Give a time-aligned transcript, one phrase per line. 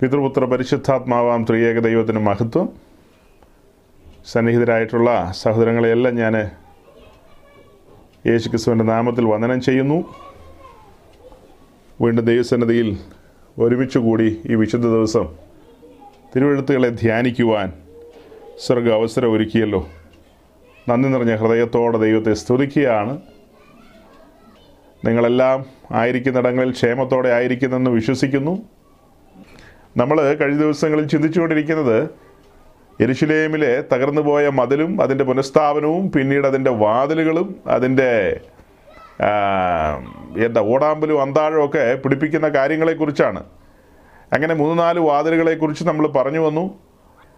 [0.00, 2.68] പിതൃപുത്ര പരിശുദ്ധാത്മാവാം ത്രിയേക ദൈവത്തിന് മഹത്വം.
[4.26, 6.50] സന്നിഹിതരായിട്ടുള്ള സഹോദരങ്ങളെയെല്ലാം ഞാൻ
[8.26, 10.14] യേശു ക്രിസ്തുവിന്റെ നാമത്തിൽ വന്ദനം ചെയ്യുന്നു.
[12.00, 12.98] വീണ്ടും ദൈവസന്നതിയിൽ
[13.58, 15.28] ഒരുമിച്ച് കൂടി ഈ വിശുദ്ധ ദിവസം
[16.36, 17.72] തിരുവഴുത്തുകളെ ധ്യാനിക്കുവാൻ
[18.58, 19.88] സ്വർഗ അവസരം ഒരുക്കിയല്ലോ.
[20.88, 23.20] നന്ദി നിറഞ്ഞ ഹൃദയത്തോടെ ദൈവത്തെ സ്തുതിക്കുകയാണ്.
[25.04, 28.79] നിങ്ങളെല്ലാം ആയിരിക്കുന്നിടങ്ങളിൽ ക്ഷേമത്തോടെ ആയിരിക്കുന്നെന്ന് വിശ്വസിക്കുന്നു.
[29.96, 32.10] നമ്മൾ കഴിഞ്ഞ ദിവസങ്ങളിൽ ചിന്തിച്ചുകൊണ്ടിരിക്കുന്നത്
[33.00, 38.40] എരുശിലേമിലെ തകർന്നു പോയ മതിലും അതിന്റെ പുനഃസ്ഥാപനവും പിന്നീട് അതിന്റെ വാതിലുകളും അതിന്റെ
[40.46, 43.44] എന്താ ഓടാമ്പലും അന്താഴവും ഒക്കെ പിടിപ്പിക്കുന്ന കാര്യങ്ങളെക്കുറിച്ചാണ്.
[44.32, 46.78] അങ്ങനെ മൂന്ന് നാല് വാതിലുകളെക്കുറിച്ച് നമ്മൾ പറഞ്ഞു വന്നു.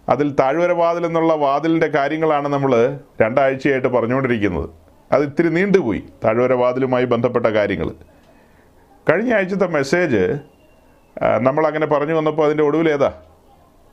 [0.08, 4.70] അതിൽ താഴ്വര വാതിൽ എന്നുള്ള വാതിലിന്റെ കാര്യങ്ങളാണ് നമ്മൾ രണ്ടാഴ്ചയായിട്ട് പറഞ്ഞുകൊണ്ടിരിക്കുന്നത്.
[5.12, 7.90] അത് ഇത്തിരി നീണ്ടുപോയി താഴ്വര വാതിലുമായി ബന്ധപ്പെട്ട കാര്യങ്ങൾ.
[9.10, 10.38] കഴിഞ്ഞ ആഴ്ചത്തെ മെസ്സേജ്
[11.20, 13.12] നമ്മളങ്ങനെ പറഞ്ഞു വന്നപ്പോൾ അതിന്റെ ഒടുവിൽ ഏതാ?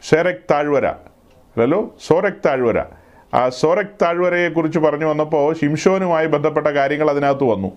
[0.09, 0.85] ഷെറക് താഴ്വര.
[0.87, 2.83] അല്ലല്ലോ സോറക് താഴ്വര.
[3.33, 7.71] ആ സോറക് താഴ്വരയെക്കുറിച്ച് പറഞ്ഞു വന്നപ്പോൾ ഷിംഷോനുമായി ബന്ധപ്പെട്ട കാര്യങ്ങൾ അതിനകത്ത് വന്നു.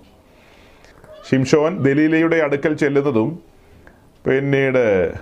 [1.30, 3.38] ഷിംഷോൻ ദലീലയുടെ അടുക്കൽ ചെല്ലുന്നതും
[4.26, 5.12] പിന്നീട്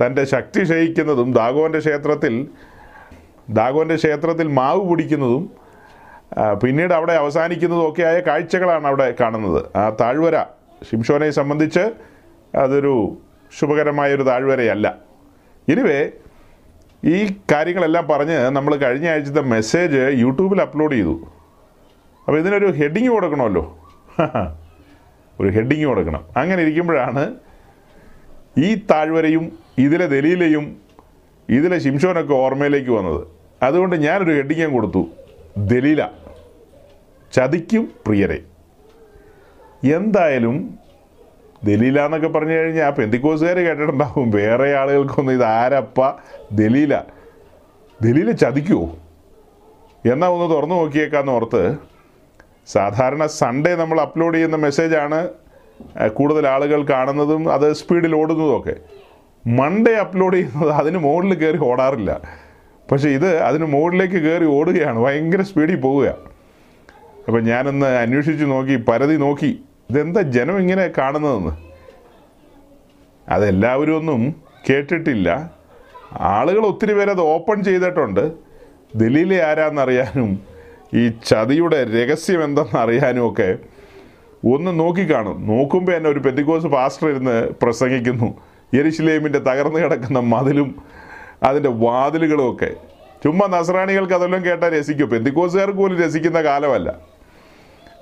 [0.00, 2.48] തന്റെ ശക്തി ക്ഷയിക്കുന്നതും ദാഗോന്റെ ക്ഷേത്രത്തിൽ
[3.50, 5.50] ദാഗോന്റെ ക്ഷേത്രത്തിൽ മാവ് പിടിക്കുന്നതും
[6.62, 9.76] പിന്നീട് അവിടെ അവസാനിക്കുന്നതും ഒക്കെയായ കാഴ്ചകളാണ് അവിടെ കാണുന്നത്.
[9.76, 10.42] ആ താഴ്വര
[10.90, 11.92] ഷിംഷോനെ സംബന്ധിച്ച്
[12.56, 13.18] അതൊരു
[13.58, 14.96] ശുഭകരമായൊരു താഴ്വരയല്ല.
[15.68, 16.10] ഇനിവേ
[17.04, 21.28] ഈ കാര്യങ്ങളെല്ലാം പറഞ്ഞ് നമ്മൾ കഴിഞ്ഞ ആഴ്ചത്തെ മെസ്സേജ് യൂട്യൂബിൽ അപ്ലോഡ് ചെയ്തു.
[22.18, 23.78] അപ്പോൾ ഇതിനൊരു ഹെഡിങ് കൊടുക്കണമല്ലോ.
[25.40, 26.24] ഒരു ഹെഡിങ് കൊടുക്കണം.
[26.36, 27.34] അങ്ങനെ ഇരിക്കുമ്പോഴാണ്
[28.58, 30.76] ഈ താഴ്വരയും ഇതിലെ ദലീലയും
[31.48, 33.26] ഇതിലെ ശിംഷോനൊക്കെ ഓർമ്മയിലേക്ക് വന്നത്.
[33.62, 35.08] അതുകൊണ്ട് ഞാനൊരു ഹെഡിങ് ഞാൻ കൊടുത്തു.
[35.56, 36.08] ദലീല.
[37.32, 38.42] ചതിക്കും പ്രിയരെ.
[39.96, 40.78] എന്തായാലും
[41.64, 44.30] ദലീല എന്നൊക്കെ പറഞ്ഞു കഴിഞ്ഞാൽ ആ പെന്തിക്കോസുകാർ കേട്ടിട്ടുണ്ടാവും?
[44.30, 46.00] വേറെ ആളുകൾക്കൊന്നും ഇത് ആരപ്പ
[46.52, 46.94] ദലീല.
[48.02, 48.96] ദലീല ചതിക്കുമോ
[50.12, 51.76] എന്നാ ഒന്ന് തുറന്നു നോക്കിയേക്കാന്ന് ഓർത്ത്
[52.66, 55.28] സാധാരണ സൺഡേ നമ്മൾ അപ്ലോഡ് ചെയ്യുന്ന മെസ്സേജാണ്
[56.08, 58.74] കൂടുതൽ ആളുകൾ കാണുന്നതും അത് സ്പീഡിൽ ഓടുന്നതും ഒക്കെ.
[59.46, 62.20] മൺഡേ അപ്ലോഡ് ചെയ്യുന്നത് അതിന് മുകളിൽ കയറി ഓടാറില്ല.
[62.92, 66.08] പക്ഷേ ഇത് അതിന് മുകളിലേക്ക് കയറി ഓടുകയാണ് ഭയങ്കര സ്പീഡിൽ പോവുക.
[67.28, 69.64] അപ്പം ഞാനൊന്ന് അന്വേഷിച്ച് നോക്കി പരതി നോക്കി.
[69.90, 71.50] ഇതെന്താ ജനം ഇങ്ങനെ കാണുന്നതെന്ന്?
[73.30, 74.34] അതെല്ലാവരും ഒന്നും
[74.70, 75.50] കേട്ടിട്ടില്ല.
[76.12, 78.32] ആളുകൾ ഒത്തിരി പേര് അത് ഓപ്പൺ ചെയ്തിട്ടുണ്ട്.
[78.94, 80.40] ദലീലെ ആരാന്നറിയാനും
[80.94, 83.58] ഈ ചതിയുടെ രഹസ്യം എന്തെന്ന് അറിയാനും ഒക്കെ
[84.54, 85.46] ഒന്ന് നോക്കിക്കാണും.
[85.46, 88.40] നോക്കുമ്പോൾ തന്നെ ഒരു പെന്തിക്കോസ് പാസ്റ്റർ ഇരുന്ന് പ്രസംഗിക്കുന്നു.
[88.74, 90.82] യെരുശലേമിന്റെ തകർന്നു കിടക്കുന്ന മതിലും
[91.42, 92.70] അതിന്റെ വാതിലുകളും ഒക്കെ.
[93.24, 95.10] ചുമ്മാ നസ്രാണികൾക്ക് അതെല്ലാം കേട്ടാൽ രസിക്കും.
[95.10, 96.94] പെന്തിക്കോസുകാർക്ക് പോലും രസിക്കുന്ന കാലമല്ല.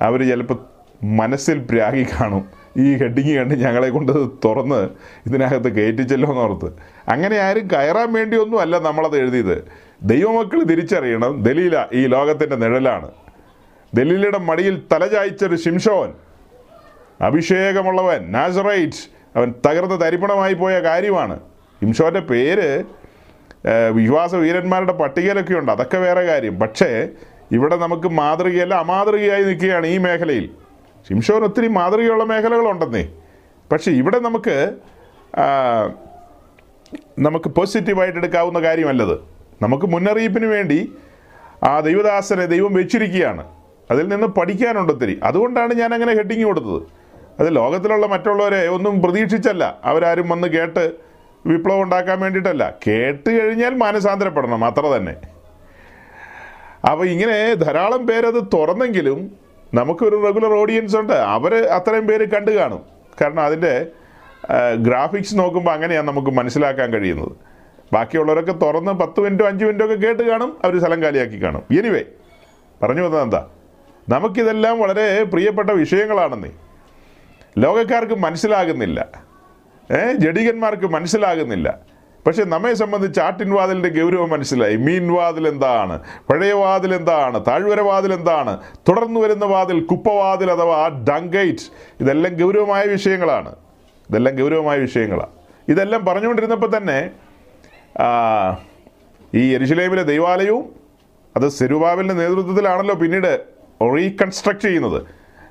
[0.02, 2.44] അവർ ചിലപ്പോൾ മനസ്സിൽ പ്രാഗി കാണും.
[2.76, 4.12] ഈ ഹെഡിങ് കണ്ട് ഞങ്ങളെ കൊണ്ട്
[4.44, 4.88] തുറന്ന്
[5.26, 6.72] ഇതിനകത്ത് കയറ്റിച്ചല്ലോ എന്നോർത്ത്
[7.08, 9.64] അങ്ങനെ ആരും കയറാൻ വേണ്ടിയൊന്നും അല്ല നമ്മളത് എഴുതിയത്.
[10.02, 13.10] ദൈവമക്കൾ തിരിച്ചറിയണം ദലീല ഈ ലോകത്തിന്റെ നിഴലാണ്.
[13.94, 16.12] ദലീലയുടെ മടിയിൽ തലചായ്ച്ചൊരു ശിംഷോൻ
[17.20, 21.40] അഭിഷേകമുള്ളവൻ നാസറൈറ്റ് അവൻ തകർന്ന് തരിപ്പണമായി പോയ കാര്യമാണ്.
[21.82, 22.84] ശിംഷോന്റെ പേര്
[23.92, 25.72] വിശ്വാസ വീരന്മാരുടെ പട്ടികയിലൊക്കെ ഉണ്ട്.
[25.72, 26.58] അതൊക്കെ വേറെ കാര്യം.
[26.58, 27.08] പക്ഷേ
[27.52, 30.50] ഇവിടെ നമുക്ക് മാതൃകയല്ല അമാതൃകയായി നിൽക്കുകയാണ് ഈ മേഖലയിൽ.
[31.08, 33.08] ശിംഷോൻ ഒത്തിരി മാതൃകയുള്ള മേഖലകളുണ്ടെന്നേ.
[33.72, 34.76] പക്ഷേ ഇവിടെ നമുക്ക്
[37.18, 39.20] നമുക്ക് പോസിറ്റീവായിട്ട് എടുക്കാവുന്ന കാര്യമല്ലത്.
[39.62, 40.92] നമുക്ക് മുന്നറിയിപ്പിന് വേണ്ടി
[41.64, 43.46] ആ ദൈവദാസനെ ദൈവം വെച്ചിരിക്കുകയാണ്.
[43.90, 45.20] അതിൽ നിന്ന് പഠിക്കാനുണ്ട് ഒത്തിരി.
[45.22, 46.82] അതുകൊണ്ടാണ് ഞാൻ അങ്ങനെ ഹെഡിങ് കൊടുത്തത്.
[47.40, 49.80] അത് ലോകത്തിലുള്ള മറ്റുള്ളവരെ ഒന്നും പ്രതീക്ഷിച്ചല്ല.
[49.84, 50.92] അവരാരും വന്ന് കേട്ട്
[51.46, 52.74] വിപ്ലവം ഉണ്ടാക്കാൻ വേണ്ടിയിട്ടല്ല.
[52.86, 55.14] കേട്ട് കഴിഞ്ഞാൽ മാനസാന്തരപ്പെടണം അത്ര തന്നെ.
[56.90, 61.12] അപ്പോൾ ഇങ്ങനെ ധാരാളം പേരത് തുറന്നെങ്കിലും നമുക്കൊരു റെഗുലർ ഓഡിയൻസ് ഉണ്ട്.
[61.12, 62.82] അവർ അത്രയും പേര് കണ്ടു കാണും.
[63.20, 63.86] കാരണം അതിന്റെ
[64.76, 67.32] ഗ്രാഫിക്സ് നോക്കുമ്പോൾ അങ്ങനെയാണ് നമുക്ക് മനസ്സിലാക്കാൻ കഴിയുന്നത്.
[67.92, 71.62] ബാക്കിയുള്ളവരൊക്കെ തുറന്ന് പത്ത് മിനിറ്റോ അഞ്ച് മിനിറ്റോ ഒക്കെ കേട്ട് കാണും അവർ സ്ഥലം കാലിയാക്കി കാണും.
[71.78, 72.04] എനിവേ
[72.82, 73.46] പറഞ്ഞു വന്നത് എന്താ?
[74.08, 76.50] നമുക്കിതെല്ലാം വളരെ പ്രിയപ്പെട്ട വിഷയങ്ങളാണെന്നേ.
[77.58, 79.08] ലോകക്കാർക്ക് മനസ്സിലാകുന്നില്ല.
[79.92, 81.78] ഏ ജഡികന്മാർക്ക് മനസ്സിലാകുന്നില്ല.
[82.26, 84.76] പക്ഷെ നമ്മെ സംബന്ധിച്ച് ആട്ടിൻവാതിലിന്റെ ഗൗരവം മനസ്സിലായി.
[84.76, 85.98] മീൻവാതിൽ എന്താണ്?
[86.30, 87.46] പഴയ വാതിൽ എന്താണ്?
[87.46, 88.58] താഴ്വര വാതിൽ എന്താണ്?
[88.88, 91.70] തുടർന്നു വരുന്ന വാതിൽ കുപ്പവാതിൽ അഥവാ ഡങ്കൈറ്റ്
[92.00, 93.56] ഇതെല്ലാം ഗൗരവമായ വിഷയങ്ങളാണ്.
[94.10, 95.30] ഇതെല്ലാം ഗൗരവമായ വിഷയങ്ങളാണ്.
[95.68, 97.10] ഇതെല്ലാം പറഞ്ഞുകൊണ്ടിരുന്നപ്പോൾ തന്നെ
[99.34, 100.64] ഈ എരിശിലേമിലെ ദൈവാലയവും
[101.36, 103.40] അത് സെരുബാബിലിന്റെ നേതൃത്വത്തിലാണല്ലോ പിന്നീട്
[103.82, 105.02] റീകൺസ്ട്രക്ട് ചെയ്യുന്നത്.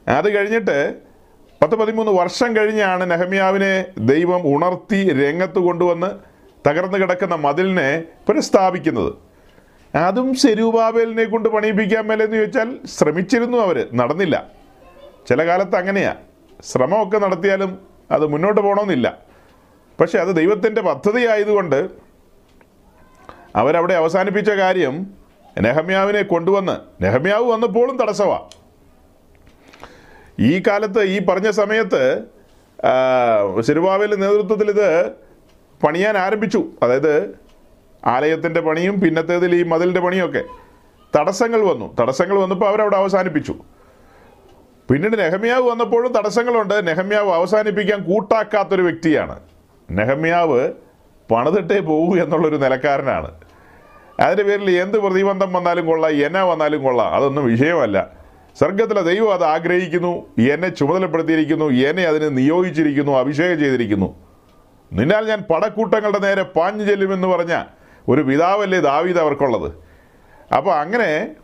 [0.09, 0.95] അത് കഴിഞ്ഞിട്ട്
[1.61, 6.26] പത്ത് പതിമൂന്ന് വർഷം കഴിഞ്ഞാണ് നെഹമ്യാവിനെ ദൈവം ഉണർത്തി രംഗത്ത് കൊണ്ടുവന്ന്
[6.67, 9.11] തകർന്നു കിടക്കുന്ന മതിലിനെ പുനഃസ്ഥാപിക്കുന്നത്.
[9.95, 14.45] അതും സെരൂബാബേലിനെ കൊണ്ട് പണിയിപ്പിക്കാൻ മേലെന്ന് ചോദിച്ചാൽ ശ്രമിച്ചിരുന്നു അവർ നടന്നില്ല.
[15.27, 16.15] ചില കാലത്ത് അങ്ങനെയാ.
[16.65, 17.79] ശ്രമമൊക്കെ നടത്തിയാലും
[18.11, 19.17] അത് മുന്നോട്ട് പോകണമെന്നില്ല
[20.01, 21.89] പക്ഷെ അത് ദൈവത്തിന്റെ പദ്ധതി ആയതുകൊണ്ട്
[23.55, 25.07] അവരവിടെ അവസാനിപ്പിച്ച കാര്യം
[25.61, 28.43] നെഹമ്യാവിനെ കൊണ്ടുവന്ന് നെഹമ്യാവ് വന്നപ്പോഴും തടസ്സമാണ്
[30.39, 32.23] ഈ കാലത്ത് ഈ പറഞ്ഞ സമയത്ത്
[33.61, 34.89] സിരുവാവിലെ നേതൃത്വത്തിൽ ഇത്
[35.83, 36.65] പണിയാൻ ആരംഭിച്ചു.
[36.83, 37.39] അതായത്
[38.05, 40.43] ആലയത്തിന്റെ പണിയും പിന്നത്തേതിൽ ഈ മതിലിന്റെ പണിയൊക്കെ.
[41.15, 41.95] തടസ്സങ്ങൾ വന്നു.
[41.99, 43.55] തടസ്സങ്ങൾ വന്നപ്പോൾ അവരവിടെ അവസാനിപ്പിച്ചു.
[44.91, 46.87] പിന്നീട് നെഹമ്യാവ് വന്നപ്പോഴും തടസ്സങ്ങളുണ്ട്.
[46.87, 49.39] നെഹമ്യാവ് അവസാനിപ്പിക്കാൻ കൂട്ടാക്കാത്തൊരു വ്യക്തിയാണ്.
[49.91, 50.69] നെഹമ്യാവ്
[51.31, 53.31] പണിതിട്ടേ പോകൂ എന്നുള്ളൊരു നിലക്കാരനാണ്.
[54.19, 57.07] അതിന്റെ പേരിൽ എന്ത് പ്രതിബന്ധം വന്നാലും കൊള്ളാം എന്നെ വന്നാലും കൊള്ളാം.
[57.07, 58.09] അതൊന്നും വിഷയമല്ല.
[58.59, 64.26] സ്വർഗത്തിലെ ദൈവം അത് ആഗ്രഹിക്കുന്നു എന്നെ ചുമതലപ്പെടുത്തിയിരിക്കുന്നു എന്നെ അതിന് നിയോഗിച്ചിരിക്കുന്നു അഭിഷേകം ചെയ്തിരിക്കുന്നു.
[64.93, 67.63] നിന്നാൽ ഞാൻ പടക്കൂട്ടങ്ങളുടെ നേരെ പാഞ്ഞു ചെല്ലുമെന്ന് പറഞ്ഞ
[68.09, 69.71] ഒരു പിതാവല്ലേ ദാവീദ് അവർക്കുള്ളത്.
[70.57, 71.35] അപ്പോൾ അങ്ങനെ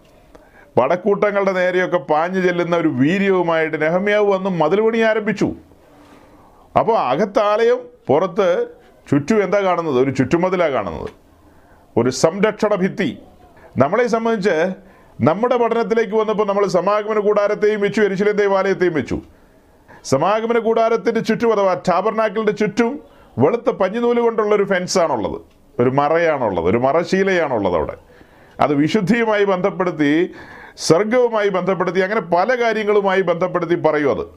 [0.77, 5.55] പടക്കൂട്ടങ്ങളുടെ നേരെയൊക്കെ പാഞ്ഞു ചെല്ലുന്ന ഒരു വീര്യവുമായിട്ട് നെഹമ്യാവ് വന്ന് മതിൽ പണി ആരംഭിച്ചു.
[6.79, 8.67] അപ്പോൾ അകത്താലയം പുറത്ത്
[9.11, 9.99] ചുറ്റും എന്താ കാണുന്നത്?
[9.99, 11.09] ഒരു ചുറ്റുമതിലാണ് കാണുന്നത്.
[11.97, 13.17] ഒരു സംരക്ഷണ ഭിത്തി.
[13.77, 14.55] നമ്മളെ സംബന്ധിച്ച്
[15.21, 19.21] നമ്മുടെ പഠനത്തിലേക്ക് വന്നപ്പോൾ നമ്മൾ സമാഗമന കൂടാരത്തെയും വെച്ചു എരിശിലേം ദേവാലയത്തെയും വെച്ചു.
[20.03, 25.41] സമാഗമന കൂടാരത്തിന്റെ ചുറ്റും അഥവാ ടാബർനാക്കിളിന്റെ ചുറ്റും വെളുത്ത പഞ്ഞിനൂൽ കൊണ്ടുള്ള ഒരു ഫെൻസാണുള്ളത്.
[25.79, 27.97] ഒരു മറയാണുള്ളത് ഒരു മറശീലയാണുള്ളത് അവിടെ.
[28.59, 30.31] അത് വിശുദ്ധിയുമായി ബന്ധപ്പെടുത്തി
[30.77, 34.27] സ്വർഗവുമായി ബന്ധപ്പെടുത്തി അങ്ങനെ പല കാര്യങ്ങളുമായി ബന്ധപ്പെടുത്തി പറയും അത്.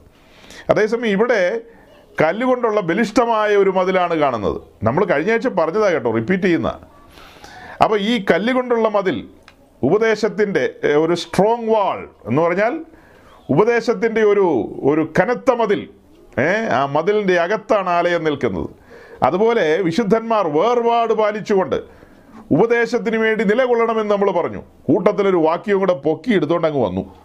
[0.69, 1.61] അതേസമയം ഇവിടെ
[2.21, 4.61] കല്ലുകൊണ്ടുള്ള ബലിഷ്ഠമായ ഒരു മതിലാണ് കാണുന്നത്.
[4.83, 6.79] നമ്മൾ കഴിഞ്ഞ ആഴ്ച പറഞ്ഞതാണ് കേട്ടോ റിപ്പീറ്റ് ചെയ്യുന്ന.
[7.83, 9.27] അപ്പോൾ ഈ കല്ലുകൊണ്ടുള്ള മതിൽ
[9.83, 12.85] ഉപദേശത്തിന്റെ ഒരു സ്ട്രോങ് വാൾ എന്ന് പറഞ്ഞാൽ
[13.49, 15.89] ഉപദേശത്തിന്റെ ഒരു ഒരു കനത്ത മതിൽ.
[16.39, 18.86] ഏ ആ മതിലിന്റെ അകത്താണ് ആലയം നിൽക്കുന്നത്.
[19.23, 21.75] അതുപോലെ വിശുദ്ധന്മാർ വേർപാട് പാലിച്ചുകൊണ്ട്
[22.51, 24.63] ഉപദേശത്തിന് വേണ്ടി നിലകൊള്ളണമെന്ന് നമ്മൾ പറഞ്ഞു.
[24.85, 27.15] കൂട്ടത്തിലൊരു വാക്യവും കൂടെ പൊക്കി എടുത്തുകൊണ്ട് അങ്ങ് വന്നു.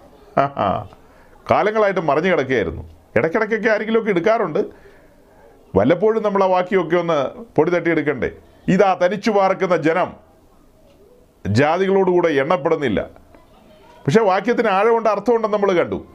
[1.50, 2.82] കാലങ്ങളായിട്ട് മറിഞ്ഞു കിടക്കുകയായിരുന്നു.
[3.16, 4.58] ഇടയ്ക്കിടയ്ക്കൊക്കെ ആരെങ്കിലുമൊക്കെ എടുക്കാറുണ്ട്.
[5.76, 8.30] വല്ലപ്പോഴും നമ്മൾ ആ വാക്യമൊക്കെ ഒന്ന് പൊടി തട്ടിയെടുക്കണ്ടേ
[8.68, 10.12] ഇതാ തനിച്ചു പാർക്കുന്ന ജനം.
[11.46, 13.10] ജാതികളോടുകൂടെ എണ്ണപ്പെടുന്നില്ല.
[14.06, 16.06] പക്ഷേ വാക്യത്തിന് ആഴമുണ്ട് അർത്ഥമുണ്ടെന്ന് നമ്മൾ കണ്ടു.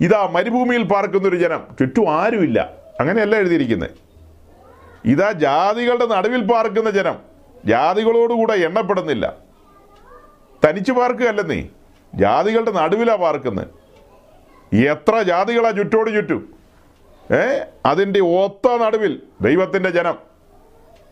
[0.00, 1.64] ഇതാ മരുഭൂമിയിൽ പാർക്കുന്ന ഒരു ജനം.
[1.78, 2.70] ചുറ്റും ആരുമില്ല.
[3.00, 4.07] അങ്ങനെയല്ല എഴുതിയിരിക്കുന്നത്.
[5.08, 7.18] ഇതാ ജാതികളുടെ നടുവിൽ പാർക്കുന്ന ജനം.
[7.64, 9.36] ജാതികളോടുകൂടെ എണ്ണപ്പെടുന്നില്ല.
[10.64, 11.64] തനിച്ചു പാർക്കുകയല്ല നീ.
[12.14, 13.66] ജാതികളുടെ നടുവിലാണ് പാർക്കുന്നത്
[14.76, 16.54] എത്ര ജാതികളാ ചുറ്റോട് ചുറ്റും.
[17.34, 17.60] ഏ?
[17.86, 20.18] അതിന്റെ ഒത്ത നടുവിൽ ദൈവത്തിന്റെ ജനം.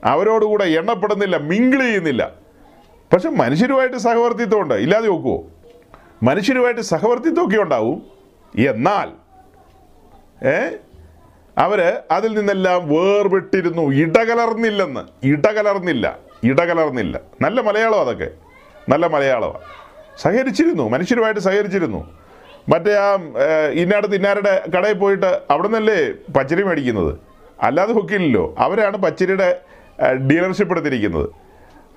[0.04, 2.34] അവരോടുകൂടെ എണ്ണപ്പെടുന്നില്ല മിങ്കിൾ ചെയ്യുന്നില്ല.
[3.12, 5.44] പക്ഷെ മനുഷ്യരുമായിട്ട് സഹവർത്തിത്വം ഉണ്ട് ഇല്ലാതെ നോക്കുമോ
[6.22, 8.02] മനുഷ്യരുമായിട്ട് സഹവർത്തിത്വമൊക്കെ ഉണ്ടാവും.
[8.58, 9.10] എന്നാൽ
[10.48, 10.76] ഏ?
[11.58, 13.82] അവർ അതിൽ നിന്നെല്ലാം വേർപെട്ടിരുന്നു.
[13.82, 15.26] ഇടകലർന്നില്ലെന്ന്.
[15.26, 16.18] ഇടകലർന്നില്ല.
[16.44, 17.20] ഇടകലർന്നില്ല.
[17.40, 18.28] നല്ല മലയാളം അതൊക്കെ.
[18.88, 19.58] നല്ല മലയാളമാണ്
[20.18, 20.88] സഹകരിച്ചിരുന്നു.
[20.88, 22.18] മനുഷ്യരുമായിട്ട് സഹകരിച്ചിരുന്നു.
[22.68, 23.18] മറ്റേ ആ
[23.70, 27.18] ഇന്നടത്ത് ഇന്നാരുടെ കടയിൽ പോയിട്ട് അവിടെ നിന്നല്ലേ പച്ചരി മേടിക്കുന്നത്?
[27.62, 28.54] അല്ലാതെ ഹുക്കില്ലല്ലോ.
[28.58, 29.60] അവരാണ് പച്ചരിയുടെ
[30.30, 31.30] ഡീലർഷിപ്പ് എടുത്തിരിക്കുന്നത്.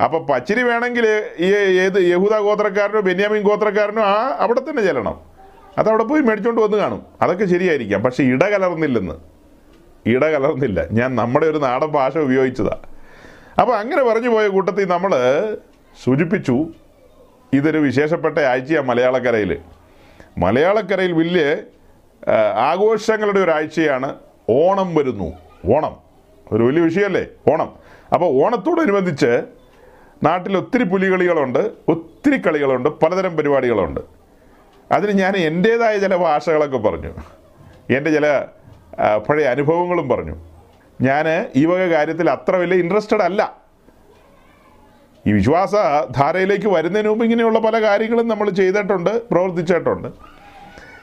[0.04, 5.20] അപ്പോൾ പച്ചരി വേണമെങ്കിൽ ഈ ഏത് യഹൂദ ഗോത്രക്കാരനോ ബെന്യാമിൻ ഗോത്രക്കാരനോ ആ അവിടെ തന്നെ ചെല്ലണം.
[5.78, 7.06] അതവിടെ പോയി മേടിച്ചുകൊണ്ട് വന്ന് കാണും.
[7.22, 8.04] അതൊക്കെ ശരിയായിരിക്കാം.
[8.04, 9.39] പക്ഷേ ഇടകലർന്നില്ലെന്ന്.
[10.06, 10.86] ഇടകലർന്നില്ല.
[10.92, 12.78] ഞാൻ നമ്മുടെ ഒരു നാടൻ ഭാഷ ഉപയോഗിച്ചതാ.
[13.62, 15.12] അപ്പോൾ അങ്ങനെ പറഞ്ഞു പോയ കൂട്ടത്തിൽ നമ്മൾ
[16.04, 16.68] സൂചിപ്പിച്ചു
[17.54, 19.58] ഇതൊരു വിശേഷപ്പെട്ട ആഴ്ചയാണ് മലയാളക്കരയിൽ
[20.38, 21.58] മലയാളക്കരയിൽ വലിയ
[22.54, 24.16] ആഘോഷങ്ങളുടെ ഒരു ആഴ്ചയാണ്
[24.50, 25.34] ഓണം വരുന്നു.
[25.74, 25.98] ഓണം.
[26.52, 27.26] ഒരു വലിയ വിഷയമല്ലേ?
[27.52, 27.74] ഓണം.
[28.14, 29.44] അപ്പോൾ ഓണത്തോടനുബന്ധിച്ച്
[30.24, 34.00] നാട്ടിൽ ഒത്തിരി പുലികളികളുണ്ട് ഒത്തിരി കളികളുണ്ട് പലതരം പരിപാടികളുണ്ട്.
[34.92, 37.14] അതിന് ഞാൻ എന്റെതായ ചില ഭാഷകളൊക്കെ പറഞ്ഞു.
[37.94, 38.46] എന്റെ ചില
[39.00, 40.36] പഴയ അനുഭവങ്ങളും പറഞ്ഞു.
[41.02, 43.58] ഞാൻ ഈ വക കാര്യത്തിൽ അത്ര വലിയ ഇൻട്രസ്റ്റഡ് അല്ല.
[45.28, 45.76] ഈ വിശ്വാസ
[46.18, 50.08] ധാരയിലേക്ക് വരുന്നതിന് മുമ്പ് ഇങ്ങനെയുള്ള പല കാര്യങ്ങളും നമ്മൾ ചെയ്തിട്ടുണ്ട് പ്രവർത്തിച്ചിട്ടുണ്ട്.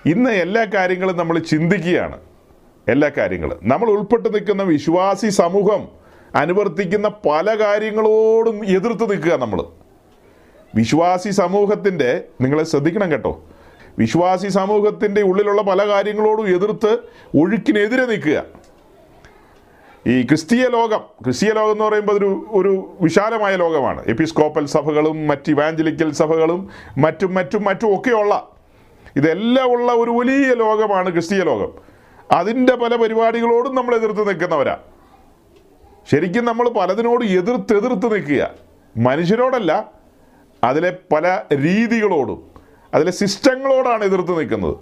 [0.06, 2.20] ഇന്ന് എല്ലാ കാര്യങ്ങളും നമ്മൾ ചിന്തിക്കുകയാണ്.
[2.88, 3.58] എല്ലാ കാര്യങ്ങളും.
[3.62, 5.88] നമ്മൾ ഉൾപ്പെട്ട് നിൽക്കുന്ന വിശ്വാസി സമൂഹം
[6.34, 9.64] അനുവർത്തിക്കുന്ന പല കാര്യങ്ങളോടും എതിർത്ത് നിൽക്കുക നമ്മൾ.
[10.74, 13.44] വിശ്വാസി സമൂഹത്തിന്റെ നിങ്ങളെ ശ്രദ്ധിക്കണം കേട്ടോ.
[13.98, 16.98] വിശ്വാസി സമൂഹത്തിന്റെ ഉള്ളിലുള്ള പല കാര്യങ്ങളോടും എതിർത്ത്
[17.36, 18.44] ഒഴുക്കിനെതിരെ നിൽക്കുക.
[20.06, 24.04] ഈ ക്രിസ്തീയ ലോകം ക്രിസ്തീയ ലോകം എന്ന് പറയുമ്പോൾ ഒരു ഒരു വിശാലമായ ലോകമാണ്.
[24.06, 28.48] എപ്പിസ്കോപ്പൽ സഭകളും മറ്റ് ഇവാഞ്ചലിക്കൽ സഭകളും മറ്റും മറ്റും മറ്റും ഒക്കെയുള്ള
[29.16, 31.72] ഇതെല്ലാം ഉള്ള ഒരു വലിയ ലോകമാണ് ക്രിസ്തീയ ലോകം.
[32.32, 34.78] അതിന്റെ പല പരിപാടികളോടും നമ്മൾ എതിർത്ത് നിൽക്കുന്നവരാ.
[36.10, 38.50] ശരിക്കും നമ്മൾ പലതിനോട് എതിർത്ത് എതിർത്ത് നിൽക്കുക.
[38.96, 39.90] മനുഷ്യരോടല്ല
[40.64, 42.55] അതിലെ പല രീതികളോടും.
[42.94, 44.76] അതിലെ സിസ്റ്റങ്ങളോടാണ് എതിർത്ത് നിൽക്കുന്നത്.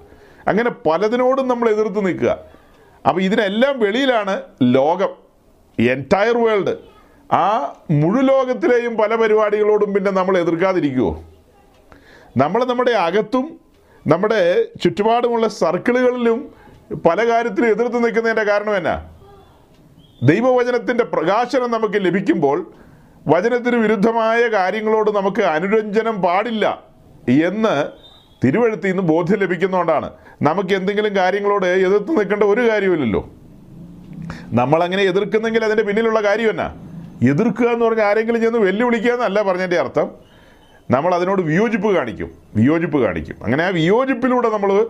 [0.49, 2.39] അങ്ങനെ പലതിനോടും നമ്മൾ എതിർത്ത് നിൽക്കുക.
[3.07, 5.09] അപ്പോൾ ഇതിനെല്ലാം വെളിയിലാണ് ലോകം
[5.81, 6.77] എന്റയർ വേൾഡ്
[7.33, 11.25] ആ മുഴുവോകത്തിലെയും പല പരിപാടികളോടും പിന്നെ നമ്മൾ എതിർക്കാതിരിക്കുമോ
[12.37, 13.61] നമ്മൾ നമ്മുടെ അകത്തും
[14.07, 16.55] നമ്മുടെ ചുറ്റുപാടുമുള്ള സർക്കിളുകളിലും
[17.07, 19.11] പല കാര്യത്തിലും എതിർത്ത് നിൽക്കുന്നതിന്റെ കാരണം എന്നാ?
[20.23, 22.73] ദൈവവചനത്തിന്റെ പ്രകാശനം നമുക്ക് ലഭിക്കുമ്പോൾ
[23.29, 26.94] വചനത്തിന് വിരുദ്ധമായ കാര്യങ്ങളോട് നമുക്ക് അനുരഞ്ജനം പാടില്ല.
[27.31, 27.87] എന്ന്
[28.47, 30.11] തിരുവഴുത്തിൽ നിന്ന് ബോധ്യം ലഭിക്കുന്നതുകൊണ്ടാണ്.
[30.43, 33.31] നമുക്ക് എന്തെങ്കിലും കാര്യങ്ങളോട് എതിർത്ത് നിൽക്കേണ്ട ഒരു കാര്യമില്ലല്ലോ
[34.53, 36.75] നമ്മളങ്ങനെ എതിർക്കുന്നെങ്കിൽ അതിന്റെ പിന്നിലുള്ള കാര്യം എന്നാ?
[37.31, 40.11] എതിർക്കുക എന്ന് പറഞ്ഞാൽ ആരെങ്കിലും ചെന്ന് വെല്ലുവിളിക്കുക എന്നല്ല പറഞ്ഞതിന്റെ അർത്ഥം.
[40.91, 42.31] നമ്മൾ അതിനോട് വിയോജിപ്പ് കാണിക്കും.
[42.57, 43.37] വിയോജിപ്പ് കാണിക്കും.
[43.45, 44.87] അങ്ങനെ ആ വിയോജിപ്പിലൂടെ നമ്മൾ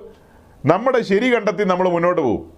[0.66, 2.52] നമ്മുടെ ശരി കണ്ടെത്തി നമ്മൾ മുന്നോട്ട് പോകും.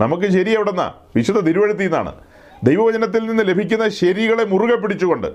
[0.00, 2.14] നമുക്ക് ശരി എവിടെ നിന്നാ വിശുദ്ധ തിരുവഴുത്തിൽ നിന്നാണ്.
[2.62, 5.26] ദൈവവചനത്തിൽ നിന്ന് ലഭിക്കുന്ന ശരികളെ മുറുകെ പിടിച്ചുകൊണ്ട്.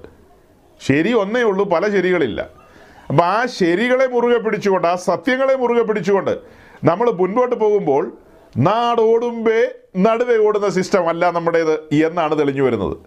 [0.88, 2.67] ശരി ഒന്നേ ഉള്ളൂ പല ശരികളില്ല.
[3.10, 6.38] അപ്പം ആ ശരികളെ മുറുകെ പിടിച്ചുകൊണ്ട് ആ സത്യങ്ങളെ മുറുകെ പിടിച്ചുകൊണ്ട്
[6.84, 8.18] നമ്മൾ മുൻപോട്ട് പോകുമ്പോൾ
[8.58, 12.98] നാടോടുമ്പേ നടുവെ ഓടുന്ന സിസ്റ്റം അല്ല നമ്മുടേത് എന്നാണ് തെളിഞ്ഞു വരുന്നത്.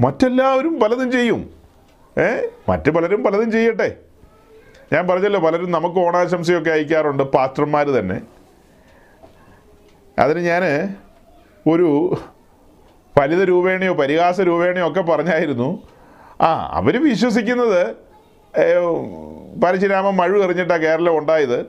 [0.00, 1.50] മറ്റെല്ലാവരും പലതും ചെയ്യും.
[2.18, 2.46] ഏ?
[2.68, 3.96] മറ്റു പലരും പലതും ചെയ്യട്ടെ.
[4.92, 8.20] ഞാൻ പറഞ്ഞല്ലോ പലരും നമുക്ക് ഓണാശംസയൊക്കെ അയക്കാറുണ്ട് പാസ്റ്റർമാർ തന്നെ.
[10.18, 10.94] അതിന് ഞാൻ
[11.66, 12.16] ഒരു
[13.18, 15.82] ഫലിത രൂപേണയോ പരിഹാസ രൂപേണയോ ഒക്കെ പറഞ്ഞായിരുന്നു.
[16.40, 18.07] ആ അവർ വിശ്വസിക്കുന്നത്
[19.64, 21.62] പരശുരാമൻ മഴ എറിഞ്ഞിട്ടാണ് കേരളം ഉണ്ടായത്.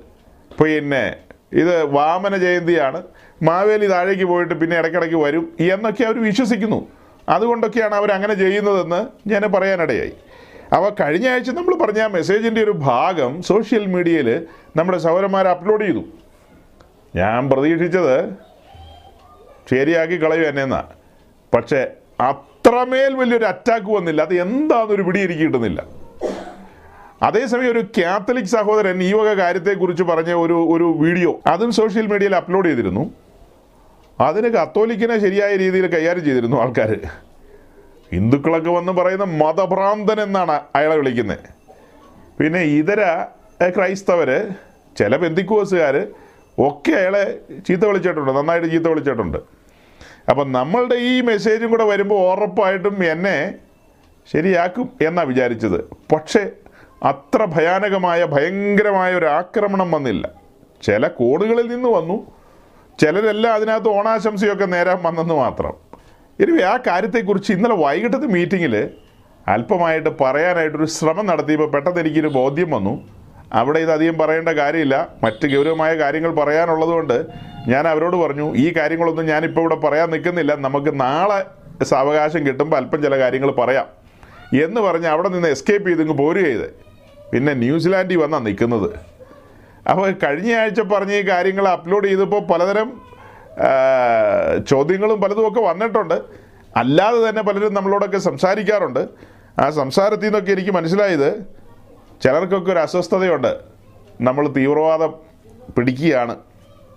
[0.64, 1.16] പിന്നെ
[1.54, 3.04] ഇത് വാമന ജയന്തിയാണ്.
[3.44, 6.88] മാവേലി താഴേക്ക് പോയിട്ട് പിന്നെ ഇടയ്ക്കിടയ്ക്ക് വരും എന്നൊക്കെ അവർ വിശ്വസിക്കുന്നു.
[7.30, 10.14] അതുകൊണ്ടൊക്കെയാണ് അവർ അങ്ങനെ ചെയ്യുന്നതെന്ന് ഞാൻ പറയാനിടയായി.
[10.76, 16.04] അപ്പോൾ കഴിഞ്ഞ ആഴ്ച നമ്മൾ പറഞ്ഞ ആ മെസ്സേജിന്റെ ഒരു ഭാഗം സോഷ്യൽ മീഡിയയിൽ നമ്മുടെ സൗരന്മാർ അപ്ലോഡ് ചെയ്തു.
[17.16, 18.30] ഞാൻ പ്രതീക്ഷിച്ചത്
[19.70, 20.84] ശരിയാക്കി കളയും എന്നെ എന്നാ
[21.54, 21.88] പക്ഷേ
[22.20, 24.22] അത്രമേൽ വലിയൊരു അറ്റാക്ക് വന്നില്ല.
[24.22, 26.00] അത് എന്താണെന്നൊരു പിടി എനിക്ക് കിട്ടുന്നില്ല.
[27.28, 32.70] അതേസമയം ഒരു കാത്തലിക് സഹോദരൻ ഈ വക കാര്യത്തെക്കുറിച്ച് പറഞ്ഞ ഒരു ഒരു വീഡിയോ അതും സോഷ്യൽ മീഡിയയിൽ അപ്ലോഡ്
[32.70, 33.04] ചെയ്തിരുന്നു.
[34.28, 36.92] അതിന് കത്തോലിക്കിനെ ശരിയായ രീതിയിൽ കൈകാര്യം ചെയ്തിരുന്നു ആൾക്കാർ
[38.14, 41.46] ഹിന്ദുക്കളൊക്കെ വന്ന് പറയുന്ന മതഭ്രാന്തൻ എന്നാണ് അയാളെ വിളിക്കുന്നത്
[42.40, 43.02] പിന്നെ ഇതര
[43.76, 44.30] ക്രൈസ്തവർ
[45.00, 45.96] ചില ബന്ധിക്കോസുകാർ
[46.68, 47.24] ഒക്കെ അയാളെ
[47.68, 49.38] ചീത്ത വിളിച്ചിട്ടുണ്ട് നന്നായിട്ട് ചീത്ത വിളിച്ചിട്ടുണ്ട്.
[50.32, 53.38] അപ്പം നമ്മളുടെ ഈ മെസ്സേജും കൂടെ വരുമ്പോൾ ഉറപ്പായിട്ടും എന്നെ
[54.28, 55.80] ശരിയാക്കും എന്നാണ് വിചാരിച്ചത്.
[56.14, 56.44] പക്ഷേ
[57.04, 60.30] അത്ര ഭയാനകമായ ഭയങ്കരമായ ഒരു ആക്രമണം വന്നില്ല.
[60.82, 62.32] ചില കോണുകളിൽ നിന്ന് വന്നു.
[63.00, 65.74] ചിലരെല്ലാം അതിനകത്ത് ഓണാശംസയൊക്കെ നേരാൻ വന്നെന്ന് മാത്രം.
[66.40, 68.90] ഇനി ആ കാര്യത്തെക്കുറിച്ച് ഇന്നലെ വൈകിട്ടത്തെ മീറ്റിങ്ങിൽ
[69.48, 73.08] അല്പമായിട്ട് പറയാനായിട്ടൊരു ശ്രമം നടത്തിയപ്പോൾ പെട്ടെന്ന് എനിക്കൊരു ബോധ്യം വന്നു.
[73.54, 75.08] അവിടെ ഇത് അധികം പറയേണ്ട കാര്യമില്ല.
[75.24, 77.26] മറ്റ് ഗൗരവമായ കാര്യങ്ങൾ പറയാനുള്ളതുകൊണ്ട്
[77.68, 80.56] ഞാൻ അവരോട് പറഞ്ഞു ഈ കാര്യങ്ങളൊന്നും ഞാനിപ്പോൾ ഇവിടെ പറയാൻ നിൽക്കുന്നില്ല.
[80.56, 81.46] നമുക്ക് നാളെ
[81.84, 83.86] സാവകാശം കിട്ടുമ്പോൾ അല്പം ചില കാര്യങ്ങൾ പറയാം.
[84.64, 86.89] എന്ന് പറഞ്ഞ് അവിടെ നിന്ന് എസ്കേപ്പ് ചെയ്ത് ഇങ്ങ് പോരുക ചെയ്ത്
[87.32, 89.00] പിന്നെ ന്യൂസിലാൻഡിൽ വന്നാണ് നിൽക്കുന്നത്.
[89.90, 93.02] അപ്പോൾ കഴിഞ്ഞ ആഴ്ച പറഞ്ഞ ഈ കാര്യങ്ങൾ അപ്ലോഡ് ചെയ്തപ്പോൾ പലതരം
[94.68, 96.22] ചോദ്യങ്ങളും പലതും ഒക്കെ വന്നിട്ടുണ്ട്.
[96.76, 99.08] അല്ലാതെ തന്നെ പലരും നമ്മളോടൊക്കെ സംസാരിക്കാറുണ്ട്.
[99.60, 101.46] ആ സംസാരത്തിൽ നിന്നൊക്കെ എനിക്ക് മനസ്സിലായത്
[102.24, 103.60] ചിലർക്കൊക്കെ ഒരു അസ്വസ്ഥതയുണ്ട്.
[104.22, 105.14] നമ്മൾ തീവ്രവാദം
[105.78, 106.36] പിടിക്കുകയാണ്.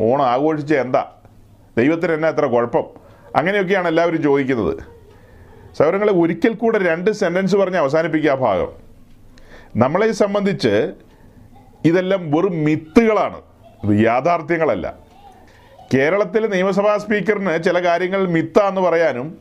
[0.00, 1.12] ഓണം ആഘോഷിച്ച എന്താ?
[1.78, 2.84] ദൈവത്തിന് എന്നാ എത്ര കുഴപ്പം?
[3.36, 4.78] അങ്ങനെയൊക്കെയാണ് എല്ലാവരും ചോദിക്കുന്നത്.
[5.78, 8.91] സൗരങ്ങളെ ഒരിക്കൽ കൂടെ രണ്ട് സെന്റൻസ് പറഞ്ഞ് അവസാനിപ്പിക്കുക ഭാഗം.
[9.76, 10.92] നമ്മളെ സംബന്ധിച്ച്
[11.84, 13.40] ഇതെല്ലാം വെറും മിത്തുകളാണ്.
[13.84, 14.94] ഇത് യാഥാർത്ഥ്യങ്ങളല്ല.
[15.94, 19.38] കേരളത്തിലെ നിയമസഭാ സ്പീക്കറിന് ചില കാര്യങ്ങൾ മിത്താന്ന് പറയാനും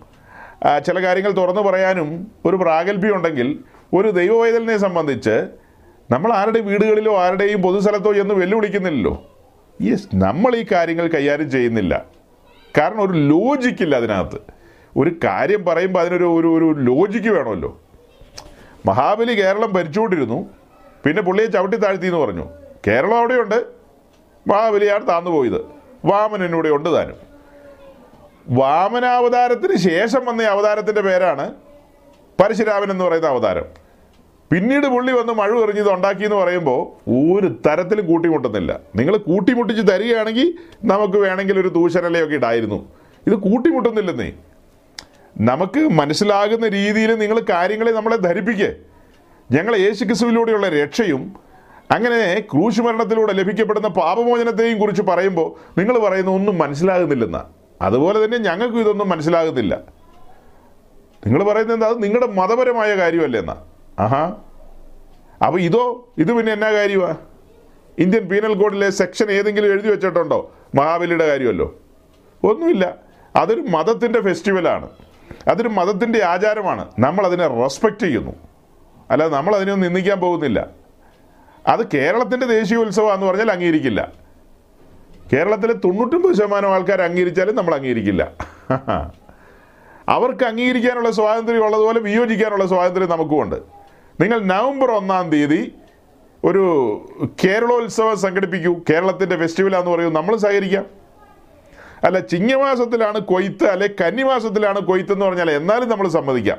[0.86, 3.60] ചില കാര്യങ്ങൾ തുറന്നു പറയാനും ഒരു പ്രാഗൽഭ്യം ഉണ്ടെങ്കിൽ
[3.94, 5.48] ഒരു ദൈവവൈതലിനെ സംബന്ധിച്ച്
[6.12, 9.40] നമ്മൾ ആരുടെ വീടുകളിലോ ആരുടെയും പൊതുസ്ഥലത്തോ എന്ന് വെല്ലുവിളിക്കുന്നില്ലല്ലോ.
[9.82, 12.06] യെസ് നമ്മൾ ഈ കാര്യങ്ങൾ കൈകാര്യം ചെയ്യുന്നില്ല.
[12.78, 14.40] കാരണം ഒരു ലോജിക്കില്ല അതിനകത്ത്.
[14.98, 17.82] ഒരു കാര്യം പറയുമ്പോൾ അതിനൊരു ഒരു ഒരു ലോജിക്ക് വേണമല്ലോ.
[18.86, 20.50] മഹാബലി കേരളം ഭരിച്ചുകൊണ്ടിരുന്നു.
[21.06, 22.46] പിന്നെ പുള്ളിയെ ചവിട്ടി താഴ്ത്തി എന്ന് പറഞ്ഞു.
[22.88, 23.66] കേരളം അവിടെയുണ്ട്.
[24.48, 25.66] മഹാബലിയാണ് താന്നു പോയത്.
[26.06, 27.32] വാമനൻ ഇവിടെ ഉണ്ട് താനും.
[28.50, 31.54] വാമനാവതാരത്തിന് ശേഷം വന്ന അവതാരത്തിന്റെ പേരാണ്
[32.42, 33.66] പരശുരാമൻ എന്ന് പറയുന്ന അവതാരം.
[34.52, 38.80] പിന്നീട് പുള്ളി വന്ന് മഴ എറിഞ്ഞത് ഉണ്ടാക്കി എന്ന് പറയുമ്പോൾ ഒരു തരത്തിലും കൂട്ടിമുട്ടുന്നില്ല.
[38.96, 42.90] നിങ്ങൾ കൂട്ടിമുട്ടിച്ച് തരികയാണെങ്കിൽ നമുക്ക് വേണമെങ്കിൽ ഒരു തൂശനലയൊക്കെ ഇടായിരുന്നു.
[43.28, 44.34] ഇത് കൂട്ടിമുട്ടുന്നില്ലെന്നേ.
[45.40, 48.74] നമുക്ക് മനസ്സിലാകുന്ന രീതിയിൽ നിങ്ങൾ കാര്യങ്ങളെ നമ്മളെ ധരിപ്പിക്കേ.
[49.52, 51.34] ഞങ്ങൾ യേശു ക്രിസ്തുവിലൂടെയുള്ള രക്ഷയും
[51.92, 57.46] അങ്ങനെ ക്രൂശ് മരണത്തിലൂടെ ലഭിക്കപ്പെടുന്ന പാപമോചനത്തെയും കുറിച്ച് പറയുമ്പോൾ നിങ്ങൾ പറയുന്ന ഒന്നും മനസ്സിലാകുന്നില്ലെന്ന.
[57.82, 59.80] അതുപോലെ തന്നെ ഞങ്ങൾക്കും ഇതൊന്നും മനസ്സിലാകുന്നില്ല.
[61.28, 63.56] നിങ്ങൾ പറയുന്നത് അത് നിങ്ങളുടെ മതപരമായ കാര്യമല്ലേ എന്നാ.
[64.00, 64.38] ആഹാ.
[65.46, 67.16] അപ്പോൾ ഇതോ ഇത് പിന്നെ എന്നാ കാര്യമാ
[68.00, 70.52] ഇന്ത്യൻ പീനൽ കോഡിലെ സെക്ഷൻ ഏതെങ്കിലും എഴുതി വെച്ചിട്ടുണ്ടോ?
[70.76, 71.76] മഹാബലിയുടെ കാര്യമല്ലോ.
[72.44, 72.96] ഒന്നുമില്ല.
[73.36, 74.90] അതൊരു മതത്തിന്റെ ഫെസ്റ്റിവലാണ്.
[75.48, 76.92] അതൊരു മതത്തിന്റെ ആചാരമാണ്.
[77.00, 78.32] നമ്മൾ അതിനെ റെസ്പെക്റ്റ് ചെയ്യുന്നു.
[79.12, 80.68] അല്ലാതെ നമ്മൾ അതിനൊന്നും നിന്ദിക്കാൻ പോകുന്നില്ല.
[81.68, 84.12] അത് കേരളത്തിന്റെ ദേശീയോത്സവം എന്ന് പറഞ്ഞാൽ അംഗീകരിക്കില്ല.
[85.34, 88.32] കേരളത്തിലെ തൊണ്ണൂറ്റൊമ്പത് ശതമാനം ആൾക്കാർ അംഗീകരിച്ചാലും നമ്മൾ അംഗീകരിക്കില്ല.
[90.10, 93.56] അവർക്ക് അംഗീകരിക്കാനുള്ള സ്വാതന്ത്ര്യം ഉള്ളതുപോലെ വിയോജിക്കാനുള്ള സ്വാതന്ത്ര്യം നമുക്കുമുണ്ട്.
[94.22, 95.76] നിങ്ങൾ നവംബർ ഒന്നാം തീയതി
[96.44, 96.66] ഒരു
[97.44, 98.76] കേരളോത്സവം സംഘടിപ്പിക്കൂ.
[98.90, 101.01] കേരളത്തിന്റെ ഫെസ്റ്റിവലാന്ന് പറയൂ നമ്മൾ സഹകരിക്കാം.
[102.04, 106.58] അല്ല ചിങ്ങമാസത്തിലാണ് കൊയ്ത്ത് അല്ലെ കന്നിമാസത്തിലാണ് കൊയ്ത്ത് എന്ന് പറഞ്ഞാൽ എന്നാലും നമ്മൾ സമ്മതിക്കാം.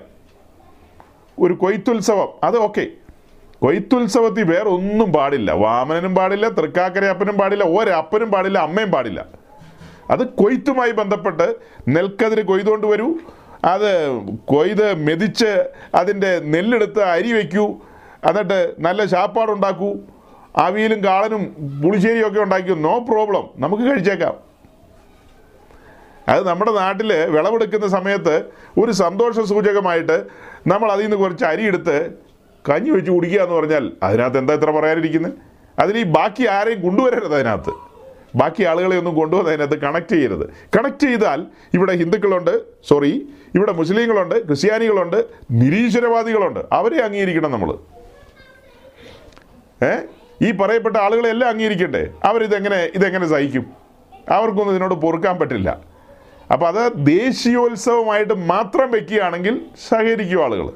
[1.38, 2.87] ഒരു കൊയ്ത്തുത്സവം അത് ഓക്കെ
[3.62, 5.52] കൊയ്ത്തുത്സവത്തിൽ വേറെ ഒന്നും പാടില്ല.
[5.52, 9.26] വാമനനും പാടില്ല തൃക്കാക്കരയപ്പനും പാടില്ല ഒരപ്പനും പാടില്ല അമ്മയും പാടില്ല.
[10.11, 11.56] അത് കൊയ്ത്തുമായി ബന്ധപ്പെട്ട്
[11.88, 13.14] നെൽക്കതിര് കൊയ്തുകൊണ്ട് വരൂ.
[13.64, 17.66] അത് കൊയ്ത് മെതിച്ച് അതിന്റെ നെല്ലെടുത്ത് അരി വയ്ക്കൂ.
[18.28, 19.94] എന്നിട്ട് നല്ല ശാപ്പാടുണ്ടാക്കൂ.
[20.56, 21.42] അവിയലും കാളനും
[21.84, 22.75] പുളിശ്ശേരിയും ഒക്കെ ഉണ്ടാക്കിയോ?
[22.75, 24.51] നോ പ്രോബ്ലം നമുക്ക് കഴിച്ചേക്കാം.
[26.32, 28.34] അത് നമ്മുടെ നാട്ടിൽ വിളവെടുക്കുന്ന സമയത്ത്
[28.80, 30.16] ഒരു സന്തോഷ സൂചകമായിട്ട്
[30.66, 31.96] നമ്മൾ അതിൽ നിന്ന് കുറച്ച് അരി എടുത്ത്
[32.70, 35.32] കഞ്ഞി വെച്ച് കുടിക്കുക എന്ന് പറഞ്ഞാൽ അതിനകത്ത് എന്താ ഇത്ര പറയാനിരിക്കുന്നത്?
[35.78, 37.72] അതിൽ ഈ ബാക്കി ആരെയും കൊണ്ടുവരരുത് അതിനകത്ത്.
[38.36, 40.44] ബാക്കി ആളുകളെ ഒന്നും കൊണ്ടുവന്ന് അതിനകത്ത് കണക്ട് ചെയ്യരുത്.
[40.76, 46.60] കണക്ട് ചെയ്താൽ ഇവിടെ ഹിന്ദുക്കളുണ്ട് സോറി ഇവിടെ മുസ്ലിങ്ങളുണ്ട് ക്രിസ്ത്യാനികളുണ്ട് നിരീശ്വരവാദികളുണ്ട്.
[46.72, 47.70] അവരെ അംഗീകരിക്കണം നമ്മൾ
[49.82, 49.92] ഏ?
[50.42, 53.64] ഈ പറയപ്പെട്ട ആളുകളെല്ലാം അംഗീകരിക്കട്ടെ അവരിതെങ്ങനെ ഇതെങ്ങനെ സഹിക്കും?
[54.30, 55.91] അവർക്കൊന്നും ഇതിനോട് പൊറുക്കാൻ പറ്റില്ല.
[56.52, 59.54] അപ്പോൾ അത് ദേശീയോത്സവമായിട്ട് മാത്രം വെക്കുകയാണെങ്കിൽ
[59.88, 60.66] സഹകരിക്കും ആളുകൾ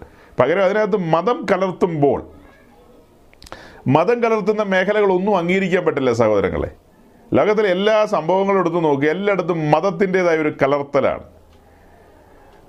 [0.40, 2.18] പകരം അതിനകത്ത് മതം കലർത്തുമ്പോൾ
[3.86, 6.70] മതം കലർത്തുന്ന മേഖലകളൊന്നും അംഗീകരിക്കാൻ പറ്റില്ല സഹോദരങ്ങളെ.
[7.34, 11.24] ലോകത്തിലെ എല്ലാ സംഭവങ്ങളും എടുത്തു നോക്കുക എല്ലായിടത്തും മതത്തിന്റെതായ ഒരു കലർത്തലാണ്.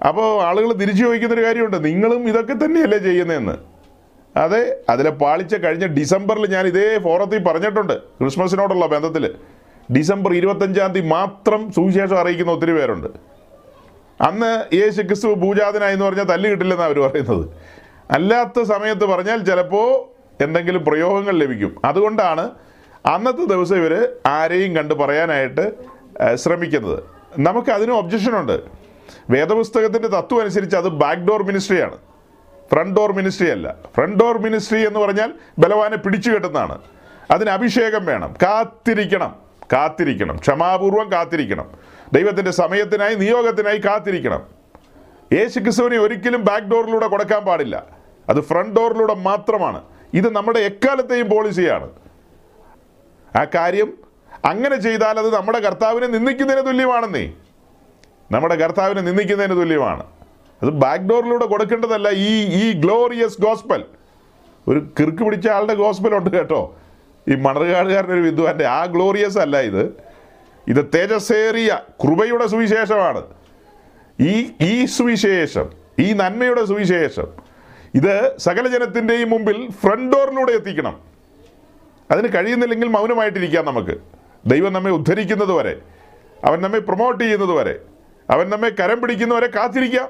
[0.06, 3.56] അപ്പോൾ ആളുകൾ തിരിച്ചു ചോദിക്കുന്നൊരു കാര്യമുണ്ട് നിങ്ങളും ഇതൊക്കെ തന്നെയല്ലേ ചെയ്യുന്നതെന്ന്.
[4.36, 9.36] അതെ അതിലെ പാളിച്ച കഴിഞ്ഞ ഡിസംബറിൽ ഞാൻ ഇതേ ഫോറത്തിൽ പറഞ്ഞിട്ടുണ്ട് ക്രിസ്മസിനോടുള്ള ബന്ധത്തിൽ
[9.96, 13.08] ഡിസംബർ ഇരുപത്തഞ്ചാം തീയതി മാത്രം സുവിശേഷം അറിയിക്കുന്ന ഒത്തിരി പേരുണ്ട്.
[14.22, 17.50] അന്ന് യേശു ക്രിസ്തു പൂജാതനായി എന്ന് പറഞ്ഞാൽ തല്ല് കിട്ടില്ലെന്നാണ് അവർ പറയുന്നത്.
[18.12, 21.76] അല്ലാത്ത സമയത്ത് പറഞ്ഞാൽ ചിലപ്പോൾ എന്തെങ്കിലും പ്രയോഗങ്ങൾ ലഭിക്കും.
[21.86, 22.52] അതുകൊണ്ടാണ്
[23.06, 25.72] അന്നത്തെ ദിവസം ഇവർ ആരെയും കണ്ട് പറയാനായിട്ട്
[26.36, 27.04] ശ്രമിക്കുന്നത്.
[27.40, 28.62] നമുക്ക് അതിന് ഒബ്ജക്ഷനുണ്ട്
[29.30, 31.98] വേദപുസ്തകത്തിന്റെ തത്വം അനുസരിച്ച് അത് ബാക്ക് ഡോർ മിനിസ്ട്രിയാണ്
[32.72, 33.76] ഫ്രണ്ട് ഡോർ മിനിസ്ട്രി അല്ല.
[33.96, 36.82] ഫ്രണ്ട് ഡോർ മിനിസ്ട്രി എന്ന് പറഞ്ഞാൽ ബലവാനെ പിടിച്ചു കെട്ടുന്നതാണ്.
[37.32, 38.36] അതിന് അഭിഷേകം വേണം.
[38.44, 39.47] കാത്തിരിക്കണം.
[39.74, 40.38] കാത്തിരിക്കണം.
[40.38, 41.72] ക്ഷമാപൂർവം കാത്തിരിക്കണം.
[42.14, 44.44] ദൈവത്തിന്റെ സമയത്തിനായി നിയോഗത്തിനായി കാത്തിരിക്കണം.
[45.34, 47.86] യേശു ക്രിസ്തുവിനെ ഒരിക്കലും ബാക്ക് ഡോറിലൂടെ കൊടുക്കാൻ പാടില്ല.
[48.30, 49.84] അത് ഫ്രണ്ട് ഡോറിലൂടെ മാത്രമാണ്.
[50.14, 51.90] ഇത് നമ്മുടെ എക്കാലത്തെയും പോളിസിയാണ്.
[53.36, 53.94] ആ കാര്യം
[54.46, 57.34] അങ്ങനെ ചെയ്താൽ അത് നമ്മുടെ കർത്താവിനെ നിന്ദിക്കുന്നതിന് തുല്യമാണെന്നേ.
[58.32, 60.04] നമ്മുടെ കർത്താവിനെ നിന്ദിക്കുന്നതിന് തുല്യമാണ്.
[60.64, 63.86] അത് ബാക്ക് ഡോറിലൂടെ കൊടുക്കേണ്ടതല്ല ഈ ഈ ഗ്ലോറിയസ് ഗോസ്പൽ
[64.68, 66.76] ഒരു കിറുക്ക് പിടിച്ച ആളുടെ ഗോസ്പൽ ഉണ്ട് കേട്ടോ.
[67.30, 69.94] ഈ മണർകാടുകാരന്റെ ഒരു വിദ്വാന്റെ ആ ഗ്ലോറിയസ് അല്ല ഇത്.
[70.68, 73.24] ഇത് തേജസ്സേറിയ കൃപയുടെ സുവിശേഷമാണ്.
[74.20, 77.28] ഈ ഈ സുവിശേഷം ഈ നന്മയുടെ സുവിശേഷം
[77.96, 81.02] ഇത് സകല ജനത്തിന്റെയും മുമ്പിൽ ഫ്രണ്ട് ഡോറിലൂടെ എത്തിക്കണം.
[82.12, 83.98] അതിന് കഴിയുന്നില്ലെങ്കിൽ മൗനമായിട്ടിരിക്കാം നമുക്ക്.
[84.46, 85.78] ദൈവം നമ്മെ ഉദ്ധരിക്കുന്നത് വരെ
[86.44, 87.80] അവൻ നമ്മെ പ്രൊമോട്ട് ചെയ്യുന്നത് വരെ
[88.30, 90.10] അവൻ നമ്മെ കരം പിടിക്കുന്നവരെ കാത്തിരിക്കാം.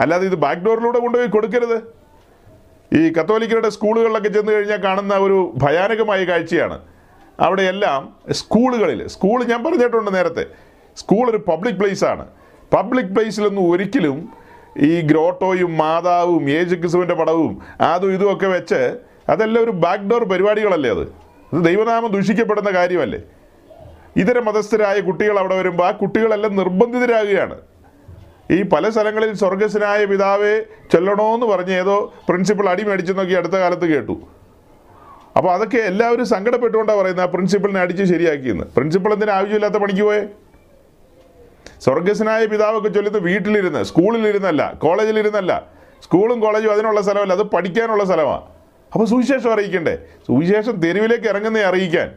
[0.00, 2.01] അല്ലാതെ ഇത് ബാക്ക് ഡോറിലൂടെ കൊണ്ടുപോയി കൊടുക്കരുത്.
[2.92, 6.80] ഈ കത്തോലിക്കരുടെ സ്കൂളുകളിലൊക്കെ ചെന്ന് കഴിഞ്ഞാൽ കാണുന്ന ഒരു ഭയാനകമായ കാഴ്ചയാണ്.
[7.40, 10.46] അവിടെയെല്ലാം സ്കൂളുകളിൽ സ്കൂൾ ഞാൻ പറഞ്ഞിട്ടുണ്ട് നേരത്തെ
[10.96, 12.26] സ്കൂൾ ഒരു പബ്ലിക് പ്ലേസാണ്
[12.74, 14.18] പബ്ലിക് പ്ലേസിലൊന്നും ഒരിക്കലും
[14.78, 21.04] ഈ ഗ്രോട്ടോയും മാതാവും ഏജ് ക്രിസ്തുവിന്റെ പടവും അതും ഇതും ഒക്കെ വെച്ച് അതെല്ലാം ഒരു ബാക്ക്ഡോർ പരിപാടികളല്ലേ അത്?
[21.52, 23.20] അത് ദൈവനാമം ദൂഷിക്കപ്പെടുന്ന കാര്യമല്ലേ?
[24.16, 27.56] ഇതര മതസ്ഥരായ കുട്ടികൾ അവിടെ വരുമ്പോൾ ആ കുട്ടികളെല്ലാം നിർബന്ധിതരാകുകയാണ്.
[28.50, 34.20] ഈ പല സ്ഥലങ്ങളിൽ സ്വർഗസ്വനായ പിതാവെ ചൊല്ലണമെന്ന് പറഞ്ഞ് ഏതോ പ്രിൻസിപ്പൾ അടി മേടിച്ചെന്നൊക്കെ അടുത്ത കാലത്ത് കേട്ടു.
[35.36, 38.64] അപ്പോൾ അതൊക്കെ എല്ലാവരും സങ്കടപ്പെട്ടുകൊണ്ടാണ് പറയുന്നത് ആ പ്രിൻസിപ്പളിനെ അടിച്ച് ശരിയാക്കിയെന്ന്.
[38.64, 40.22] പ്രിൻസിപ്പൾ എന്തിനാ ആവശ്യമില്ലാത്ത പണിക്ക് പോയേ?
[41.80, 45.68] സ്വർഗസ്വനായ പിതാവൊക്കെ ചൊല്ലുന്നത് വീട്ടിലിരുന്ന് സ്കൂളിലിരുന്നല്ല കോളേജിലിരുന്നല്ല.
[46.02, 48.42] സ്കൂളും കോളേജും അതിനുള്ള സ്ഥലമല്ല അത് പഠിക്കാനുള്ള സ്ഥലമാണ്
[48.92, 49.98] അപ്പോൾ സുവിശേഷം അറിയിക്കണ്ടേ?
[50.26, 52.12] സുവിശേഷം തെരുവിലേക്ക് ഇറങ്ങുന്നേ അറിയിക്കാൻ.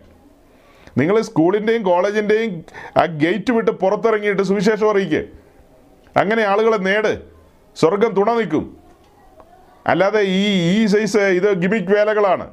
[0.97, 2.65] നിങ്ങൾ സ്കൂളിന്റെയും കോളേജിന്റെയും
[2.97, 5.44] ആ ഗേറ്റ് വിട്ട് പുറത്തിറങ്ങിയിട്ട് സുവിശേഷം അറിയിക്കുക
[6.17, 7.21] അങ്ങനെ ആളുകളെ നേട്.
[7.75, 8.65] സ്വർഗം തുണ നിൽക്കും.
[9.88, 10.43] അല്ലാതെ ഈ
[10.75, 12.45] ഈ സൈസ് ഇത് ഗിമിക് വേലകളാണ്.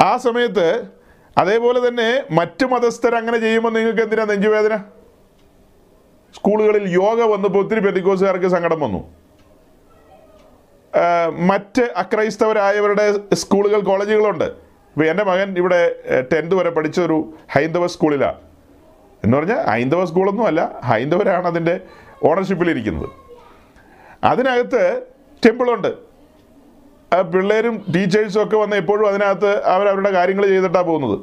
[0.00, 0.66] ആ സമയത്ത്
[1.38, 4.76] അതേപോലെ തന്നെ മറ്റു മതസ്ഥർ അങ്ങനെ ചെയ്യുമ്പോൾ നിങ്ങൾക്ക് എന്തിനാ നെഞ്ചുവേദന?
[6.34, 9.00] സ്കൂളുകളിൽ യോഗ വന്നപ്പോൾ ഒത്തിരി പെന്തിക്കോസുകാർക്ക് സങ്കടം വന്നു.
[11.50, 14.48] മറ്റ് അക്രൈസ്തവരായവരുടെ സ്കൂളുകൾ കോളേജുകളുണ്ട്.
[14.88, 15.80] ഇപ്പോൾ എന്റെ മകൻ ഇവിടെ
[16.32, 17.18] ടെൻത്ത് വരെ പഠിച്ച ഒരു
[17.54, 18.38] ഹൈന്ദവ സ്കൂളിലാണ്
[19.24, 21.80] എന്ന് പറഞ്ഞാൽ ഹൈന്ദവ സ്കൂളൊന്നും അല്ല ഹൈന്ദവരാണ് അതിന്റെ
[22.22, 23.08] ഓണർഷിപ്പിലിരിക്കുന്നത്
[24.24, 25.02] അതിനകത്ത്
[25.46, 26.10] ടെമ്പിളുണ്ട്
[27.20, 31.20] പിള്ളേരും ടീച്ചേഴ്സും ഒക്കെ വന്ന് എപ്പോഴും അതിനകത്ത് അവരവരുടെ കാര്യങ്ങൾ ചെയ്തിട്ടാണ് പോകുന്നത്.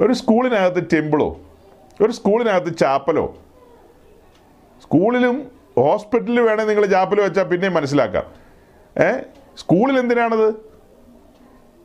[0.00, 1.36] ഒരു സ്കൂളിനകത്ത് ടെമ്പിളോ
[2.00, 3.36] ഒരു സ്കൂളിനകത്ത് ചാപ്പലോ
[4.82, 8.24] സ്കൂളിലും ഹോസ്പിറ്റലിൽ വേണേൽ നിങ്ങൾ ചാപ്പൽ വെച്ചാൽ പിന്നെയും മനസ്സിലാക്കാം.
[9.02, 9.12] ഏ?
[9.58, 10.50] സ്കൂളിൽ എന്തിനാണത്?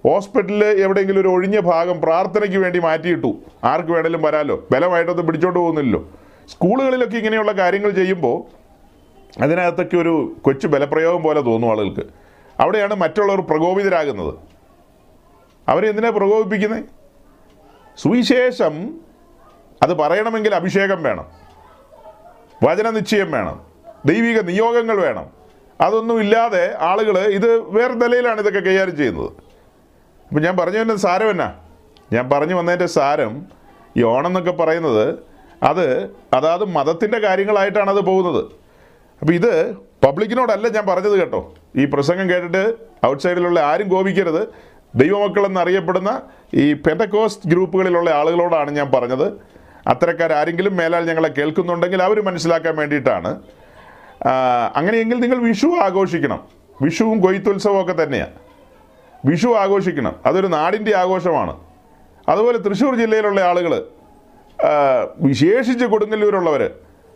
[0.04, 3.36] ഹോസ്പിറ്റലിൽ എവിടെയെങ്കിലും ഒരു ഒഴിഞ്ഞ ഭാഗം പ്രാർത്ഥനയ്ക്ക് വേണ്ടി മാറ്റിയിട്ടു.
[3.63, 4.67] ആർക്ക് വേണേലും വരാലോ.
[4.72, 6.10] ബലമായിട്ടൊന്നും പിടിച്ചോണ്ട് പോകുന്നില്ലല്ലോ.
[6.47, 8.62] സ്കൂളുകളിലൊക്കെ ഇങ്ങനെയുള്ള കാര്യങ്ങൾ ചെയ്യുമ്പോൾ
[9.41, 12.01] അതിനകത്തൊക്കെ ഒരു കൊച്ചു ബലപ്രയോഗം പോലെ തോന്നും ആളുകൾക്ക്.
[12.60, 14.34] അവിടെയാണ് മറ്റുള്ളവർ പ്രകോപിതരാകുന്നത്.
[15.67, 16.84] അവരെ പ്രകോപിപ്പിക്കുന്നത്
[17.97, 18.99] സുവിശേഷം
[19.84, 21.25] അത് പറയണമെങ്കിൽ അഭിഷേകം വേണം.
[22.63, 23.65] വചന നിശ്ചയം വേണം.
[24.06, 25.30] ദൈവിക നിയോഗങ്ങൾ വേണം.
[25.82, 29.32] അതൊന്നും ഇല്ലാതെ ആളുകൾ ഇത് വേറെ നിലയിലാണ് ഇതൊക്കെ കൈകാര്യം ചെയ്യുന്നത്.
[30.27, 31.54] അപ്പം ഞാൻ പറഞ്ഞു വന്നത് സാരം എന്നാ?
[32.13, 33.45] ഞാൻ പറഞ്ഞു വന്നതിന്റെ സാരം
[33.97, 35.19] ഈ ഓണം എന്നൊക്കെ പറയുന്നത്
[35.63, 38.45] അത് അതാത് മതത്തിന്റെ കാര്യങ്ങളായിട്ടാണ് അത് പോകുന്നത്.
[39.21, 41.54] അപ്പോൾ ഇത് പബ്ലിക്കിനോടല്ല ഞാൻ പറഞ്ഞത് കേട്ടോ.
[41.76, 44.47] ഈ പ്രസംഗം കേട്ടിട്ട് ഔട്ട്സൈഡിലുള്ള ആരും കോപിക്കരുത്.
[44.95, 46.21] ദൈവമക്കളെന്നറിയപ്പെടുന്ന
[46.54, 49.34] ഈ പെന്റക്കോസ്റ്റ് ഗ്രൂപ്പുകളിലുള്ള ആളുകളോടാണ് ഞാൻ പറഞ്ഞത്.
[49.88, 53.41] അത്തരക്കാരാരെങ്കിലും മേലാൽ ഞങ്ങളെ കേൾക്കുന്നുണ്ടെങ്കിൽ അവർ മനസ്സിലാക്കാൻ വേണ്ടിയിട്ടാണ്.
[54.76, 56.47] അങ്ങനെയെങ്കിൽ നിങ്ങൾ വിഷു ആഘോഷിക്കണം.
[56.82, 58.32] വിഷുവും കൊയ്ത്തുത്സവവും ഒക്കെ തന്നെയാണ്
[59.26, 60.15] വിഷു ആഘോഷിക്കണം.
[60.26, 61.60] അതൊരു നാടിന്റെ ആഘോഷമാണ്.
[62.30, 63.86] അതുപോലെ തൃശ്ശൂർ ജില്ലയിലുള്ള ആളുകൾ
[65.19, 66.71] വിശേഷിച്ച് കൊടുങ്ങല്ലൂരുള്ളവർ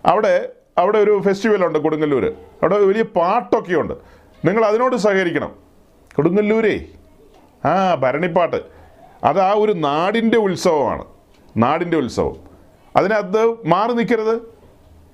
[0.05, 3.93] അവിടെ അവിടെ ഒരു ഫെസ്റ്റിവലുണ്ട് കൊടുങ്ങല്ലൂർ അവിടെ വലിയ പാട്ടൊക്കെയുണ്ട്.
[4.45, 5.55] നിങ്ങൾ അതിനോട് സഹകരിക്കണം.
[6.15, 6.85] കൊടുങ്ങല്ലൂരേ.
[7.65, 8.55] ആ ഭരണിപ്പാട്ട്.
[9.23, 11.05] അത് ആ ഒരു നാടിന്റെ ഉത്സവമാണ്.
[11.57, 12.35] നാടിന്റെ ഉത്സവം.
[12.95, 14.41] അതിനകത്ത് മാറി നിൽക്കരുത്.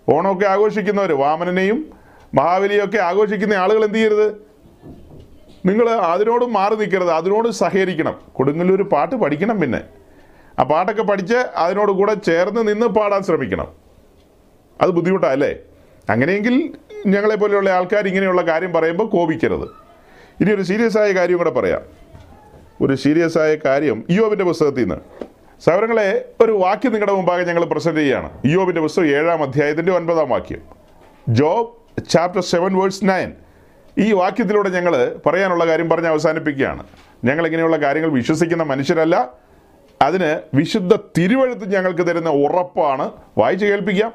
[0.09, 1.85] ഓണമൊക്കെ ആഘോഷിക്കുന്നവർ വാമനനെയും
[2.33, 4.27] മഹാബലിയൊക്കെ ആഘോഷിക്കുന്ന ആളുകൾ എന്ത് ചെയ്യരുത്?
[5.65, 7.11] നിങ്ങൾ അതിനോട് മാറി നിൽക്കരുത്.
[7.11, 8.19] അതിനോട് സഹകരിക്കണം.
[8.33, 10.00] കൊടുങ്ങല്ലൂർ പാട്ട് പഠിക്കണം പിന്നെ.
[10.59, 13.67] ആ പാട്ടൊക്കെ പഠിച്ച് അതിനോട് കൂടെ ചേർന്ന് നിന്ന് പാടാൻ ശ്രമിക്കണം.
[14.81, 15.55] അത് ബുദ്ധിമുട്ടാണ് അല്ലേ
[16.09, 16.73] അങ്ങനെയെങ്കിൽ
[17.07, 19.69] ഞങ്ങളെ പോലെയുള്ള ആൾക്കാർ ഇങ്ങനെയുള്ള കാര്യം പറയുമ്പോൾ കോപിക്കരുത്.
[20.41, 21.81] ഇനി ഒരു സീരിയസ് ആയ കാര്യം കൂടെ പറയാം.
[22.81, 24.95] ഒരു സീരിയസ് ആയ കാര്യം ഇയോബിന്റെ പുസ്തകത്തിൽ നിന്ന്.
[25.65, 28.29] സൗരങ്ങളെ ഒരു വാക്യം നിങ്ങളുടെ മുമ്പാകെ ഞങ്ങൾ പ്രസന്റ് ചെയ്യുകയാണ്.
[28.45, 30.61] ഇയോബിന്റെ പുസ്തകം ഏഴാം അധ്യായത്തിന്റെ ഒൻപതാം വാക്യം.
[31.29, 33.33] Job chapter seven verse nine
[33.97, 36.83] ഈ വാക്യത്തിലൂടെ ഞങ്ങൾ പറയാനുള്ള കാര്യം പറഞ്ഞ് അവസാനിപ്പിക്കുകയാണ്.
[37.23, 39.33] ഞങ്ങൾ ഇങ്ങനെയുള്ള കാര്യങ്ങൾ വിശ്വസിക്കുന്ന മനുഷ്യരല്ല.
[40.01, 43.11] അതിന് വിശുദ്ധ തിരുവഴുത്ത് ഞങ്ങൾക്ക് തരുന്ന ഉറപ്പാണ്.
[43.37, 44.11] വായിച്ചു കേൾപ്പിക്കാം.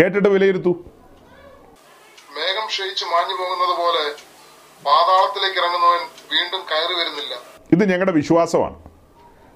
[0.00, 0.68] കേട്ടിട്ട് വിലയിരുത്തു.
[2.36, 4.04] മേഘം ക്ഷയിച്ച് മാഞ്ഞു പോകുന്നത് പോലെ
[4.86, 7.34] പാതാളത്തിലേക്ക് ഇറങ്ങുന്നവൻ വീണ്ടും കയറി വരുന്നില്ല.
[7.72, 8.76] ഇത് ഞങ്ങളുടെ വിശ്വാസമാണ്.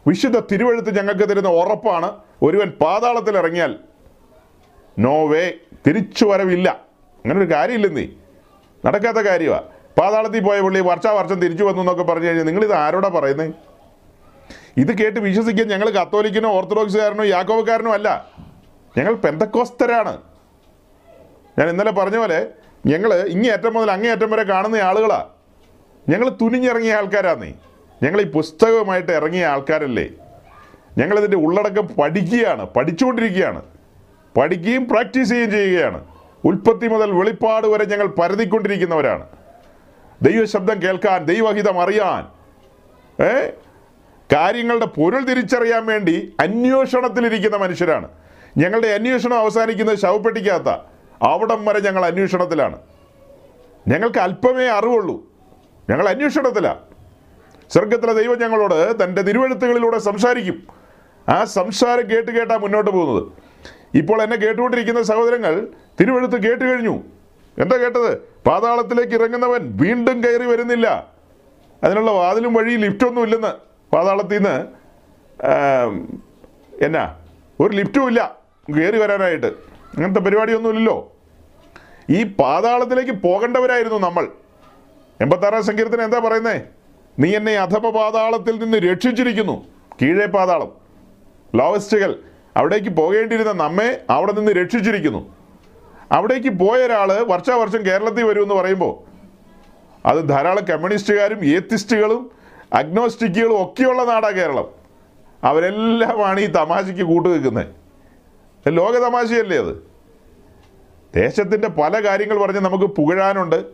[0.06, 2.12] വിശുദ്ധ തിരുവഴുത്ത് ഞങ്ങൾക്ക് തരുന്ന ഉറപ്പാണ്.
[2.42, 3.78] ഒരുവൻ പാതാളത്തിൽ ഇറങ്ങിയാൽ
[4.98, 5.52] നോ വേ
[5.86, 6.68] തിരിച്ചു വരവില്ല.
[7.24, 8.06] അങ്ങനെ ഒരു കാര്യമില്ലെന്നേ
[8.86, 9.64] നടക്കാത്ത കാര്യമാണ്
[10.00, 13.73] പാതാളത്തിൽ പോയ പുള്ളി വർഷാവർഷം തിരിച്ചു വന്നു എന്നൊക്കെ പറഞ്ഞു കഴിഞ്ഞാൽ നിങ്ങൾ ഇത് ആരോടാ പറയുന്നത്
[14.76, 18.30] ഇത് കേട്ട് വിശ്വസിക്കാൻ ഞങ്ങൾ കത്തോലിക്കനോ ഓർത്തഡോക്സുകാരനോ യാക്കോബക്കാരനോ അല്ല.
[18.98, 20.22] ഞങ്ങൾ പെന്തക്കോസ്തരാണ്.
[21.58, 22.46] ഞാൻ ഇന്നലെ പറഞ്ഞ പോലെ
[22.86, 25.26] ഞങ്ങൾ ഇങ്ങേയറ്റം മുതൽ അങ്ങേയറ്റം വരെ കാണുന്ന ആളുകളാ.
[26.08, 27.52] ഞങ്ങൾ തുനിഞ്ഞിറങ്ങിയ ആൾക്കാരാന്നേ.
[28.02, 30.06] ഞങ്ങൾ ഈ പുസ്തകവുമായിട്ട് ഇറങ്ങിയ ആൾക്കാരല്ലേ.
[30.98, 33.62] ഞങ്ങളിതിന്റെ ഉള്ളടക്കം പഠിക്കുകയാണ് പഠിച്ചുകൊണ്ടിരിക്കുകയാണ്.
[34.36, 36.04] പഠിക്കുകയും പ്രാക്ടീസ് ചെയ്യുകയും ചെയ്യുകയാണ്.
[36.44, 39.26] ഉൽപ്പത്തി മുതൽ വെളിപ്പാട് വരെ ഞങ്ങൾ പരതിക്കൊണ്ടിരിക്കുന്നവരാണ്.
[40.22, 42.26] ദൈവശബ്ദം കേൾക്കാൻ ദൈവഹിതം അറിയാൻ.
[43.24, 43.50] ഏ?
[44.32, 48.08] കാര്യങ്ങളുടെ പൊരുൾ തിരിച്ചറിയാൻ വേണ്ടി അന്വേഷണത്തിലിരിക്കുന്ന മനുഷ്യരാണ്.
[48.56, 50.76] ഞങ്ങളുടെ അന്വേഷണം അവസാനിക്കുന്നത് ശവപ്പെട്ടിക്കാത്ത
[51.22, 52.78] അവിടം വരെ ഞങ്ങൾ അന്വേഷണത്തിലാണ്.
[53.88, 55.22] ഞങ്ങൾക്ക് അല്പമേ അറിവുള്ളൂ.
[55.90, 56.78] ഞങ്ങൾ അന്വേഷണത്തിലാണ്
[57.70, 60.66] സ്വർഗത്തിലെ ദൈവം ഞങ്ങളോട് തന്റെ തിരുവഴുത്തുകളിലൂടെ സംസാരിക്കും.
[61.28, 63.32] ആ സംസാരം കേട്ട് കേട്ടാണ് മുന്നോട്ട് പോകുന്നത്.
[63.94, 65.68] ഇപ്പോൾ എന്നെ കേട്ടുകൊണ്ടിരിക്കുന്ന സഹോദരങ്ങൾ
[66.00, 67.02] തിരുവഴുത്ത് കേട്ട് കഴിഞ്ഞു.
[67.58, 68.18] എന്താ കേട്ടത്?
[68.18, 71.06] പാതാളത്തിലേക്ക് ഇറങ്ങുന്നവൻ വീണ്ടും കയറി വരുന്നില്ല.
[71.84, 73.73] അതിനുള്ള വാതിലും വഴി ലിഫ്റ്റൊന്നും ഇല്ലെന്ന്.
[73.92, 74.56] പാതാളത്തിൽ നിന്ന്
[76.84, 77.16] എന്നാ
[77.60, 78.38] ഒരു ലിഫ്റ്റും ഇല്ല.
[78.76, 79.46] കയറി വരാനായിട്ട്.
[79.46, 81.12] അങ്ങനത്തെ പരിപാടിയൊന്നുമില്ലല്ലോ.
[82.10, 84.28] ഈ പാതാളത്തിലേക്ക് പോകേണ്ടവരായിരുന്നു നമ്മൾ.
[85.20, 86.62] എൺപത്താറാം സങ്കീർത്തനം എന്താ പറയുന്നേ?
[87.18, 89.64] നീ എന്നെ അധപ പാതാളത്തിൽ നിന്ന് രക്ഷിച്ചിരിക്കുന്നു.
[90.02, 90.72] കീഴേ പാതാളം.
[91.54, 92.18] ലോവസ്റ്റുകൾ
[92.56, 95.34] അവിടേക്ക് പോകേണ്ടിയിരുന്ന നമ്മെ അവിടെ നിന്ന് രക്ഷിച്ചിരിക്കുന്നു.
[96.12, 98.92] അവിടേക്ക് പോയ ഒരാൾ വർഷാവർഷം കേരളത്തിൽ വരുമെന്ന് പറയുമ്പോൾ
[100.08, 102.30] അത് ധാരാളം കമ്മ്യൂണിസ്റ്റുകാരും ഏത്തിസ്റ്റുകളും
[102.72, 104.68] അഗ്നോസ്റ്റിക്കുകളും ഒക്കെയുള്ള നാടാണ് കേരളം.
[105.44, 107.66] അവരെല്ലാമാണ് ഈ തമാശയ്ക്ക് കൂട്ടുനിൽക്കുന്നത്
[108.68, 109.94] ലോക തമാശയല്ലേ അത്?
[111.14, 113.64] ദേശത്തിന്റെ പല കാര്യങ്ങൾ പറഞ്ഞ് നമുക്ക് പുകഴാനുണ്ട്.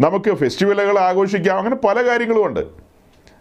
[0.00, 1.58] നമുക്ക് ഫെസ്റ്റിവലുകൾ ആഘോഷിക്കാം.
[1.58, 2.84] അങ്ങനെ പല കാര്യങ്ങളുമുണ്ട്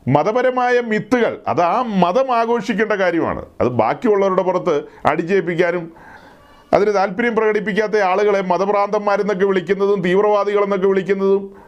[0.07, 3.45] മതപരമായ മിത്തുകൾ അത് ആ മതം ആഘോഷിക്കേണ്ട കാര്യമാണ്.
[3.61, 5.93] അത് ബാക്കിയുള്ളവരുടെ പുറത്ത് അടിച്ചേൽപ്പിക്കാനും
[6.73, 11.62] അതിന് താല്പര്യം പ്രകടിപ്പിക്കാത്ത ആളുകളെ മതഭ്രാന്തന്മാരെന്നൊക്കെ വിളിക്കുന്നതും തീവ്രവാദികളെന്നൊക്കെ വിളിക്കുന്നതും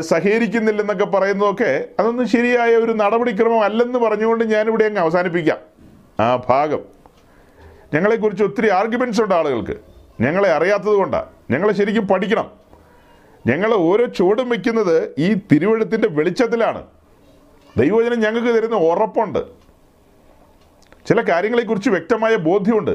[0.00, 5.58] സഹകരിക്കുന്നില്ലെന്നൊക്കെ പറയുന്നതൊക്കെ അതൊന്നും ശരിയായ ഒരു നടപടിക്രമം അല്ലെന്ന് പറഞ്ഞുകൊണ്ട് ഞാനിവിടെ അങ്ങ് അവസാനിപ്പിക്കാം.
[6.20, 6.80] ആ ഭാഗം.
[7.94, 9.76] ഞങ്ങളെക്കുറിച്ച് ഒത്തിരി ആർഗ്യുമെന്റ്സ് ഉണ്ട് ആളുകൾക്ക്.
[10.20, 12.50] ഞങ്ങളെ അറിയാത്തത് കൊണ്ടാണ് ഞങ്ങളെ ശരിക്കും പഠിക്കണം.
[13.46, 16.82] ഞങ്ങൾ ഓരോ ചുവടും വയ്ക്കുന്നത് ഈ തിരുവഴുത്തിന്റെ വെളിച്ചത്തിലാണ്.
[17.76, 19.38] ദൈവജനം ഞങ്ങൾക്ക് തരുന്ന ഉറപ്പുണ്ട്.
[21.08, 22.90] ചില കാര്യങ്ങളെക്കുറിച്ച് വ്യക്തമായ ബോധ്യമുണ്ട്.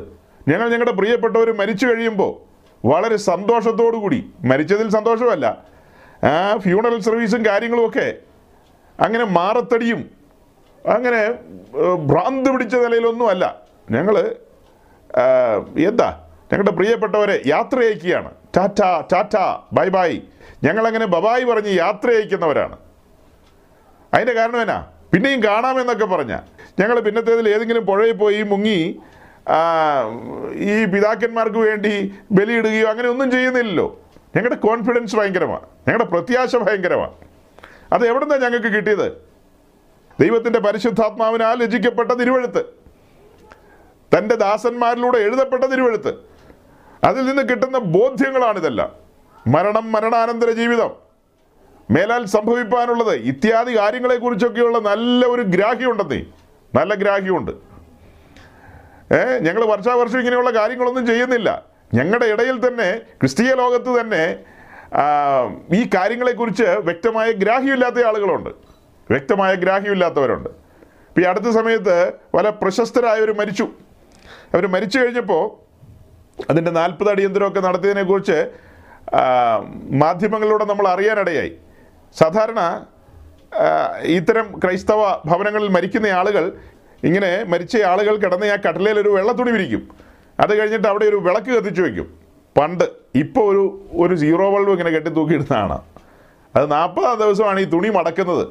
[0.48, 2.56] ഞങ്ങൾ ഞങ്ങളുടെ പ്രിയപ്പെട്ടവർ മരിച്ചു കഴിയുമ്പോൾ
[2.88, 5.75] വളരെ സന്തോഷത്തോടു കൂടി മരിച്ചതിൽ സന്തോഷമല്ല
[6.26, 8.18] ആ ഫ്യൂണറൽ സർവീസും കാര്യങ്ങളുമൊക്കെ
[9.00, 10.10] അങ്ങനെ മാറത്തടിയും.
[10.86, 11.32] അങ്ങനെ
[12.06, 13.62] ഭ്രാന്ത് പിടിച്ച നിലയിലൊന്നും അല്ല.
[13.92, 14.36] ഞങ്ങൾ
[15.88, 18.32] എന്താ ഞങ്ങളുടെ പ്രിയപ്പെട്ടവരെ യാത്ര അയക്കുകയാണ്.
[18.58, 18.82] Tata
[19.14, 19.36] tata
[19.74, 20.22] bye bye.
[20.64, 22.78] ഞങ്ങളങ്ങനെ ബബായി പറഞ്ഞ് യാത്ര അയക്കുന്നവരാണ്.
[24.14, 24.88] അതിന്റെ കാരണം എന്നാ?
[25.14, 26.38] പിന്നെയും കാണാമെന്നൊക്കെ പറഞ്ഞ.
[26.80, 29.00] ഞങ്ങൾ പിന്നത്തേതിൽ ഏതെങ്കിലും പുഴയിൽ പോയി മുങ്ങി
[30.54, 34.05] ഈ പിതാക്കന്മാർക്ക് വേണ്ടി ബലിയിടുകയോ അങ്ങനെ ഒന്നും ചെയ്യുന്നില്ലല്ലോ.
[34.36, 37.14] ഞങ്ങളുടെ കോൺഫിഡൻസ് ഭയങ്കരമാണ് ഞങ്ങളുടെ പ്രത്യാശ ഭയങ്കരമാണ്
[37.94, 39.12] അത് എവിടുന്നാണ് ഞങ്ങൾക്ക് കിട്ടിയത്?
[40.20, 42.66] ദൈവത്തിന്റെ പരിശുദ്ധാത്മാവിനാൽ രചിക്കപ്പെട്ട തിരുവഴുത്ത്.
[44.18, 46.14] തന്റെ ദാസന്മാരിലൂടെ എഴുതപ്പെട്ട തിരുവഴുത്ത്.
[47.04, 48.92] അതിൽ നിന്ന് കിട്ടുന്ന ബോധ്യങ്ങളാണിതെല്ലാം
[49.48, 50.92] മരണം മരണാനന്തര ജീവിതം.
[51.92, 56.26] മേലാൽ സംഭവിപ്പാനുള്ളത് ഇത്യാദി കാര്യങ്ങളെക്കുറിച്ചൊക്കെയുള്ള നല്ല ഒരു ഗ്രാഹ്യമുണ്ടെന്നേ.
[56.76, 57.52] നല്ല ഗ്രാഹ്യമുണ്ട്.
[59.14, 61.75] ഏ ഞങ്ങൾ വർഷാവർഷം ഇങ്ങനെയുള്ള കാര്യങ്ങളൊന്നും ചെയ്യുന്നില്ല.
[61.96, 62.90] ഞങ്ങളുടെ ഇടയിൽ തന്നെ
[63.22, 64.24] ക്രിസ്തീയ ലോകത്ത് തന്നെ
[65.76, 68.52] ഈ കാര്യങ്ങളെക്കുറിച്ച് വ്യക്തമായ ഗ്രാഹ്യമില്ലാത്ത ആളുകളുണ്ട്.
[69.10, 70.50] വ്യക്തമായ ഗ്രാഹ്യമില്ലാത്തവരുണ്ട്.
[71.10, 71.96] ഇപ്പം ഈ അടുത്ത സമയത്ത്
[72.34, 73.66] പല പ്രശസ്തരായവർ മരിച്ചു.
[74.54, 75.44] അവർ മരിച്ചു കഴിഞ്ഞപ്പോൾ
[76.50, 78.38] അതിന്റെ നാൽപ്പത് അടിയന്തരമൊക്കെ നടത്തിയതിനെക്കുറിച്ച്
[80.04, 81.52] മാധ്യമങ്ങളിലൂടെ നമ്മൾ അറിയാനിടയായി.
[82.20, 82.62] സാധാരണ
[84.18, 86.46] ഇത്തരം ക്രൈസ്തവ ഭവനങ്ങളിൽ മരിക്കുന്ന ആളുകൾ
[87.04, 90.05] ഇങ്ങനെ മരിച്ച ആളുകൾ കിടന്ന് ആ കടലയിൽ ഒരു വെള്ളത്തുണി വിരിക്കും.
[90.40, 92.08] അത് കഴിഞ്ഞിട്ട് അവിടെ ഒരു വിളക്ക് കത്തിച്ചു വയ്ക്കും
[92.58, 92.84] പണ്ട്
[93.22, 93.64] ഇപ്പോൾ ഒരു
[94.04, 95.78] ഒരു സീറോ ബൾബ് ഇങ്ങനെ കെട്ടി തൂക്കിയിടുന്നതാണ്.
[96.56, 98.46] അത് നാൽപ്പതാം ദിവസമാണ് ഈ തുണി മടക്കുന്നത്.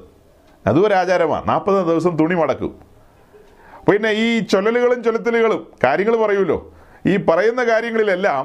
[0.67, 2.73] അതും ഒരു ആചാരമാണ് നാൽപ്പതാം ദിവസം തുണി മടക്കും.
[3.89, 6.59] പിന്നെ ഈ ചൊല്ലലുകളും ചൊല്ലത്തലുകളും കാര്യങ്ങൾ പറയുമല്ലോ.
[7.07, 8.45] ഈ പറയുന്ന കാര്യങ്ങളിലെല്ലാം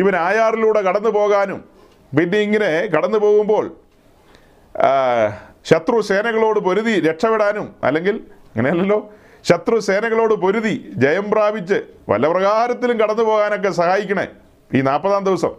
[0.00, 1.60] ഇവൻ ആയാറിലൂടെ കടന്നു പോകാനും
[2.16, 3.64] പിന്നെ ഇങ്ങനെ കടന്നു പോകുമ്പോൾ
[5.70, 8.16] ശത്രു സേനകളോട് പൊരുതി രക്ഷപ്പെടാനും അല്ലെങ്കിൽ
[8.50, 8.98] അങ്ങനെയല്ലല്ലോ
[9.44, 14.26] ശത്രു സേനകളോട് പൊരുതി ജയം പ്രാപിച്ച് വല്ല പ്രകാരത്തിലും കടന്നു പോകാനൊക്കെ സഹായിക്കണേ
[14.74, 15.50] ഈ നാൽപ്പതാം ദിവസം.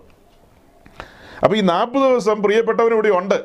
[1.43, 3.41] അപ്പോൾ ഈ നാൽപ്പത് ദിവസം പ്രിയപ്പെട്ടവനും ഇവിടെ ഉണ്ട്.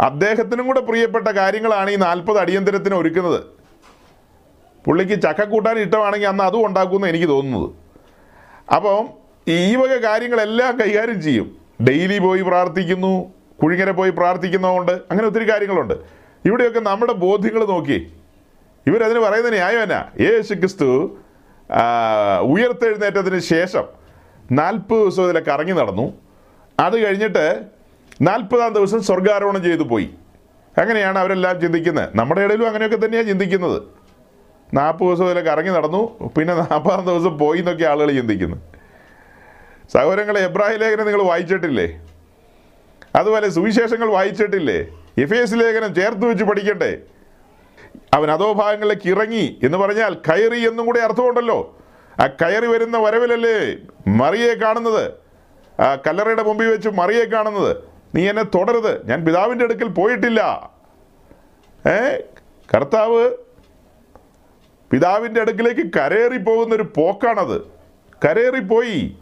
[0.00, 3.40] അദ്ദേഹത്തിനും കൂടെ പ്രിയപ്പെട്ട കാര്യങ്ങളാണ് ഈ നാൽപ്പത് അടിയന്തരത്തിന് ഒരുക്കുന്നത്.
[4.86, 7.70] പുള്ളിക്ക് ചക്ക കൂട്ടാൻ ഇഷ്ടമാണെങ്കിൽ അന്ന് അതും ഉണ്ടാക്കുമെന്ന് എനിക്ക് തോന്നുന്നത്.
[8.74, 9.08] അപ്പം
[9.48, 11.56] ഈ വക കാര്യങ്ങളെല്ലാം കൈകാര്യം ചെയ്യും.
[11.82, 15.94] ഡെയിലി പോയി പ്രാർത്ഥിക്കുന്നു കുഴിങ്ങര പോയി പ്രാർത്ഥിക്കുന്നതുകൊണ്ട് അങ്ങനെ ഒത്തിരി കാര്യങ്ങളുണ്ട്.
[16.44, 18.12] ഇവിടെയൊക്കെ നമ്മുടെ ബോധ്യങ്ങൾ നോക്കി
[18.86, 20.00] ഇവരതിന് പറയുന്ന ന്യായം എന്നാ?
[20.20, 20.88] യേശു ക്രിസ്തു
[22.52, 23.84] ഉയർത്തെഴുന്നേറ്റത്തിന് ശേഷം
[24.52, 26.06] നാൽപ്പത് ദിവസം ഇതിലെ കറങ്ങി നടന്നു.
[26.80, 27.44] അത് കഴിഞ്ഞിട്ട്
[28.22, 30.08] നാൽപ്പതാം ദിവസം സ്വർഗാരോഹണം ചെയ്തു പോയി.
[30.78, 32.08] അങ്ങനെയാണ് അവരെല്ലാം ചിന്തിക്കുന്നത്.
[32.18, 33.82] നമ്മുടെ ഇടയിലും അങ്ങനെയൊക്കെ തന്നെയാണ് ചിന്തിക്കുന്നത്.
[34.74, 36.02] നാൽപ്പത് ദിവസം ഇതിലെ കറങ്ങി നടന്നു.
[36.36, 38.56] പിന്നെ നാൽപ്പതാം ദിവസം പോയി എന്നൊക്കെ ആളുകൾ ചിന്തിക്കുന്നു.
[39.94, 41.86] സഹോദരങ്ങളെ എബ്രാഹിം ലേഖനം നിങ്ങൾ വായിച്ചിട്ടില്ലേ?
[43.16, 44.78] അതുപോലെ സുവിശേഷങ്ങൾ വായിച്ചിട്ടില്ലേ?
[45.18, 46.92] എഫ് എസ് ലേഖനം ചേർത്ത് വെച്ച് പഠിക്കണ്ടേ?
[48.14, 51.78] അവൻ അതോ ഭാഗങ്ങളിലേക്ക് ഇറങ്ങി എന്ന് പറഞ്ഞാൽ കയറി എന്നും കൂടെ അർത്ഥമുണ്ടല്ലോ.
[52.20, 53.76] ആ കയറി വരുന്ന വരവിലല്ലേ
[54.16, 55.12] മറിയെ കാണുന്നത്?
[55.80, 57.76] ആ കല്ലറയുടെ മുമ്പിൽ വെച്ച് മറിയെ കാണുന്നത്.
[58.14, 59.08] നീ എന്നെ തുടരുത്.
[59.08, 60.70] ഞാൻ പിതാവിന്റെ അടുക്കൽ പോയിട്ടില്ല.
[61.88, 62.20] ഏ?
[62.74, 63.30] കർത്താവ്
[64.90, 67.60] പിതാവിന്റെ അടുക്കിലേക്ക് കരേറി പോകുന്ന ഒരു പോക്കാണത്.
[68.24, 69.16] കരേറിപ്പോയി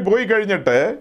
[0.00, 0.24] പോയി.
[0.24, 0.98] കഴിഞ്ഞിട്ട്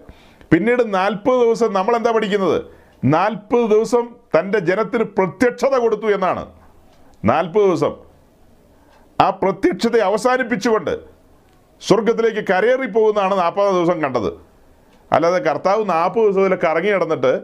[0.53, 2.82] പിന്നീട് നാൽപ്പത് ദിവസം നമ്മൾ എന്താ പഠിക്കുന്നത്?
[3.03, 6.51] നാൽപ്പത് ദിവസം തന്റെ ജനത്തിന് പ്രത്യക്ഷത കൊടുത്തു എന്നാണ്.
[7.25, 7.93] നാൽപ്പത് ദിവസം.
[9.21, 10.99] ആ പ്രത്യക്ഷത അവസാനിപ്പിച്ചുകൊണ്ട്
[11.81, 14.33] സ്വർഗത്തിലേക്ക് കരേറി പോകുന്നതാണ് നാൽപ്പത് ദിവസം കണ്ടത്.
[15.13, 17.41] അല്ലാതെ കർത്താവ് നാൽപ്പത് ദിവസം ഇതിൽ കറങ്ങി കിടന്നിട്ട്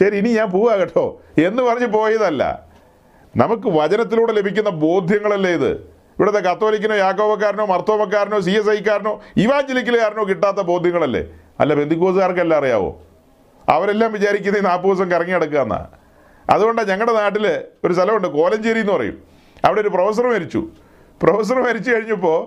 [0.00, 2.66] ശരി ഇനി ഞാൻ പോവാ കേട്ടോ എന്ന് പറഞ്ഞ് പോയതല്ല.
[3.36, 5.72] നമുക്ക് വചനത്തിലൂടെ ലഭിക്കുന്ന ബോധ്യങ്ങളല്ലേ ഇത്?
[6.18, 11.26] ഇവിടുത്തെ കത്തോലിക്കിനോ യാക്കോവക്കാരനോ മർത്തോമക്കാരനോ സി എസ് ഐക്കാരനോ ഇവാഞ്ചലിക്കലുകാരനോ കിട്ടാത്ത ബോധ്യങ്ങളല്ലേ?
[11.60, 13.05] അല്ല ബന്ധുക്കോസുകാർക്കെല്ലാം അറിയാവോ?
[13.68, 15.88] അവരെല്ലാം വിചാരിക്കുന്നത് ഈ നാൽപ്പത് ദിവസം കറങ്ങി കിടക്കുക
[16.50, 17.46] അതുകൊണ്ടാണ് ഞങ്ങളുടെ നാട്ടിൽ
[17.84, 19.16] ഒരു സ്ഥലമുണ്ട് കോലഞ്ചേരി എന്ന് പറയും.
[19.64, 20.60] അവിടെ ഒരു പ്രൊഫസർ മരിച്ചു.
[21.22, 22.38] പ്രൊഫസർ മരിച്ചു കഴിഞ്ഞപ്പോൾ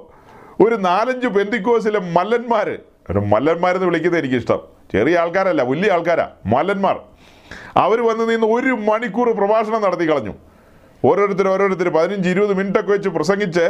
[0.63, 2.69] ഒരു നാലഞ്ച് പെന്തിക്കോസിലെ മല്ലന്മാർ
[3.11, 4.59] ഒരു മല്ലന്മാരെന്ന് വിളിക്കുന്നത് എനിക്കിഷ്ടം.
[4.93, 6.97] ചെറിയ ആൾക്കാരല്ല വലിയ ആൾക്കാരാ മല്ലന്മാർ.
[7.77, 10.33] അവർ വന്ന് നിന്ന് ഒരു മണിക്കൂർ പ്രഭാഷണം നടത്തി കളഞ്ഞു.
[11.05, 13.65] ഓരോരുത്തർ ഓരോരുത്തർ പതിനഞ്ച് ഇരുപത് മിനിറ്റൊക്കെ വെച്ച് പ്രസംഗിച്ച്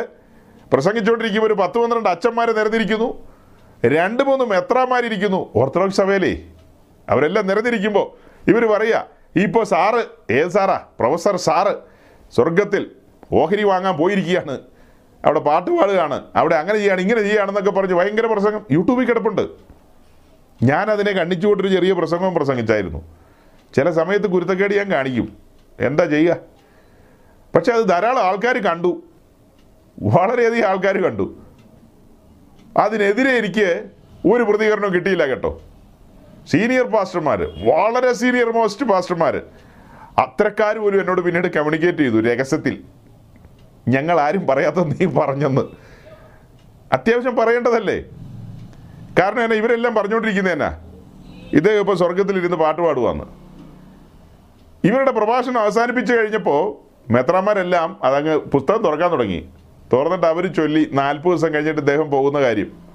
[0.73, 3.09] പ്രസംഗിച്ചുകൊണ്ടിരിക്കുമ്പോൾ ഒരു പത്ത് പന്ത്രണ്ട് അച്ഛന്മാരെ നിരന്നിരിക്കുന്നു.
[3.85, 6.33] രണ്ട് മൂന്ന് മെത്രാന്മാരിയ്ക്കുന്നു ഓർത്തഡോക്സ് സഭയിലേ
[7.09, 8.07] അവരെല്ലാം നിറഞ്ഞിരിക്കുമ്പോൾ
[8.49, 10.85] ഇവർ പറയുക ഇപ്പോൾ സാറ് ഏത് സാറാ?
[10.99, 11.75] പ്രൊഫസർ സാറ്
[12.35, 12.91] സ്വർഗത്തിൽ
[13.33, 14.59] ഓഹരി വാങ്ങാൻ പോയിരിക്കുകയാണ്.
[15.25, 16.23] അവിടെ പാട്ട് പാടുകയാണ്.
[16.35, 18.65] അവിടെ അങ്ങനെ ചെയ്യാണ് ഇങ്ങനെ ചെയ്യുകയാണെന്നൊക്കെ പറഞ്ഞ് ഭയങ്കര പ്രസംഗം.
[18.71, 19.41] യൂട്യൂബിൽ കിടപ്പുണ്ട്.
[20.63, 23.01] ഞാൻ അതിനെ കണ്ണിച്ചുകൊണ്ടൊരു ചെറിയ പ്രസംഗം പ്രസംഗിച്ചായിരുന്നു.
[23.75, 25.37] ചില സമയത്ത് കുരുത്തക്കേട് ഞാൻ കാണിക്കും.
[25.79, 26.37] എന്താ ചെയ്യുക?
[27.55, 29.03] പക്ഷെ അത് ധാരാളം ആൾക്കാർ കണ്ടു.
[30.01, 31.37] വളരെയധികം ആൾക്കാർ കണ്ടു.
[32.77, 33.85] അതിനെതിരെ എനിക്ക്
[34.33, 35.61] ഒരു പ്രതികരണവും കിട്ടിയില്ല കേട്ടോ.
[36.51, 39.41] സീനിയർ പാസ്റ്റർമാർ വളരെ സീനിയർ മോസ്റ്റ് പാസ്റ്റർമാർ
[40.17, 42.83] അത്രക്കാർ പോലും എന്നോട് പിന്നീട് കമ്മ്യൂണിക്കേറ്റ് ചെയ്തു രഹസ്യത്തിൽ.
[43.87, 45.61] ഞങ്ങൾ ആരും പറയാത്ത നീ പറഞ്ഞെന്ന്.
[46.93, 47.97] അത്യാവശ്യം പറയേണ്ടതല്ലേ?
[49.19, 50.79] കാരണം എന്നാ ഇവരെല്ലാം പറഞ്ഞുകൊണ്ടിരിക്കുന്നത് എന്നാ?
[51.53, 53.23] ഇത് ഇപ്പോൾ സ്വർഗത്തിലിരുന്ന് പാട്ട് പാടുവാന്ന്.
[54.83, 56.61] ഇവരുടെ പ്രഭാഷണം അവസാനിപ്പിച്ചു കഴിഞ്ഞപ്പോൾ
[57.11, 59.49] മെത്രാന്മാരെല്ലാം അതങ്ങ് പുസ്തകം തുറക്കാൻ തുടങ്ങി.
[59.93, 62.88] തുറന്നിട്ട് അവർ ചൊല്ലി നാൽപ്പത് ദിവസം കഴിഞ്ഞിട്ട് ഇദ്ദേഹം പോകുന്ന കാര്യം.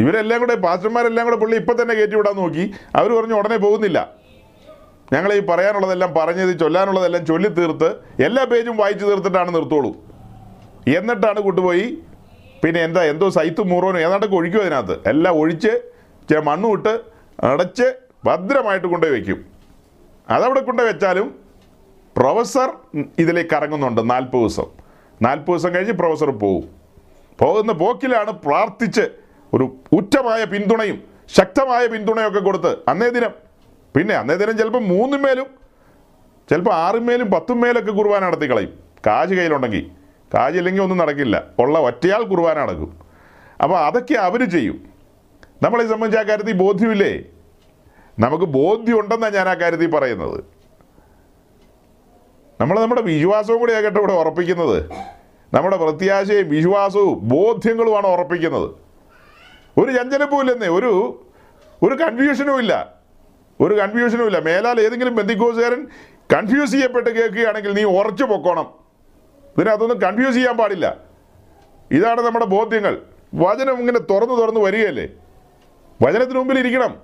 [0.00, 2.64] ഇവരെല്ലാം കൂടെ പാസ്റ്റർമാരെല്ലാം കൂടെ പുള്ളി ഇപ്പം തന്നെ കയറ്റി വിടാൻ നോക്കി.
[2.98, 3.98] അവർ പറഞ്ഞു ഉടനെ പോകുന്നില്ല.
[5.12, 7.88] ഞങ്ങൾ ഈ പറയാനുള്ളതെല്ലാം പറഞ്ഞത് ചൊല്ലാനുള്ളതെല്ലാം ചൊല്ലി തീർത്ത്
[8.26, 9.92] എല്ലാ പേജും വായിച്ചു തീർത്തിട്ടാണ് നിർത്തുള്ളൂ.
[10.98, 11.86] എന്നിട്ടാണ് കൊണ്ടുപോയി
[12.62, 14.94] പിന്നെ എന്താ എന്തോ സൈത്തും മുറോനും ഏതാണ്ടൊക്കെ ഒഴിക്കും അതിനകത്ത്.
[15.10, 15.72] എല്ലാം ഒഴിച്ച്
[16.28, 16.94] ചില മണ്ണും ഇട്ട്
[17.50, 17.86] അടച്ച്
[18.26, 19.38] ഭദ്രമായിട്ട് കൊണ്ടുപോയി വയ്ക്കും
[20.28, 21.28] അതവിടെ കൊണ്ടുപോയി വെച്ചാലും
[22.16, 22.68] പ്രൊഫസർ
[23.22, 24.68] ഇതിലേക്ക് ഇറങ്ങുന്നുണ്ട് നാൽപ്പത് ദിവസം.
[25.22, 26.64] നാൽപ്പത് ദിവസം കഴിഞ്ഞ് പ്രൊഫസർ പോകും.
[27.40, 29.04] പോകുന്ന പോക്കിലാണ് പ്രാർത്ഥിച്ച്
[29.54, 31.02] ഒരു ഉറ്റമായ പിന്തുണയും
[31.36, 33.30] ശക്തമായ പിന്തുണയൊക്കെ കൊടുത്ത് അന്നേ ദിനം.
[33.96, 35.46] പിന്നെ അന്നേ ദിനം ചിലപ്പോൾ മൂന്നും മേലും
[36.50, 38.78] ചിലപ്പോൾ ആറും മേലും പത്തും മേലൊക്കെ കുർബാന നടത്തി കളയും.
[39.06, 39.90] കാശ് കയ്യിലുണ്ടെങ്കിൽ.
[40.34, 41.44] കാശില്ലെങ്കിൽ ഒന്നും നടക്കില്ല.
[41.58, 43.00] ഉള്ള ഒറ്റയാൾ കുർബാന നടക്കും.
[43.62, 44.92] അപ്പോൾ അതൊക്കെ അവർ ചെയ്യും.
[45.62, 47.24] നമ്മളെ സംബന്ധിച്ച് ആ കാര്യത്തിൽ ബോധ്യമില്ലേ?
[48.18, 50.44] നമുക്ക് ബോധ്യമുണ്ടെന്നാണ് ഞാൻ ആ കാര്യത്തിൽ പറയുന്നത്.
[52.60, 54.90] നമ്മൾ നമ്മുടെ വിശ്വാസവും കൂടി ആകട്ടെ ഇവിടെ ഉറപ്പിക്കുന്നത്.
[55.54, 58.81] നമ്മുടെ പ്രത്യാശയും വിശ്വാസവും ബോധ്യങ്ങളുമാണ് ഉറപ്പിക്കുന്നത്.
[59.78, 61.24] ഒരു ചഞ്ചലപ്പും ഇല്ലെന്നേ ഒരു
[61.82, 62.94] ഒരു കൺഫ്യൂഷനും ഇല്ല.
[63.60, 64.38] ഒരു കൺഫ്യൂഷനും ഇല്ല.
[64.38, 65.86] മേലാൽ ഏതെങ്കിലും ബന്ധിക്കോസുകാരൻ
[66.32, 68.74] കൺഫ്യൂസ് ചെയ്യപ്പെട്ട് കേൾക്കുകയാണെങ്കിൽ നീ ഉറച്ചു പൊക്കോണം.
[69.58, 70.96] ഇതിനകത്തൊന്നും കൺഫ്യൂസ് ചെയ്യാൻ പാടില്ല.
[71.90, 73.02] ഇതാണ് നമ്മുടെ ബോധ്യങ്ങൾ.
[73.34, 75.08] വചനം ഇങ്ങനെ തുറന്നു തുറന്ന് വരികയല്ലേ?
[76.02, 77.00] വചനത്തിന് മുമ്പിൽ ഇരിക്കണം.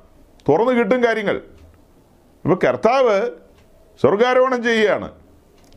[0.48, 1.36] തുറന്നു കിട്ടും കാര്യങ്ങൾ.
[2.44, 3.30] ഇപ്പോൾ കർത്താവ്
[4.00, 5.10] സ്വർഗാരോഹണം ചെയ്യുകയാണ്.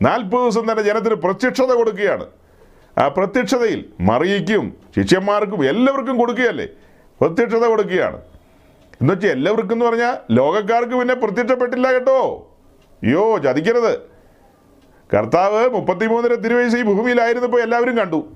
[0.02, 2.26] നാൽപ്പത് ദിവസം തന്നെ ജനത്തിന് പ്രത്യക്ഷത കൊടുക്കുകയാണ്.
[3.08, 6.68] പ്രത്യക്ഷതയിൽ മറിയിക്കും ശിഷ്യന്മാർക്കും എല്ലാവർക്കും കൊടുക്കുകയല്ലേ?
[7.20, 8.20] പ്രത്യക്ഷത കൊടുക്കുകയാണ്.
[9.00, 12.50] എന്നുവെച്ചാൽ എല്ലാവർക്കും എന്ന് പറഞ്ഞാൽ ലോകക്കാർക്ക് പിന്നെ പ്രത്യക്ഷപ്പെട്ടില്ല കേട്ടോ.
[13.02, 13.98] അയ്യോ ചതിക്കരുത്.
[15.16, 18.32] കർത്താവ് മുപ്പത്തിമൂന്നര തിരുവയസ് ഈ ഭൂമിയിലായിരുന്നപ്പോൾ എല്ലാവരും കണ്ടു.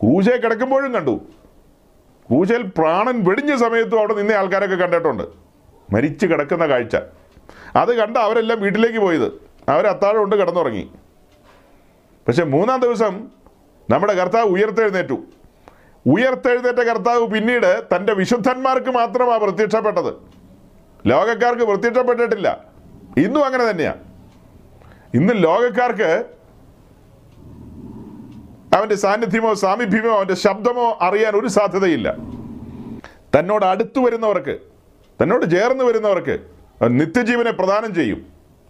[0.00, 1.20] ക്രൂശയെ കിടക്കുമ്പോഴും കണ്ടു.
[2.30, 5.22] ക്രൂശയിൽ പ്രാണൻ വെടിഞ്ഞ സമയത്തും അവിടെ നിന്ന ആൾക്കാരൊക്കെ കണ്ടിട്ടുണ്ട്.
[5.92, 6.96] മരിച്ചു കിടക്കുന്ന കാഴ്ച.
[7.76, 9.32] അത് കണ്ട് അവരെല്ലാം വീട്ടിലേക്ക് പോയത്.
[9.68, 10.90] അവർ അത്താഴം കൊണ്ട് കിടന്നുറങ്ങി.
[12.26, 13.30] പക്ഷെ മൂന്നാം ദിവസം
[13.90, 15.18] നമ്മുടെ കർത്താവ് ഉയർത്തെഴുന്നേറ്റു.
[16.06, 20.14] ഉയർത്തെഴുന്നേറ്റ കർത്താവ് പിന്നീട് തന്റെ വിശുദ്ധന്മാർക്ക് മാത്രമാണ് പ്രത്യക്ഷപ്പെട്ടത്.
[21.06, 22.64] ലോകക്കാർക്ക് പ്രത്യക്ഷപ്പെട്ടിട്ടില്ല.
[23.16, 24.00] ഇന്നും അങ്ങനെ തന്നെയാണ്
[25.14, 26.24] ഇന്ന് ലോകക്കാർക്ക്
[28.76, 32.16] അവന്റെ സാന്നിധ്യമോ സാമീപ്യമോ അവന്റെ ശബ്ദമോ അറിയാൻ ഒരു സാധ്യതയില്ല.
[33.38, 34.58] തന്നോട് അടുത്തു വരുന്നവർക്ക്
[35.22, 36.38] തന്നോട് ചേർന്ന് വരുന്നവർക്ക്
[36.82, 38.26] നിത്യജീവനെ പ്രദാനം ചെയ്യും.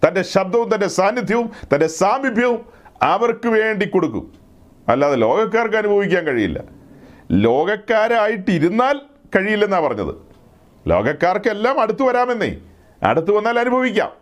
[0.08, 4.32] തന്റെ ശബ്ദവും തന്റെ സാന്നിധ്യവും തന്റെ സാമീപ്യവും അവർക്ക് വേണ്ടി കൊടുക്കും.
[4.88, 6.64] അല്ലാതെ ലോകക്കാർക്ക് അനുഭവിക്കാൻ കഴിയില്ല.
[7.30, 9.00] ലോകക്കാരായിട്ടിരുന്നാൽ
[9.36, 10.14] കഴിയില്ലെന്നാണ് പറഞ്ഞത്.
[10.86, 12.56] ലോകക്കാർക്കെല്ലാം അടുത്തു വരാമെന്നേ.
[13.02, 14.12] അടുത്തു വന്നാൽ അനുഭവിക്കാം.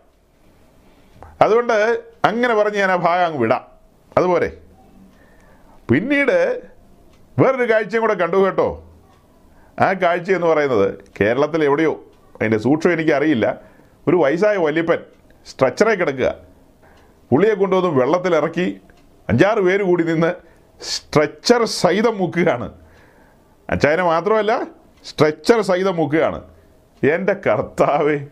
[1.41, 3.61] അതുകൊണ്ട് അങ്ങനെ പറഞ്ഞ് ഞാൻ ആ ഭാഗം അങ്ങ് വിടാം.
[4.17, 4.57] അതുപോലെ.
[5.91, 6.61] പിന്നീട്
[7.39, 8.83] വേറൊരു കാഴ്ചയും കൂടെ കണ്ടു കേട്ടോ.
[9.79, 12.03] ആ കാഴ്ച എന്ന് പറയുന്നത് കേരളത്തിൽ എവിടെയോ
[12.35, 13.57] അതിന്റെ സൂക്ഷ്മം എനിക്കറിയില്ല.
[14.07, 14.97] ഒരു വയസ്സായ വല്യപ്പൻ
[15.45, 16.50] സ്ട്രെച്ചറായി കിടക്കുക.
[17.31, 18.81] പുള്ളിയെ കൊണ്ടുവന്ന് വെള്ളത്തിലിറക്കി
[19.29, 20.33] അഞ്ചാറ് പേര് കൂടി നിന്ന്
[20.81, 22.71] സ്ട്രെച്ചർ സഹിതം മുക്കുകയാണ്.
[23.69, 24.63] അച്ചായനെ മാത്രമല്ല
[25.05, 26.43] സ്ട്രെച്ചർ സഹിതം മുക്കുകയാണ്.
[27.03, 28.27] എന്റെ കർത്താവേ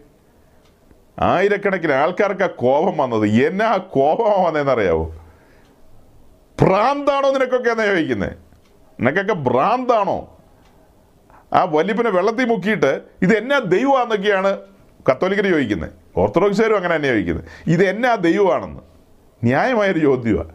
[1.20, 3.26] ആയിരക്കണക്കിന് ആൾക്കാർക്ക് ആ കോപം വന്നത്.
[3.28, 5.16] എന്നാ കോപം വന്നതെന്നറിയാവോ
[6.62, 8.38] ഭ്രാന്താണോ നിനക്കൊക്കെ എന്നാ ചോദിക്കുന്നത്
[9.00, 10.38] നിനക്കൊക്കെ ഭ്രാന്താണോ?
[11.54, 14.60] ആ വല്യപ്പനെ വെള്ളത്തിൽ മുക്കിയിട്ട് ഇത് എന്നാ ദൈവമാണെന്നൊക്കെയാണ്
[15.10, 18.80] കത്തോലിക്കർ ചോദിക്കുന്നത് ഓർത്തഡോക്സുകാരും അങ്ങനെ തന്നെ ചോദിക്കുന്നത് ഇത് എന്നാ ദൈവമാണെന്ന്.
[19.44, 20.52] ന്യായമായൊരു ചോദ്യമാണ്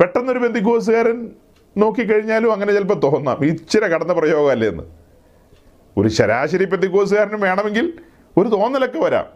[0.00, 1.30] പെട്ടെന്നൊരു ബന്ധുക്കോസുകാരൻ
[1.76, 3.38] നോക്കിക്കഴിഞ്ഞാലും അങ്ങനെ ചിലപ്പോൾ തോന്നാം.
[3.44, 4.82] ഇച്ചിരി കടന്ന പ്രയോഗമല്ലേ എന്ന്.
[5.96, 7.92] ഒരു ശരാശരി പെന്തിക്കോസുകാരനും വേണമെങ്കിൽ
[8.36, 9.26] ഒരു തോന്നലൊക്കെ വരാം.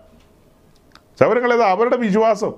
[1.20, 2.52] സൗരങ്ങളേത് അവരുടെ വിശ്വാസം.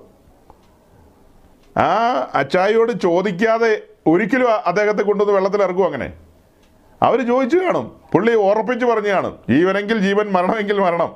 [1.77, 1.87] ആ
[2.33, 6.13] അച്ചായോട് ചോദിക്കാതെ ഒരിക്കലും അദ്ദേഹത്തെ കൊണ്ടുവന്ന് വെള്ളത്തിൽ ഇറക്കും അങ്ങനെ?
[7.01, 7.95] അവർ ചോദിച്ചു കാണും.
[8.13, 9.39] പുള്ളി ഉറപ്പിച്ച് പറഞ്ഞു കാണും.
[9.49, 11.15] ജീവനെങ്കിൽ ജീവൻ മരണമെങ്കിൽ മരണം.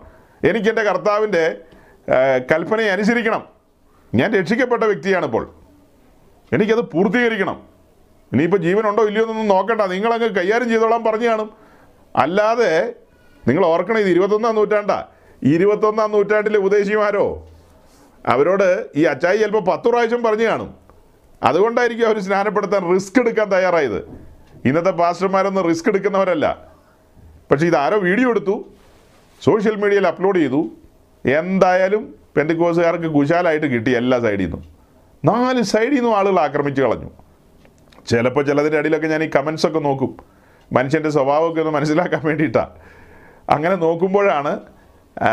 [0.49, 1.57] എനിക്ക് എന്റെ കർത്താവിന്റെ
[2.51, 3.45] കൽപ്പനയെ അനുസരിക്കണം.
[4.15, 5.55] ഞാൻ രക്ഷിക്കപ്പെട്ട വ്യക്തിയാണിപ്പോൾ.
[6.53, 7.63] എനിക്കത് പൂർത്തീകരിക്കണം.
[8.33, 9.81] ഇനിയിപ്പോൾ ജീവനുണ്ടോ ഇല്ലയോ എന്നൊന്നും നോക്കണ്ട.
[9.81, 11.51] നിങ്ങളങ്ങ് കൈകാര്യം ചെയ്തോളാൻ പറഞ്ഞു കാണും.
[12.15, 12.93] അല്ലാതെ
[13.47, 15.07] നിങ്ങൾ ഓർക്കണം ഇത് ഇരുപത്തൊന്നാം നൂറ്റാണ്ടാ.
[15.43, 17.47] ഇരുപത്തൊന്നാം നൂറ്റാണ്ടിലെ ഉപദേശിമാരോ
[18.27, 20.75] അവരോട് ഈ അച്ചായി ചിലപ്പോൾ പത്ത് പ്രാവശ്യം പറഞ്ഞു കാണും.
[21.43, 24.09] അതുകൊണ്ടായിരിക്കും അവർ സ്നാനപ്പെടുത്താൻ റിസ്ക് എടുക്കാൻ തയ്യാറായത്.
[24.65, 26.67] ഇന്നത്തെ പാസ്റ്റർമാരൊന്നും റിസ്ക് എടുക്കുന്നവരല്ല.
[27.51, 28.65] പക്ഷേ ഇതാരോ വീഡിയോ എടുത്തു
[29.41, 30.69] സോഷ്യൽ മീഡിയയിൽ അപ്ലോഡ് ചെയ്തു.
[31.25, 34.63] എന്തായാലും പെൻഡിക്കോസുകാർക്ക് കുശാലായിട്ട് കിട്ടി എല്ലാ സൈഡിൽ നിന്നും
[35.25, 37.09] നാല് സൈഡിൽ നിന്നും ആളുകൾ ആക്രമിച്ച് കളഞ്ഞു.
[38.09, 40.17] ചിലപ്പോൾ ചിലതിന്റെ അടിയിലൊക്കെ ഞാൻ ഈ കമൻസൊക്കെ നോക്കും.
[40.71, 42.69] മനുഷ്യന്റെ സ്വഭാവമൊക്കെ ഒന്ന് മനസ്സിലാക്കാൻ വേണ്ടിയിട്ടാണ്
[43.49, 44.59] അങ്ങനെ നോക്കുമ്പോഴാണ്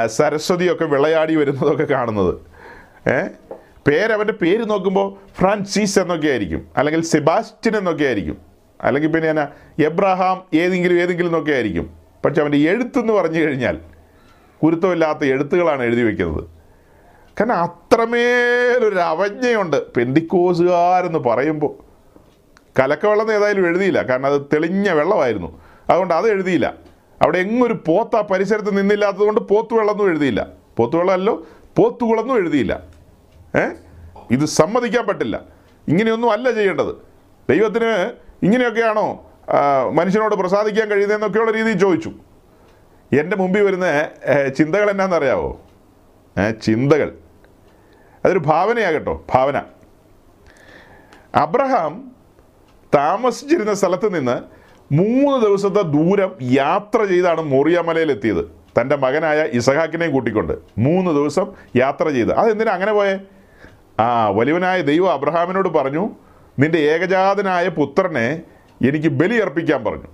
[0.06, 2.34] സരസ്വതിയൊക്കെ വിളയാടി വരുന്നതൊക്കെ കാണുന്നത്.
[3.08, 3.26] ഏ?
[3.86, 6.68] പേരവന്റെ പേര് നോക്കുമ്പോൾ ഫ്രാൻസിസ് എന്നൊക്കെ ആയിരിക്കും.
[6.76, 8.38] അല്ലെങ്കിൽ സെബാസ്റ്റ്യൻ എന്നൊക്കെ ആയിരിക്കും.
[8.82, 9.48] അല്ലെങ്കിൽ പിന്നെ എന്നാ
[9.84, 11.90] എബ്രഹാം ഏതെങ്കിലും ഏതെങ്കിലും എന്നൊക്കെ ആയിരിക്കും.
[12.24, 13.78] പക്ഷെ അവന്റെ എഴുത്തെന്ന് പറഞ്ഞു കഴിഞ്ഞാൽ
[14.62, 16.44] കുരുത്തമില്ലാത്ത എഴുത്തുകളാണ് എഴുതി വെക്കുന്നത്.
[17.40, 19.92] കാരണം അത്രമേലൊരു അവജ്ഞയുണ്ട്.
[19.92, 21.88] പെന്തിക്കോസുകാരെന്ന് പറയുമ്പോൾ.
[22.80, 24.02] കലക്കവെള്ളം ഏതായാലും എഴുതിയില്ല.
[24.02, 25.60] കാരണം അത് തെളിഞ്ഞ വെള്ളമായിരുന്നു.
[25.90, 26.74] അതുകൊണ്ട് അത് എഴുതിയില്ല.
[27.22, 30.46] അവിടെ എങ്ങൊരു പോത്ത് ആ പരിസരത്ത് നിന്നില്ലാത്തത് കൊണ്ട് പോത്തുവെള്ളമൊന്നും എഴുതിയില്ല.
[30.76, 31.46] പോത്തുവെള്ളമല്ലോ വെള്ളമല്ലോ
[31.76, 32.82] പോത്തുകുളെന്നും എഴുതിയില്ല.
[33.56, 33.64] ഏ?
[34.30, 35.40] ഇത് സമ്മതിക്കാൻ പറ്റില്ല.
[35.88, 36.94] ഇങ്ങനെയൊന്നും അല്ല ചെയ്യേണ്ടത്.
[37.50, 39.26] ദൈവത്തിന് ഇങ്ങനെയൊക്കെയാണോ
[39.92, 42.12] മനുഷ്യനോട് പ്രസാദിക്കാൻ കഴിയുന്നതെന്നൊക്കെയുള്ള രീതിയിൽ ചോദിച്ചു.
[43.12, 44.08] എന്റെ മുമ്പിൽ വരുന്ന
[44.58, 45.60] ചിന്തകൾ എന്നാണെന്നറിയാവോ?
[46.62, 47.14] ചിന്തകൾ.
[48.24, 49.62] അതൊരു ഭാവനയാകട്ടോ ഭാവന.
[51.34, 52.12] അബ്രഹാം
[52.94, 54.40] താമസിച്ചിരുന്ന സ്ഥലത്ത് നിന്ന്
[54.94, 58.50] മൂന്ന് ദിവസത്തെ ദൂരം യാത്ര ചെയ്താണ് മോറിയാമലയിലെത്തിയത്.
[58.80, 62.32] തന്റെ മകനായ ഇസഹാക്കിനെയും കൂട്ടിക്കൊണ്ട് മൂന്ന് ദിവസം യാത്ര ചെയ്ത്.
[62.32, 63.20] അതെന്തിനാ അങ്ങനെ പോയേ?
[64.00, 66.10] ആ വലിയവനായ ദൈവം അബ്രഹാമിനോട് പറഞ്ഞു
[66.58, 68.42] നിന്റെ ഏകജാതനായ പുത്രനെ
[68.88, 70.08] എനിക്ക് ബലിയർപ്പിക്കാൻ പറഞ്ഞു.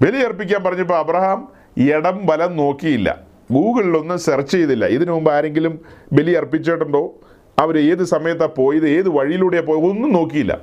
[0.00, 3.18] ബലിയർപ്പിക്കാൻ പറഞ്ഞപ്പോൾ അബ്രഹാം ഇടം വലം നോക്കിയില്ല.
[3.52, 4.86] ഗൂഗിളിലൊന്നും സെർച്ച് ചെയ്തില്ല.
[4.86, 5.80] ഇതിനു മുമ്പ് ആരെങ്കിലും
[6.12, 7.14] ബലി അർപ്പിച്ചിട്ടുണ്ടോ?
[7.58, 8.88] അവർ ഏത് സമയത്താണ് പോയത്?
[8.88, 9.84] ഏത് വഴിയിലൂടെയാണ് പോയത്?
[9.84, 10.58] ഒന്നും നോക്കിയില്ല.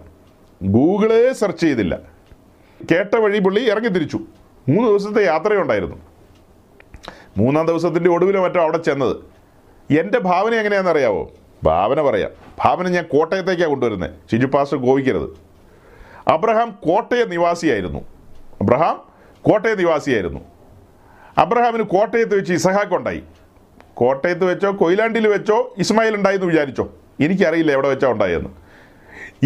[0.64, 2.00] ഗൂഗിളേ സെർച്ച് ചെയ്തില്ല.
[2.92, 4.18] കേട്ട വഴി പുള്ളി ഇറങ്ങി തിരിച്ചു.
[4.70, 5.96] മൂന്ന് ദിവസത്തെ യാത്രയുണ്ടായിരുന്നു.
[7.38, 9.18] മൂന്നാം ദിവസത്തിന്റെ ഒടുവിലോ മറ്റോ അവിടെ ചെന്നത്.
[10.00, 11.32] എന്റെ ഭാവന എങ്ങനെയാണെന്നറിയാവോ
[11.64, 12.32] ഭാവന പറയാം.
[12.64, 14.76] ഭാവന ഞാൻ കോട്ടയത്തേക്കാണ് കൊണ്ടുവരുന്നത് ഷിജു പാസ്
[16.28, 18.00] അബ്രഹാം കോട്ടയ നിവാസിയായിരുന്നു.
[18.62, 19.02] അബ്രഹാം
[19.42, 20.40] കോട്ടയ നിവാസിയായിരുന്നു.
[21.42, 23.22] അബ്രഹാമിന് കോട്ടയത്ത് വെച്ച് ഇസഹാക്ക് ഉണ്ടായി.
[24.02, 26.86] കോട്ടയത്ത് വെച്ചോ കൊയിലാണ്ടിൽ വെച്ചോ ഇസ്മായിൽ ഉണ്ടായി എന്ന് വിചാരിച്ചോ?
[27.26, 28.50] എനിക്കറിയില്ല എവിടെ വെച്ചാ ഉണ്ടായെന്ന്.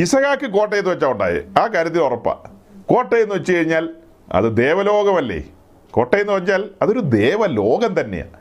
[0.04, 2.50] ഇസഹാക്ക് കോട്ടയത്ത് വെച്ചാ ഉണ്ടായത് ആ കാര്യത്തിൽ ഉറപ്പാണ്
[2.92, 3.86] കോട്ടയെന്ന് വെച്ച് കഴിഞ്ഞാൽ
[4.38, 5.40] അത് ദേവലോകമല്ലേ?
[5.96, 8.38] കോട്ടയെന്ന് വെച്ചാൽ അതൊരു ദേവലോകം തന്നെയാണ്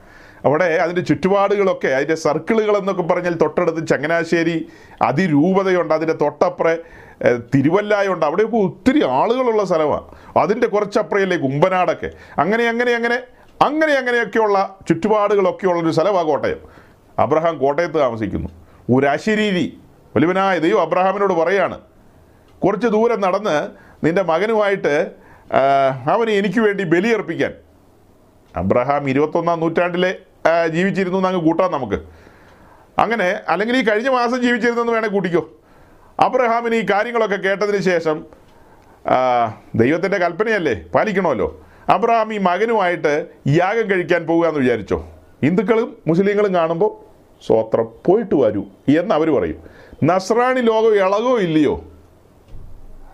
[0.46, 4.54] അവിടെ അതിന്റെ ചുറ്റുപാടുകളൊക്കെ അതിന്റെ സർക്കിളുകൾ എന്നൊക്കെ പറഞ്ഞാൽ തൊട്ടടുത്ത് ചങ്ങനാശ്ശേരി
[5.08, 6.74] അതിരൂപതയുണ്ട് അതിന്റെ തൊട്ടപ്പുറേ
[7.54, 8.24] തിരുവല്ലായുണ്ട്.
[8.26, 10.06] അവിടെയൊക്കെ ഒത്തിരി ആളുകളുള്ള സ്ഥലമാണ്
[10.42, 12.10] അതിന്റെ കുറച്ചപ്പുറയല്ലേ കുമ്പനാടൊക്കെ?
[12.38, 13.18] അങ്ങനെ അങ്ങനെ അങ്ങനെ
[13.62, 16.60] അങ്ങനെ അങ്ങനെയൊക്കെയുള്ള ചുറ്റുപാടുകളൊക്കെ ഉള്ളൊരു സ്ഥലമാണ് കോട്ടയം.
[17.18, 18.48] അബ്രഹാം കോട്ടയത്ത് താമസിക്കുന്നു.
[18.94, 19.80] ഒരു അശരീരി
[20.58, 21.80] ദൈവം അബ്രഹാമിനോട് പറയാണ്
[22.64, 23.56] കുറച്ച് ദൂരം നടന്ന്
[24.04, 24.94] നിന്റെ മകനുമായിട്ട്
[26.10, 27.52] അവന് എനിക്ക് വേണ്ടി ബലിയർപ്പിക്കാൻ.
[28.56, 30.14] അബ്രഹാം ഇരുപത്തൊന്നാം നൂറ്റാണ്ടിലെ
[30.68, 31.98] ജീവിച്ചിരുന്നു അങ്ങ് കൂട്ടാം നമുക്ക്.
[32.98, 35.48] അങ്ങനെ അല്ലെങ്കിൽ ഈ കഴിഞ്ഞ മാസം ജീവിച്ചിരുന്നെന്ന് വേണേൽ കൂട്ടിക്കോ.
[36.20, 38.24] അബ്രഹാമിന് ഈ കാര്യങ്ങളൊക്കെ കേട്ടതിന് ശേഷം
[39.74, 40.74] ദൈവത്തിന്റെ കൽപ്പനയല്ലേ?
[40.94, 41.48] പാലിക്കണമല്ലോ.
[41.90, 45.08] അബ്രഹാം ഈ മകനുമായിട്ട് യാഗം കഴിക്കാൻ പോകുക എന്ന് വിചാരിച്ചോ?
[45.44, 46.90] ഹിന്ദുക്കളും മുസ്ലിങ്ങളും കാണുമ്പോൾ
[47.46, 48.64] സ്വോത്രം പോയിട്ട് വരൂ
[48.98, 49.62] എന്ന് അവർ പറയും.
[50.04, 51.84] നസ്രാണി ലോകം ഇളകോ ഇല്ലയോ?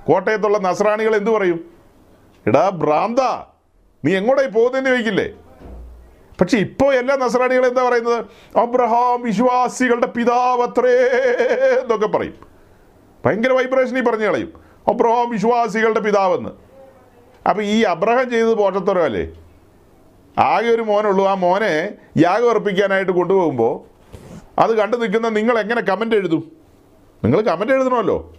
[0.06, 1.70] കോട്ടയത്തുള്ള നസ്രാണികൾ എന്തു പറയും?
[2.46, 3.18] എടാ ഭ്രാന്ത
[4.04, 5.28] നീ എങ്ങോട്ടായി പോകുന്നതെന്ന് ചോദിക്കില്ലേ?
[6.40, 8.24] പക്ഷെ ഇപ്പോൾ എല്ലാ നസ്രാണികളും എന്താ പറയുന്നത്?
[8.58, 10.96] അബ്രഹാം വിശ്വാസികളുടെ പിതാവത്രേ
[11.80, 12.34] എന്നൊക്കെ പറയും.
[13.26, 14.52] ഭയങ്കര വൈബ്രേഷൻ ഈ പറഞ്ഞു കളയും.
[14.88, 16.65] അബ്രഹാം വിശ്വാസികളുടെ പിതാവെന്ന്.
[17.48, 19.28] അപ്പം ഈ അബ്രഹം ചെയ്തത് പോഷത്തരമല്ലേ
[20.38, 21.26] ആകെ ഒരു മോനുള്ളൂ.
[21.26, 23.74] ആ മോനെ യാഗം അർപ്പിക്കാനായിട്ട് കൊണ്ടുപോകുമ്പോൾ
[24.60, 26.52] അത് കണ്ടു നിൽക്കുന്ന നിങ്ങൾ എങ്ങനെ കമന്റ് എഴുതും?
[27.24, 28.34] നിങ്ങൾ കമന്റ് എഴുതണമല്ലോ.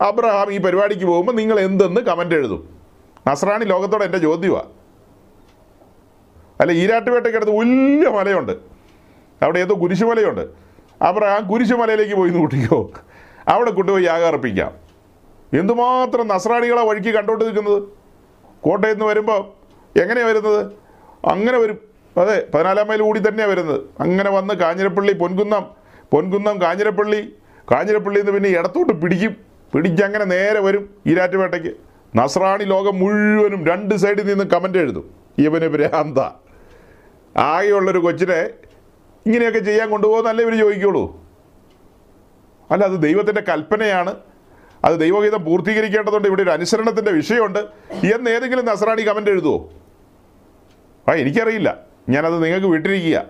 [0.00, 2.78] അബ്രഹാം ഈ പരിപാടിക്ക് പോകുമ്പോൾ നിങ്ങൾ എന്തെന്ന് കമന്റ് എഴുതും.
[3.26, 4.68] നസ്രാണി ലോകത്തോടെ എന്റെ ചോദ്യമാണ്
[6.60, 8.52] അല്ല ഈരാട്ടുപേട്ടയ്ക്കടുത്ത് വലിയ മലയുണ്ട്.
[9.42, 10.48] അവിടെ ഏതോ കുരിശുമലയുണ്ട്
[11.02, 12.90] അബ്രഹാം കുരിശുമലയിലേക്ക് പോയി കൂട്ടിക്കോ
[13.48, 14.72] അവിടെ കൊണ്ടുപോയി യാഗം അർപ്പിക്കാം.
[15.58, 17.99] എന്തുമാത്രം നസ്രാണികളെ വഴിക്ക് കണ്ടോണ്ട് നിൽക്കുന്നത്?
[18.62, 19.40] കോട്ടയത്ത് നിന്ന് വരുമ്പോൾ
[20.00, 20.72] എങ്ങനെയാണ് വരുന്നത്?
[21.26, 21.78] അങ്ങനെ വരും.
[22.16, 23.80] അതെ പതിനാലാം മൈൽ കൂടി തന്നെയാണ് വരുന്നത്.
[24.00, 25.64] അങ്ങനെ വന്ന് കാഞ്ഞിരപ്പള്ളി പൊൻകുന്നം
[26.12, 27.32] പൊൻകുന്നം കാഞ്ഞിരപ്പള്ളി
[27.72, 29.36] കാഞ്ഞിരപ്പള്ളിയിൽ നിന്ന് പിന്നെ ഇടത്തോട്ട് പിടിക്കും.
[29.74, 31.72] പിടിച്ചങ്ങനെ നേരെ വരും ഈരാറ്റുപേട്ടയ്ക്ക്
[32.16, 35.10] നസ്രാണി ലോകം മുഴുവനും രണ്ട് സൈഡിൽ നിന്ന് കമന്റ് എഴുതും.
[35.38, 36.18] ഇവന് ഭ്രാന്ത.
[37.36, 38.40] ആകെയുള്ളൊരു കൊച്ചിനെ
[39.26, 41.24] ഇങ്ങനെയൊക്കെ ചെയ്യാൻ കൊണ്ടുപോകുന്നല്ലേ ഇവർ ചോദിക്കുള്ളൂ.
[42.70, 44.14] അല്ല അത് ദൈവത്തിന്റെ കൽപ്പനയാണ്.
[44.84, 46.28] അത് ദൈവഗീതം പൂർത്തീകരിക്കേണ്ടതുണ്ട്.
[46.28, 47.58] ഇവിടെ ഒരു അനുസരണത്തിന്റെ വിഷയമുണ്ട്.
[47.90, 49.70] എന്ന് ഏതെങ്കിലും നസറാണി കമന്റ് എഴുതുമോ
[51.08, 51.76] ആ എനിക്കറിയില്ല.
[52.08, 53.24] ഞാനത് നിങ്ങൾക്ക് വിട്ടിരിക്കുക.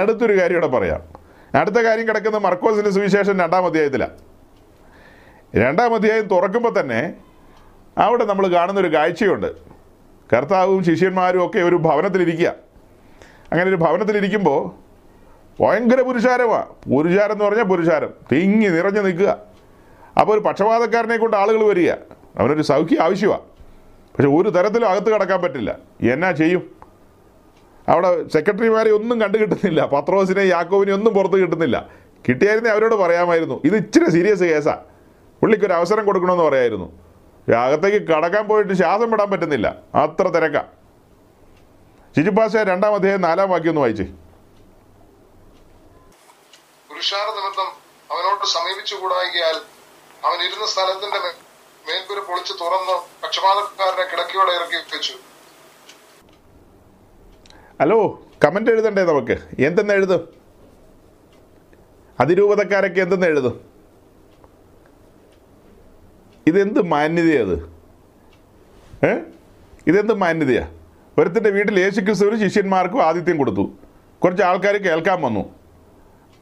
[0.00, 1.20] അടുത്തൊരു കാര്യം ഇവിടെ പറയാം.
[1.54, 4.18] അടുത്ത കാര്യം കിടക്കുന്ന മർക്കോസിന്റെ സുവിശേഷം രണ്ടാം അധ്യായത്തിലാണ്
[5.56, 7.14] രണ്ടാം അധ്യായം തുറക്കുമ്പോൾ തന്നെ
[7.98, 9.54] അവിടെ നമ്മൾ കാണുന്നൊരു കാഴ്ചയുണ്ട്.
[10.36, 12.54] കർത്താവും ശിഷ്യന്മാരും ഒക്കെ ഒരു ഭവനത്തിലിരിക്കുക.
[13.52, 14.90] അങ്ങനെ ഒരു ഭവനത്തിലിരിക്കുമ്പോൾ
[15.62, 18.10] ഭയങ്കര പുരുഷാരമാണ് പുരുഷാരം എന്ന് പറഞ്ഞാൽ പുരുഷാരം.
[18.32, 19.49] തിങ്ങി നിറഞ്ഞു നിൽക്കുക.
[20.20, 21.92] അപ്പോൾ ഒരു പക്ഷപാതക്കാരനെ കൊണ്ട് ആളുകൾ വരിക.
[22.38, 23.40] അവനൊരു സൗഖ്യം ആവശ്യമാണ്
[24.14, 25.78] പക്ഷെ ഒരു തരത്തിലും അകത്ത് കടക്കാൻ പറ്റില്ല.
[26.12, 26.80] എന്നാ ചെയ്യും?
[27.88, 29.86] അവിടെ സെക്രട്ടറിമാരെ ഒന്നും കണ്ടു കിട്ടുന്നില്ല.
[29.86, 31.88] പത്രോസിനെ യാക്കോവിനെ ഒന്നും പുറത്ത് കിട്ടുന്നില്ല.
[32.28, 33.60] കിട്ടിയായിരുന്നേ അവരോട് പറയാമായിരുന്നു.
[33.64, 34.80] ഇത് ഇച്ചിരി സീരിയസ് കേസാണ്
[35.40, 36.98] പുള്ളിക്ക് ഒരു അവസരം കൊടുക്കണമെന്ന് പറയായിരുന്നു.
[37.56, 39.76] അകത്തേക്ക് കടക്കാൻ പോയിട്ട് ശ്വാസം വിടാൻ പറ്റുന്നില്ല.
[39.94, 40.64] അത്ര തിരക്കാ.
[42.16, 44.04] ശിശുപാശ രണ്ടാം അധ്യായം നാലാം വാക്യം ഒന്ന് വായിച്ചേ.
[46.88, 49.69] പുരുഷാര നിമിത്തം അവനോട് സമീപിച്ചുകൂടായികയാൽ
[50.24, 51.18] അവൻ ഇരുന്ന സ്ഥലത്തിന്റെ
[51.86, 55.12] മേൽക്കൂര പൊളിച്ച് തുറന്ന് പക്ഷപാതക്കാരനെ കിടക്കിയോടെ ഇറക്കി വെച്ചു.
[57.80, 59.64] ഹലോ കമന്റ് എഴുതണ്ടേ നമുക്ക്?
[59.66, 60.28] എന്തെന്ന് എഴുതും?
[62.20, 63.70] അതിരൂപതക്കാരൊക്കെ എന്തെന്ന് എഴുതും?
[66.46, 67.56] ഇതെന്ത് മാന്യതയത്
[69.06, 69.18] ഏ?
[69.86, 70.68] ഇതെന്ത് മാന്യതയാ?
[71.18, 73.70] ഒരുത്തിന്റെ വീട്ടിൽ യേശു ക്രിസ്തുവിന് ശിഷ്യന്മാർക്കും ആദിത്യം കൊടുത്തു.
[74.24, 75.54] കുറച്ച് ആൾക്കാർ കേൾക്കാൻ വന്നു.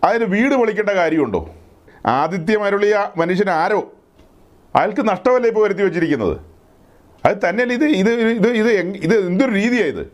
[0.05, 1.55] അതിന് വീട് പൊളിക്കേണ്ട കാര്യമുണ്ടോ?
[2.09, 3.93] ആദിത്യം അരുളിയ മനുഷ്യൻ ആരോ?
[4.77, 6.37] അയാൾക്ക് നഷ്ടമല്ലേ ഇപ്പോൾ വരുത്തി വെച്ചിരിക്കുന്നത്?
[7.27, 10.05] അത് തന്നെയല്ല ഇത് ഇത് ഇത് ഇത് ഇത് എന്തൊരു രീതിയാണ് ഇത്?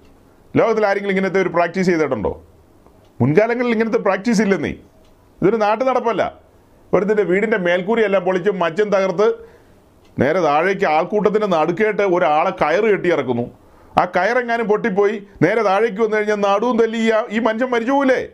[0.57, 2.45] ലോകത്തിൽ ആരെങ്കിലും ഇങ്ങനത്തെ ഒരു പ്രാക്ടീസ് ചെയ്തിട്ടുണ്ടോ?
[3.21, 4.71] മുൻകാലങ്ങളിൽ ഇങ്ങനത്തെ പ്രാക്ടീസ് ഇല്ലെന്നേ.
[5.43, 6.39] ഇതൊരു നാട്ടു നടപ്പല്ല.
[6.93, 9.35] ഒരുത്തിന്റെ വീടിന്റെ മേൽക്കൂരിയെല്ലാം പൊളിച്ച് മച്ചം തകർത്ത്
[10.21, 13.51] നേരെ താഴേക്ക് ആൾക്കൂട്ടത്തിന്റെ നടുക്കേട്ട് ഒരാളെ കയറ് കെട്ടി ഇറക്കുന്നു.
[14.01, 16.99] ആ കയറെങ്ങാനും പൊട്ടിപ്പോയി നേരെ താഴേക്ക് വന്നു കഴിഞ്ഞാൽ നടുവും തല്ലി
[17.31, 18.29] ഈ മനുഷ്യൻ മരിച്ചു പോകില്ലേ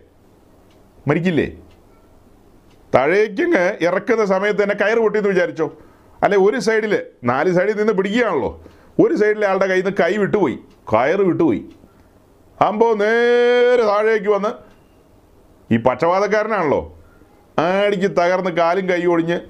[1.09, 1.57] മരിക്കില്ലേ?
[2.95, 5.79] താഴേക്കങ്ങ് ഇറക്കുന്ന സമയത്ത് തന്നെ കയറ് പൊട്ടിയെന്ന് വിചാരിച്ചോ?
[6.23, 8.65] അല്ലെ ഒരു സൈഡിൽ നാല് സൈഡിൽ നിന്ന് പിടിക്കുകയാണല്ലോ.
[9.05, 10.59] ഒരു സൈഡിലെ ആളുടെ കയ്യിൽ നിന്ന് കൈ വിട്ടുപോയി
[10.93, 11.65] കയറ് വിട്ടുപോയി.
[12.61, 14.49] അമ്പോ നേരെ താഴേക്ക് വന്ന്
[15.75, 16.99] ഈ പക്ഷപാതക്കാരനാണല്ലോ
[17.59, 19.41] ആടിക്ക് തകർന്ന് കാലും കൈ ഒടിഞ്ഞ്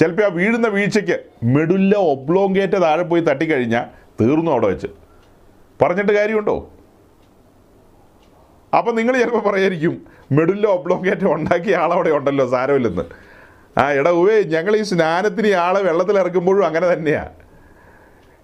[0.00, 3.84] ചിലപ്പോൾ ആ വീഴുന്ന വീഴ്ചയ്ക്ക് മെഡുല്ല ഒബ്ലോങ്കേറ്റ താഴെ പോയി തട്ടിക്കഴിഞ്ഞാൽ
[4.20, 4.86] തീർന്നു അവിടെ വെച്ച്.
[5.82, 6.70] പറഞ്ഞിട്ട് കാര്യമുണ്ടോ?
[8.78, 13.02] അപ്പം നിങ്ങൾ ചിലപ്പോൾ പറയായിരിക്കും മെഡിലോ ഒബ്ലോങ്കേറ്റ് ഉണ്ടാക്കിയ ആളവിടെ ഉണ്ടല്ലോ സാരമില്ലെന്ന്
[13.80, 17.28] ആ എടാ ഉവേ ഞങ്ങൾ ഈ സ്നാനത്തിന് ആളെ വെള്ളത്തിൽ ഇറക്കുമ്പോഴും അങ്ങനെ തന്നെയാണ്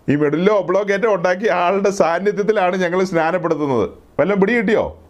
[0.09, 3.91] ഈ മെഡിലോ ഒബ്ലോങ്കേറ്റ് ഉണ്ടാക്കിയ ആളുടെ സാന്നിധ്യത്തിലാണ് ഞങ്ങൾ സ്നാനപ്പെടുത്തുന്നത്.
[4.21, 5.03] വല്ലതും പിടി കിട്ടിയോ?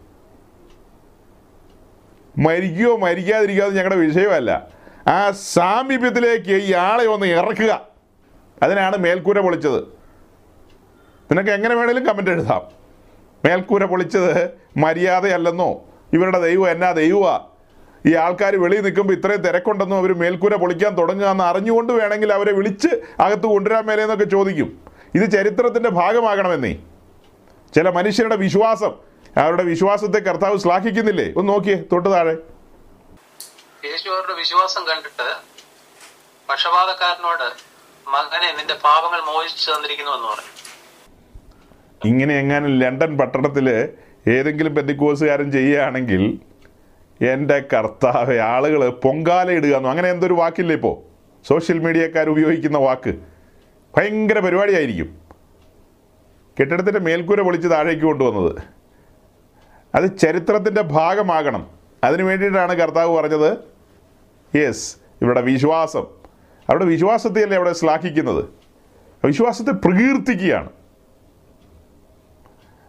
[2.37, 4.67] മരിക്കുകയോ മരിക്കാതിരിക്കുകയോ ഞങ്ങളുടെ വിഷയമല്ല.
[5.07, 7.81] ആ സാമീപ്യത്തിലേക്ക് ഈ ആളെ ഒന്ന് ഇറക്കുക.
[8.63, 9.83] അതിനാണ് മേൽക്കൂര പൊളിച്ചത്.
[11.31, 12.86] നിനക്ക് എങ്ങനെ വേണേലും കമന്റ് എഴുതാം.
[13.45, 15.81] മേൽക്കൂര പൊളിച്ചത് മര്യാദയല്ലെന്നോ?
[16.13, 17.39] ഇവരുടെ ദൈവം എന്നാ ദൈവമാ?
[18.05, 19.97] ഈ ആൾക്കാർ വെളിയിൽ നിൽക്കുമ്പോൾ ഇത്രയും തിരക്കുണ്ടെന്നോ?
[19.97, 22.87] അവർ മേൽക്കൂര പൊളിക്കാൻ തുടങ്ങുക എന്ന് അറിഞ്ഞുകൊണ്ട് വേണമെങ്കിൽ അവരെ വിളിച്ച്
[23.21, 24.85] അകത്ത് കൊണ്ടുവരാൻ മേലേന്നൊക്കെ ചോദിക്കും.
[25.15, 26.73] ഇത് ചരിത്രത്തിന്റെ ഭാഗമാകണമെന്നേ.
[27.75, 28.91] ചില മനുഷ്യരുടെ വിശ്വാസം.
[29.37, 31.33] അവരുടെ വിശ്വാസത്തെ കർത്താവ് ശ്ലാഘിക്കുന്നില്ലേ?
[31.37, 32.37] ഒന്ന് നോക്കിയേ തൊട്ട് താഴെ.
[34.37, 35.33] വിശ്വാസം കണ്ടിട്ട്
[36.49, 37.53] പക്ഷപാതക്കാരനോട്
[38.09, 40.56] മകനെ നിന്റെ പാപങ്ങൾ മോചിച്ചു തന്നിരിക്കുന്നു എന്ന് പറഞ്ഞു.
[42.05, 43.89] ഇങ്ങനെ എങ്ങാനും ലണ്ടൻ പട്ടണത്തിൽ
[44.27, 46.39] ഏതെങ്കിലും പെന്തിക്കോസുകാരൻ ചെയ്യുകയാണെങ്കിൽ
[47.25, 51.07] എന്റെ കർത്താവ് ആളുകൾ പൊങ്കാല ഇടുക എന്നോ അങ്ങനെ എന്തൊരു വാക്കില്ലേ ഇപ്പോൾ
[51.47, 53.15] സോഷ്യൽ മീഡിയക്കാർ ഉപയോഗിക്കുന്ന വാക്ക്.
[53.97, 55.17] ഭയങ്കര പരിപാടിയായിരിക്കും.
[56.59, 58.55] കെട്ടിടത്തിന്റെ മേൽക്കൂര പൊളിച്ച് താഴേക്ക് കൊണ്ടുവന്നത്.
[59.95, 61.67] അത് ചരിത്രത്തിന്റെ ഭാഗമാകണം.
[62.03, 63.57] അതിനു വേണ്ടിയിട്ടാണ് കർത്താവ് പറഞ്ഞത്
[64.57, 66.03] യെസ് ഇവിടെ വിശ്വാസം.
[66.69, 68.45] അവിടെ വിശ്വാസത്തെയല്ലേ അവിടെ ശ്ലാഘിക്കുന്നത്?
[69.25, 70.69] വിശ്വാസത്തെ പ്രകീർത്തിക്കുകയാണ്.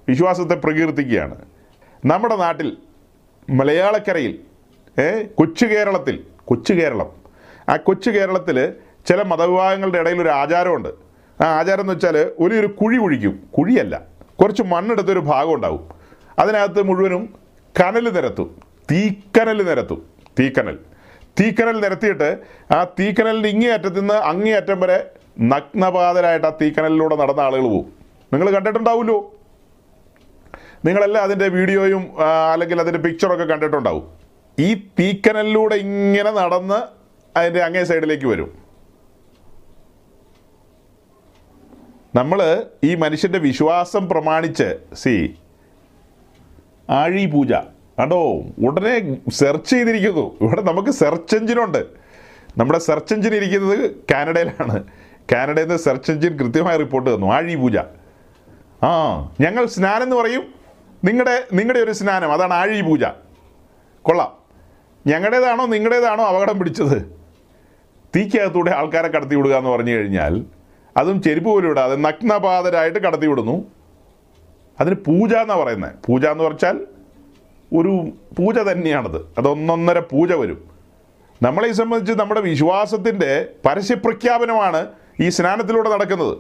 [0.08, 1.34] വിശ്വാസത്തെ പ്രകീർത്തിക്കുകയാണ്.
[2.06, 2.76] നമ്മുടെ നാട്ടിൽ
[3.50, 4.38] മലയാളക്കരയിൽ
[5.34, 7.12] കൊച്ചു കേരളത്തിൽ കൊച്ചു കേരളം.
[7.68, 8.72] ആ കൊച്ചു കേരളത്തിൽ
[9.08, 10.88] ചില മതവിഭാഗങ്ങളുടെ ഇടയിൽ ഒരു ആചാരമുണ്ട്.
[11.42, 13.48] ആ ആചാരം എന്ന് വെച്ചാൽ ഒരു കുഴി കുഴിക്കും.
[13.58, 14.02] കുഴിയല്ല
[14.40, 15.88] കുറച്ച് മണ്ണെടുത്തൊരു ഭാഗം ഉണ്ടാവും.
[16.38, 17.34] അതിനകത്ത് മുഴുവനും
[17.80, 18.62] കനൽ നിരത്തും.
[18.90, 20.06] തീക്കനൽ നിരത്തും.
[20.40, 20.78] തീക്കനൽ.
[21.40, 22.38] തീക്കനൽ നിരത്തിയിട്ട്
[22.74, 27.92] ആ തീക്കനലിന്റെ ഇങ്ങേ അറ്റത്തു നിന്ന് അങ്ങേ അറ്റം വരെ നഗ്നപാതരായിട്ട് ആ തീക്കനലിലൂടെ നടന്ന ആളുകൾ പോവും.
[28.32, 29.34] നിങ്ങൾ കണ്ടിട്ടുണ്ടാവുമല്ലോ.
[30.84, 32.04] നിങ്ങളെല്ലാം അതിന്റെ വീഡിയോയും
[32.52, 34.04] അല്ലെങ്കിൽ അതിന്റെ പിക്ചറൊക്കെ കണ്ടിട്ടുണ്ടാവും.
[34.58, 36.78] ഈ തീക്കനലിലൂടെ ഇങ്ങനെ നടന്ന്
[37.38, 38.50] അതിന്റെ അങ്ങേ സൈഡിലേക്ക് വരും.
[42.14, 42.40] നമ്മൾ
[42.84, 45.34] ഈ മനുഷ്യന്റെ വിശ്വാസം പ്രമാണിച്ച് സി
[46.90, 47.52] ആഴി പൂജ
[47.98, 48.20] കണ്ടോ?
[48.66, 48.94] ഉടനെ
[49.30, 50.26] സെർച്ച് ചെയ്തിരിക്കുന്നു.
[50.42, 51.82] ഇവിടെ നമുക്ക് സെർച്ച് എഞ്ചിനുണ്ട്
[52.58, 54.76] നമ്മുടെ സെർച്ച് എഞ്ചിൻ ഇരിക്കുന്നത് കാനഡയിലാണ്.
[55.32, 57.26] കാനഡയിൽ നിന്ന് സെർച്ച് എഞ്ചിൻ കൃത്യമായ റിപ്പോർട്ട് തന്നു.
[57.26, 57.76] ആഴി പൂജ
[58.82, 58.90] ആ
[59.40, 60.57] ഞങ്ങൾ സ്നാനം എന്ന് പറയും.
[61.04, 63.04] നിങ്ങളുടെ നിങ്ങളുടെ ഒരു സ്നാനം അതാണ് ആഴി പൂജ.
[64.02, 64.32] കൊള്ളാം.
[65.06, 67.18] ഞങ്ങളുടേതാണോ നിങ്ങളുടേതാണോ അപകടം പിടിച്ചത്?
[68.16, 70.44] തീക്കകത്തൂടെ ആൾക്കാരെ കടത്തി വിടുക എന്ന് പറഞ്ഞു കഴിഞ്ഞാൽ
[70.96, 73.64] അതും ചെരുപ്പ് പോലും ഇടാതെ നഗ്നപാതരായിട്ട് കടത്തി വിടുന്നു.
[74.80, 76.86] അതിന് പൂജ എന്നാണ് പറയുന്നത് പൂജ എന്ന് പറഞ്ഞാൽ
[77.74, 79.32] ഒരു പൂജ തന്നെയാണത്.
[79.38, 80.68] അതൊന്നൊന്നര പൂജ വരും.
[81.42, 84.86] നമ്മളെ സംബന്ധിച്ച് നമ്മുടെ വിശ്വാസത്തിന്റെ പരസ്യപ്രഖ്യാപനമാണ്
[85.20, 86.38] ഈ സ്നാനത്തിലൂടെ നടക്കുന്നത്.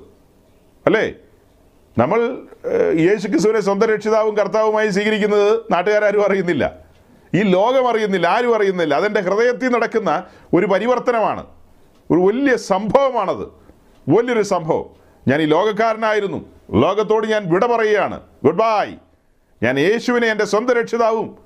[0.86, 1.14] അല്ലേ?
[1.98, 2.38] നമ്മൾ
[2.98, 6.72] യേശു ക്രിസ്തുവിനെ സ്വന്തം രക്ഷിതാവും കർത്താവുമായി സ്വീകരിക്കുന്നത് നാട്ടുകാരും അറിയുന്നില്ല.
[7.34, 8.94] ഈ ലോകം അറിയുന്നില്ല ആരും അറിയുന്നില്ല.
[8.94, 10.24] അതെന്റെ ഹൃദയത്തിൽ നടക്കുന്ന
[10.54, 11.46] ഒരു പരിവർത്തനമാണ്.
[12.10, 13.48] ഒരു വലിയ സംഭവമാണത്.
[14.08, 14.84] വലിയൊരു സംഭവം.
[15.28, 16.44] ഞാൻ ഈ ലോകക്കാരനായിരുന്നു.
[16.70, 18.20] ലോകത്തോട് ഞാൻ വിട പറയുകയാണ്.
[18.44, 18.94] Good bye.
[19.62, 21.38] ഞാൻ യേശുവിനെ എന്റെ സ്വന്തം രക്ഷിതാവും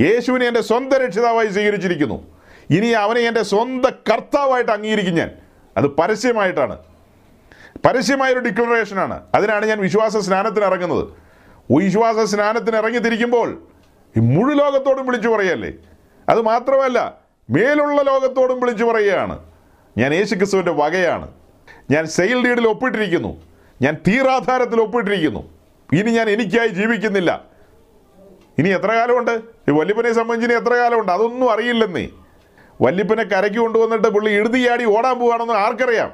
[0.00, 2.26] യേശുവിനെ എന്റെ സ്വന്തം രക്ഷിതാവായി സ്വീകരിച്ചിരിക്കുന്നു.
[2.70, 5.30] ഇനി അവനെ എന്റെ സ്വന്തം കർത്താവായിട്ട് അംഗീകരിക്കും ഞാൻ.
[5.76, 6.78] അത് പരസ്യമായിട്ടാണ്.
[7.86, 9.22] പരസ്യമായൊരു ഡിക്ലറേഷനാണ്.
[9.34, 11.08] അതിനാണ് ഞാൻ വിശ്വാസ സ്നാനത്തിന് ഇറങ്ങുന്നത്.
[11.78, 13.62] വിശ്വാസ സ്നാനത്തിന് ഇറങ്ങി തിരിക്കുമ്പോൾ
[14.16, 15.72] ഈ മുഴു ലോകത്തോടും വിളിച്ചു പറയല്ലേ
[16.28, 17.14] അത് മാത്രമല്ല
[17.50, 19.38] മേലുള്ള ലോകത്തോടും വിളിച്ചു പറയുകയാണ്.
[19.98, 21.28] ഞാൻ യേശുക്രിസ്തുവിന്റെ വകയാണ്.
[21.90, 23.42] ഞാൻ സെയിൽ ഡീഡിൽ ഒപ്പിട്ടിരിക്കുന്നു.
[23.82, 25.50] ഞാൻ തീരാധാരത്തിൽ ഒപ്പിട്ടിരിക്കുന്നു.
[25.92, 27.44] ഇനി ഞാൻ എനിക്കായി ജീവിക്കുന്നില്ല.
[28.58, 29.30] ഇനി എത്ര കാലമുണ്ട്?
[29.68, 31.12] ഈ വല്യപ്പനെ സംബന്ധിച്ച് ഇനി എത്ര കാലമുണ്ട്?
[31.12, 32.08] അതൊന്നും അറിയില്ലെന്നേ.
[32.82, 36.10] വല്യപ്പനെ കരയ്ക്ക് കൊണ്ടുവന്നിട്ട് പുള്ളി എഴുതിയാടി ഓടാൻ പോവാണെന്ന് ആർക്കറിയാം?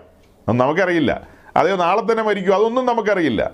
[0.49, 1.32] നമുക്കറിയില്ല.
[1.57, 3.50] അതേ നാളെ തന്നെ മരിക്കും അതൊന്നും നമുക്കറിയില്ല.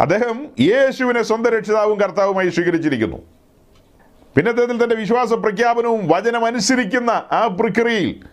[0.00, 3.16] അദ്ദേഹം യേശുവിനെ സ്വന്തം രക്ഷിതാവും കർത്താവുമായി സ്വീകരിച്ചിരിക്കുന്നു.
[4.36, 8.24] പിന്നത്തേതിൽ തന്റെ വിശ്വാസ പ്രഖ്യാപനവും വചനമനുസരിക്കുന്ന ആ പ്രക്രിയയിൽ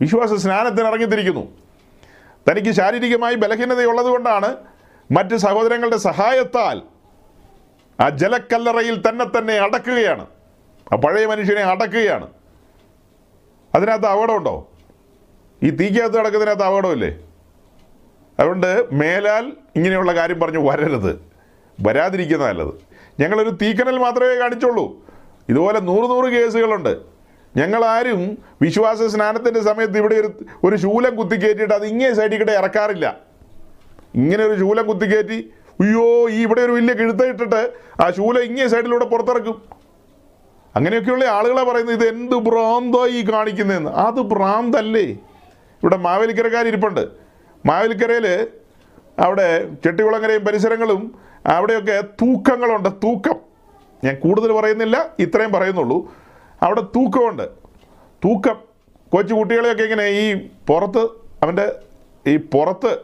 [0.00, 1.58] വിശ്വാസ സ്നാനത്തിന് ഇറങ്ങിത്തിരിക്കുന്നു.
[2.50, 4.56] തനിക്ക് ശാരീരികമായി ബലഹീനതയുള്ളത് കൊണ്ടാണ്
[5.10, 6.82] മറ്റ് സഹോദരങ്ങളുടെ സഹായത്താൽ
[8.00, 10.26] ആ ജലക്കല്ലറയിൽ തന്നെ തന്നെ അടക്കുകയാണ്.
[10.92, 12.28] ആ പഴയ മനുഷ്യനെ അടക്കുകയാണ്.
[13.74, 14.70] അതിനകത്ത് അപകടമുണ്ടോ
[15.62, 17.27] ഈ തീക്കകത്ത് കിടക്കുന്നതിനകത്ത് അപകടമില്ലേ
[18.38, 21.20] അതുകൊണ്ട് മേലാൽ ഇങ്ങനെയുള്ള കാര്യം പറഞ്ഞു വരരുത്.
[21.86, 22.74] വരാതിരിക്കുന്ന നല്ലത്.
[23.20, 24.96] ഞങ്ങളൊരു തീക്കനൽ മാത്രമേ കാണിച്ചുള്ളൂ.
[25.48, 26.96] ഇതുപോലെ നൂറ് നൂറ് കേസുകളുണ്ട്.
[27.56, 33.16] ഞങ്ങളാരും വിശ്വാസ സ്നാനത്തിന്റെ സമയത്ത് ഇവിടെ ഒരു ഒരു ശൂലം കുത്തിക്കയറ്റിയിട്ട് അത് ഇങ്ങേ സൈഡിൽ ഇറക്കാറില്ല.
[34.14, 37.72] ഇങ്ങനെ ഒരു ശൂലം കുത്തിക്കയറ്റി അയ്യോ ഈ ഇവിടെ ഒരു വലിയ കിഴുത്തയിട്ടിട്ട്
[38.02, 39.62] ആ ശൂലം ഇങ്ങേ സൈഡിലൂടെ പുറത്തിറക്കും.
[40.76, 43.90] അങ്ങനെയൊക്കെയുള്ള ആളുകളെ പറയുന്നത് ഇത് എന്ത് ഭ്രാന്തോ ഈ കാണിക്കുന്നതെന്ന്.
[43.90, 45.02] അത് ഭ്രാന്തല്ലേ.
[45.82, 47.27] ഇവിടെ മാവേലിക്കരക്കാർ ഇരിപ്പുണ്ട്
[47.66, 48.46] മാവേലിക്കരയിൽ
[49.18, 51.14] അവിടെ ചെട്ടികുളങ്ങരയും പരിസരങ്ങളും
[51.46, 52.88] അവിടെയൊക്കെ തൂക്കങ്ങളുണ്ട്.
[52.88, 53.34] തൂക്കം.
[54.04, 56.12] ഞാൻ കൂടുതൽ പറയുന്നില്ല ഇത്രയും പറയുന്നുള്ളൂ.
[56.62, 57.42] അവിടെ തൂക്കമുണ്ട്.
[58.24, 58.56] തൂക്കം.
[59.12, 61.04] കൊച്ചു കുട്ടികളെയൊക്കെ ഇങ്ങനെ ഈ പുറത്ത്
[61.42, 61.72] അവന്റെ
[62.26, 62.98] ഈ പുറത്ത്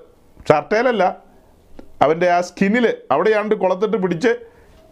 [0.49, 1.17] ഷർട്ടേലല്ല
[2.03, 4.29] അവന്റെ ആ സ്കിന്നിൽ അവിടെയാണ്ട് കുളത്തിട്ട് പിടിച്ച്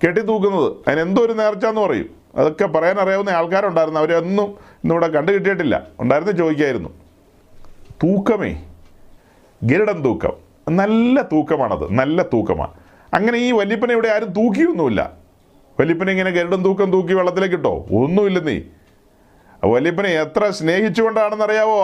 [0.06, 2.10] കെട്ടി തൂക്കുന്നത് അതിന് എന്തോ ഒരു നേർച്ച എന്ന് പറയും.
[2.36, 4.00] അതൊക്കെ പറയാൻ അറിയാവുന്ന ആൾക്കാരുണ്ടായിരുന്നു.
[4.00, 6.88] അവരൊന്നും ഇന്നിവിടെ ഇവിടെ കണ്ടു കിട്ടിയിട്ടില്ല ഉണ്ടായിരുന്നു ചോദിക്കായിരുന്നു.
[7.90, 8.64] തൂക്കമേ.
[9.64, 10.32] ഗരുഡൻ തൂക്കം.
[10.76, 11.92] നല്ല തൂക്കമാണത്.
[11.92, 12.72] നല്ല തൂക്കമാണ്
[13.14, 15.12] അങ്ങനെ ഈ വല്യപ്പനെ ഇവിടെ ആരും തൂക്കിയൊന്നുമില്ല.
[15.80, 17.86] വല്യപ്പനെ ഇങ്ങനെ ഗരുഡൻ തൂക്കം തൂക്കി വെള്ളത്തിലേക്ക് ഇട്ടോ?
[18.44, 18.60] നീ.
[19.64, 21.82] വല്യപ്പനെ എത്ര സ്നേഹിച്ചുകൊണ്ടാണെന്നറിയാവോ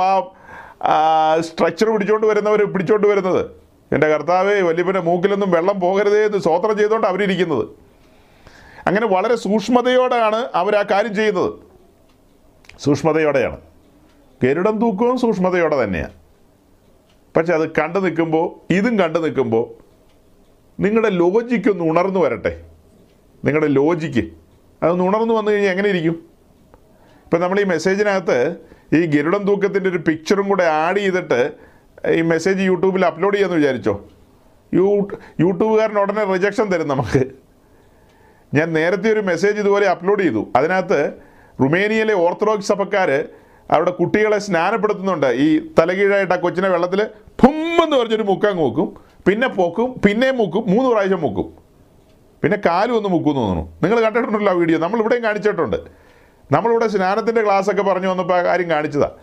[0.82, 3.46] ആ സ്ട്രക്ചർ പിടിച്ചോണ്ട് വരുന്നവർ പിടിച്ചോണ്ട് വരുന്നത്?
[3.92, 7.68] എന്റെ കർത്താവേ വല്യപ്പന്റെ മൂക്കിലൊന്നും വെള്ളം പോകരുതേ എന്ന് സ്വോത്രം ചെയ്തുകൊണ്ട് അവരിയ്ക്കുന്നത്
[8.86, 11.52] അങ്ങനെ വളരെ സൂക്ഷ്മതയോടെയാണ് അവർ ആ കാര്യം ചെയ്യുന്നത്.
[12.78, 13.58] സൂക്ഷ്മതയോടെയാണ്.
[14.42, 16.27] ഗരുഡൻ തൂക്കവും സൂക്ഷ്മതയോടെ തന്നെയാണ്
[17.38, 19.64] പക്ഷെ അത് കണ്ടു നിൽക്കുമ്പോൾ ഇതും കണ്ടു നിൽക്കുമ്പോൾ
[20.82, 22.64] നിങ്ങളുടെ ലോജിക്ക് ഒന്ന് ഉണർന്നു വരട്ടെ.
[23.44, 24.24] നിങ്ങളുടെ ലോജിക്ക്
[24.82, 26.16] അതൊന്ന് ഉണർന്നു വന്നു കഴിഞ്ഞാൽ എങ്ങനെ ഇരിക്കും?
[27.24, 28.56] ഇപ്പം നമ്മൾ ഈ മെസ്സേജിനകത്ത്
[28.92, 31.52] ഈ ഗരുഡം തൂക്കത്തിന്റെ ഒരു പിക്ചറും കൂടെ ആഡ് ചെയ്തിട്ട്
[32.10, 34.08] ഈ മെസ്സേജ് യൂട്യൂബിൽ അപ്ലോഡ് ചെയ്യാമെന്ന് വിചാരിച്ചോ?
[34.74, 35.08] യൂ
[35.40, 37.22] യൂട്യൂബുകാരൻ ഉടനെ റിജക്ഷൻ തരും നമുക്ക്.
[38.54, 40.48] ഞാൻ നേരത്തെ ഒരു മെസ്സേജ് ഇതുപോലെ അപ്ലോഡ് ചെയ്തു.
[40.56, 41.12] അതിനകത്ത്
[41.60, 43.10] റുമേനിയയിലെ ഓർത്തഡോക്സ് സഭക്കാർ
[43.70, 45.26] അവിടെ കുട്ടികളെ സ്നാനപ്പെടുത്തുന്നുണ്ട്.
[45.26, 47.00] ഈ തലകീഴായിട്ട് ആ കൊച്ചിനെ വെള്ളത്തിൽ
[47.42, 48.88] പുമ്മെന്ന് പറഞ്ഞൊരു മുക്കങ്ങ് മുക്കും
[49.26, 51.48] പിന്നെ പൊക്കും പിന്നെയും മുക്കും മൂന്ന് പ്രാവശ്യം മുക്കും.
[52.42, 53.64] പിന്നെ കാലും ഒന്ന് മുക്കുമെന്ന് തോന്നുന്നു.
[53.82, 54.78] നിങ്ങൾ കണ്ടിട്ടുണ്ടല്ലോ ആ വീഡിയോ.
[54.78, 55.76] നമ്മൾ ഇവിടെയും കാണിച്ചിട്ടുണ്ട്.
[56.52, 59.16] നമ്മളിവിടെ സ്നാനത്തിന്റെ ക്ലാസ്സൊക്കെ പറഞ്ഞു വന്നപ്പോൾ ആ കാര്യം കാണിച്ചതാണ്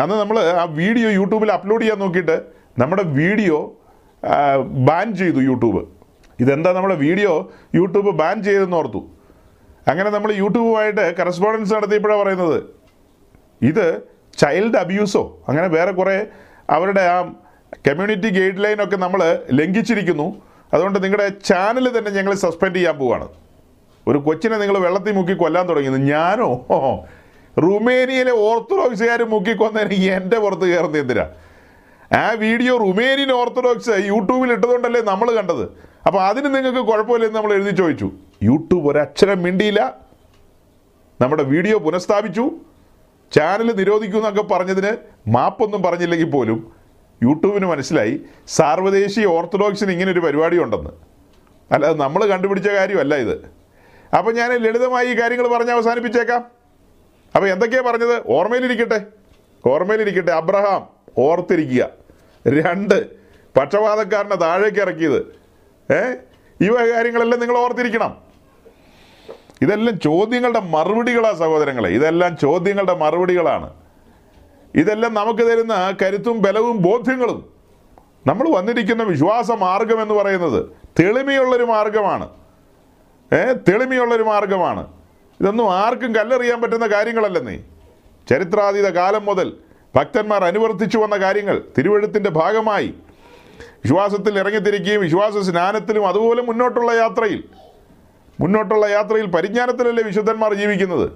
[0.00, 2.36] അന്ന് നമ്മൾ ആ വീഡിയോ യൂട്യൂബിൽ അപ്ലോഡ് ചെയ്യാൻ നോക്കിയിട്ട്
[2.78, 3.76] നമ്മുടെ വീഡിയോ
[4.88, 5.82] ബാൻ ചെയ്തു യൂട്യൂബ്.
[6.40, 7.52] ഇതെന്താ നമ്മുടെ വീഡിയോ?
[7.74, 9.00] യൂട്യൂബ് ബാൻ ചെയ്തെന്ന് ഓർത്തു.
[9.88, 12.77] അങ്ങനെ നമ്മൾ യൂട്യൂബുമായിട്ട് കറസ്പോണ്ടൻസ് നടത്തിയപ്പോഴാണ് പറയുന്നത്.
[13.62, 14.02] ഇത്
[14.38, 16.26] ചൈൽഡ് അബ്യൂസോ അങ്ങനെ വേറെ കുറേ
[16.70, 17.22] അവരുടെ ആ
[17.74, 20.42] കമ്മ്യൂണിറ്റി ഗൈഡ് ലൈനൊക്കെ നമ്മൾ ലംഘിച്ചിരിക്കുന്നു.
[20.74, 23.28] അതുകൊണ്ട് നിങ്ങളുടെ ചാനൽ തന്നെ ഞങ്ങൾ സസ്പെൻഡ് ചെയ്യാൻ പോവാണ്.
[24.08, 25.96] ഒരു കൊച്ചിനെ നിങ്ങൾ വെള്ളത്തിൽ മുക്കി കൊല്ലാൻ തുടങ്ങിയത്.
[25.96, 26.66] ഞാനോ?
[27.58, 31.26] റുമേനിയയിലെ ഓർത്തഡോക്സുകാർ മുക്കി കൊന്നതിന് എന്റെ പുറത്ത് കയറുന്നത് എന്തിനാ?
[32.18, 35.62] ആ വീഡിയോ റുമേനിയൻ ഓർത്തഡോക്സ് യൂട്യൂബിൽ ഇട്ടതുകൊണ്ടല്ലേ നമ്മൾ കണ്ടത്.
[36.06, 38.12] അപ്പോൾ അതിന് നിങ്ങൾക്ക് കുഴപ്പമില്ലെന്ന് നമ്മൾ എഴുതി ചോദിച്ചു.
[38.42, 39.96] യൂട്യൂബ് ഒരക്ഷരം മിണ്ടിയില്ല.
[41.20, 42.50] നമ്മുടെ വീഡിയോ പുനഃസ്ഥാപിച്ചു.
[43.32, 44.96] ചാനൽ നിരോധിക്കൂ എന്നൊക്കെ പറഞ്ഞതിന്
[45.30, 46.72] മാപ്പൊന്നും പറഞ്ഞില്ലെങ്കിൽ പോലും
[47.22, 50.90] യൂട്യൂബിന് മനസ്സിലായി സാർവദേശീയ ഓർത്തഡോക്സിന് ഇങ്ങനെ ഒരു പരിപാടി ഉണ്ടെന്ന്
[51.72, 53.50] അല്ലാതെ നമ്മൾ കണ്ടുപിടിച്ച കാര്യമല്ല ഇത്.
[54.18, 56.44] അപ്പം ഞാൻ ലളിതമായി ഈ കാര്യങ്ങൾ പറഞ്ഞ് അവസാനിപ്പിച്ചേക്കാം.
[57.36, 58.22] അപ്പോൾ എന്തൊക്കെയാണ് പറഞ്ഞത്?
[58.26, 59.06] ഓർമ്മയിലിരിക്കട്ടെ.
[59.66, 60.30] ഓർമ്മയിലിരിക്കട്ടെ.
[60.30, 61.88] അബ്രഹാം ഓർത്തിരിക്കുക.
[62.48, 63.10] രണ്ട്
[63.56, 65.38] പക്ഷപാതക്കാരനെ താഴേക്ക് ഇറക്കിയത്.
[65.92, 66.14] ഏ?
[66.60, 68.27] ഇവ കാര്യങ്ങളെല്ലാം നിങ്ങൾ ഓർത്തിരിക്കണം.
[69.62, 71.88] ഇതെല്ലാം ചോദ്യങ്ങളുടെ മറുപടികളാണ് സഹോദരങ്ങളെ.
[71.88, 73.74] ഇതെല്ലാം ചോദ്യങ്ങളുടെ മറുപടികളാണ്.
[74.74, 77.52] ഇതെല്ലാം നമുക്ക് തരുന്ന കരുത്തും ബലവും ബോധ്യങ്ങളും.
[78.26, 80.66] നമ്മൾ വന്നിരിക്കുന്ന വിശ്വാസ മാർഗം എന്ന് പറയുന്നത്
[81.00, 82.28] തെളിമയുള്ളൊരു മാർഗമാണ്.
[83.32, 84.86] ഏ തെളിമയുള്ളൊരു മാർഗമാണ്.
[85.40, 87.58] ഇതൊന്നും ആർക്കും കല്ലെറിയാൻ പറ്റുന്ന കാര്യങ്ങളല്ല കാര്യങ്ങളല്ലെന്നേ
[88.30, 89.52] ചരിത്രാതീത കാലം മുതൽ
[89.96, 92.94] ഭക്തന്മാർ അനുവർത്തിച്ചു വന്ന കാര്യങ്ങൾ തിരുവഴുത്തിന്റെ ഭാഗമായി.
[93.60, 97.44] വിശ്വാസത്തിൽ ഇറങ്ങിത്തിരിക്കുകയും വിശ്വാസ സ്നാനത്തിലും അതുപോലെ മുന്നോട്ടുള്ള യാത്രയിൽ
[98.40, 101.10] മുന്നോട്ടുള്ള യാത്രയിൽ പരിജ്ഞാനത്തിലല്ലേ വിശുദ്ധന്മാർ ജീവിക്കുന്നത്?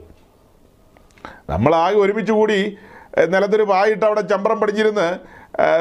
[1.51, 2.77] നമ്മളാകെ ഒരുമിച്ച് കൂടി
[3.29, 5.19] നിലത്തൊരു വായിട്ട് അവിടെ ചമ്പ്രം പടിഞ്ഞിരുന്ന്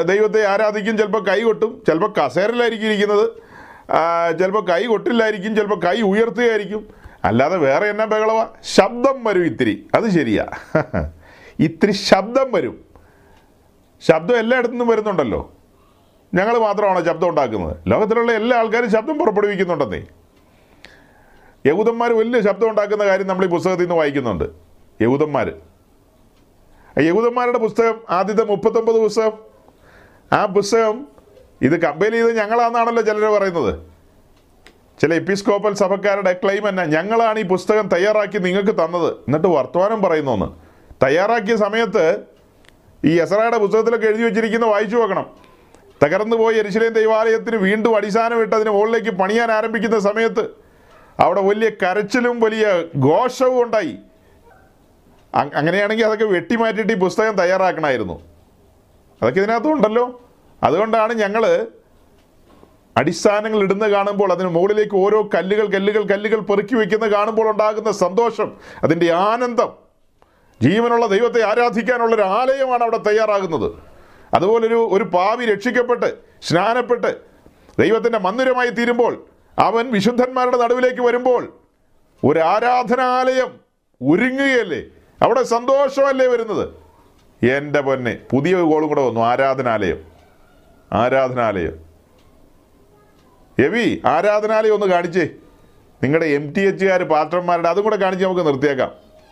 [0.01, 3.29] ദൈവത്തെ ആരാധിക്കും ചിലപ്പോൾ കൈ കൊട്ടും ചിലപ്പോൾ കസേരയിലായിരിക്കും ഇരിക്കുന്നത്
[4.39, 6.89] ചിലപ്പോൾ കൈ കൊട്ടില്ലായിരിക്കും ചിലപ്പോൾ കൈ ഉയർത്തുകയായിരിക്കും.
[7.23, 8.45] അല്ലാതെ വേറെ എന്നാ ബഹളവ?
[8.63, 9.89] ശബ്ദം വരും ഇത്തിരി.
[9.95, 10.45] അത് ശരിയാ.
[11.59, 12.85] ഇത്തിരി ശബ്ദം വരും.
[14.01, 15.53] ശബ്ദം എല്ലായിടത്തു നിന്നും വരുന്നുണ്ടല്ലോ.
[16.33, 17.77] ഞങ്ങൾ മാത്രമാണോ ശബ്ദം ഉണ്ടാക്കുന്നത്?
[17.87, 20.03] ലോകത്തിലുള്ള എല്ലാ ആൾക്കാരും ശബ്ദം പുറപ്പെടുവിക്കുന്നുണ്ടെന്നേ.
[21.65, 24.45] യഹൂദന്മാർ വലിയ ശബ്ദം ഉണ്ടാക്കുന്ന കാര്യം നമ്മൾ ഈ പുസ്തകത്തിൽ നിന്ന് വായിക്കുന്നുണ്ട്.
[25.01, 25.47] യഹൂദന്മാർ
[26.97, 29.33] യഹൂദന്മാരുടെ പുസ്തകം ആദ്യത്തെ മുപ്പത്തൊമ്പത് പുസ്തകം
[30.33, 31.07] ആ പുസ്തകം
[31.61, 33.79] ഇത് കമ്പയർ ചെയ്ത് ഞങ്ങളാണെന്നാണല്ലോ ചിലർ പറയുന്നത്.
[35.01, 39.09] ചില എപ്പിസ്കോപ്പൽ സഭക്കാരുടെ ക്ലെയിം എന്നാ ഞങ്ങളാണ് ഈ പുസ്തകം തയ്യാറാക്കി നിങ്ങൾക്ക് തന്നത്.
[39.27, 40.57] എന്നിട്ട് വർത്തമാനം പറയുന്നു
[41.03, 42.25] തയ്യാറാക്കിയ സമയത്ത്
[43.05, 45.25] ഈ എസറയുടെ പുസ്തകത്തിലൊക്കെ എഴുതി വെച്ചിരിക്കുന്ന വായിച്ചു നോക്കണം.
[46.03, 50.43] തകർന്നു പോയി എരിശിലേം ദൈവാലയത്തിന് വീണ്ടും അടിസ്ഥാനം ഇട്ട് അതിന് മുകളിലേക്ക് പണിയാൻ ആരംഭിക്കുന്ന സമയത്ത്
[51.23, 52.65] അവിടെ വലിയ കരച്ചിലും വലിയ
[53.07, 53.97] ഘോഷവും ഉണ്ടായി.
[55.35, 58.21] അങ്ങനെയാണെങ്കിൽ അതൊക്കെ വെട്ടിമാറ്റിയിട്ട് ഈ പുസ്തകം തയ്യാറാക്കണമായിരുന്നു.
[59.21, 60.21] അതൊക്കെ ഇതിനകത്തുണ്ടല്ലോ
[60.63, 61.43] അതുകൊണ്ടാണ് ഞങ്ങൾ
[62.97, 69.11] അടിസ്ഥാനങ്ങൾ ഇടുന്ന കാണുമ്പോൾ അതിന് മുകളിലേക്ക് ഓരോ കല്ലുകൾ കല്ലുകൾ കല്ലുകൾ പെറുക്കി വയ്ക്കുന്ന കാണുമ്പോൾ ഉണ്ടാകുന്ന സന്തോഷം അതിന്റെ
[69.11, 69.71] ആനന്ദം
[70.61, 73.69] ജീവനുള്ള ദൈവത്തെ ആരാധിക്കാനുള്ള ഒരു ആലയമാണ് അവിടെ തയ്യാറാകുന്നത്.
[74.33, 76.09] അതുപോലൊരു ഒരു പാവി രക്ഷിക്കപ്പെട്ട്
[76.41, 77.11] സ്നാനപ്പെട്ട്
[77.79, 81.53] ദൈവത്തിന്റെ മന്ദിരമായി തീരുമ്പോൾ അവൻ വിശുദ്ധന്മാരുടെ നടുവിലേക്ക് വരുമ്പോൾ
[82.23, 83.59] ഒരു ആരാധനാലയം
[84.09, 84.83] ഒരുങ്ങുകയല്ലേ?
[85.21, 86.69] അവിടെ സന്തോഷമല്ലേ വരുന്നത്?
[87.45, 89.21] എന്റെ പൊന്നെ പുതിയ ഗോളും കൂടെ വന്നു.
[89.21, 90.03] ആരാധനാലയം.
[90.93, 91.91] ആരാധനാലയം.
[93.59, 95.29] എവി ആരാധനാലയം ഒന്ന് കാണിച്ചേ.
[96.03, 98.91] നിങ്ങളുടെ എം ടി എച്ചുകാർ പാത്രന്മാരുടെ അതും കൂടെ കാണിച്ച് നമുക്ക് നിർത്തിയേക്കാം.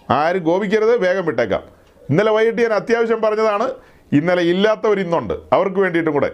[0.10, 1.64] ആരും ഗോപിക്കരുത് വേഗം വിട്ടേക്കാം.
[2.10, 3.72] ഇന്നലെ വൈകിട്ട് ഞാൻ അത്യാവശ്യം പറഞ്ഞതാണ്
[4.12, 5.34] ഇന്നലെ ഇല്ലാത്തവർ ഇന്നുണ്ട്.
[5.54, 6.32] അവർക്ക് വേണ്ടിയിട്ടും കൂടെ.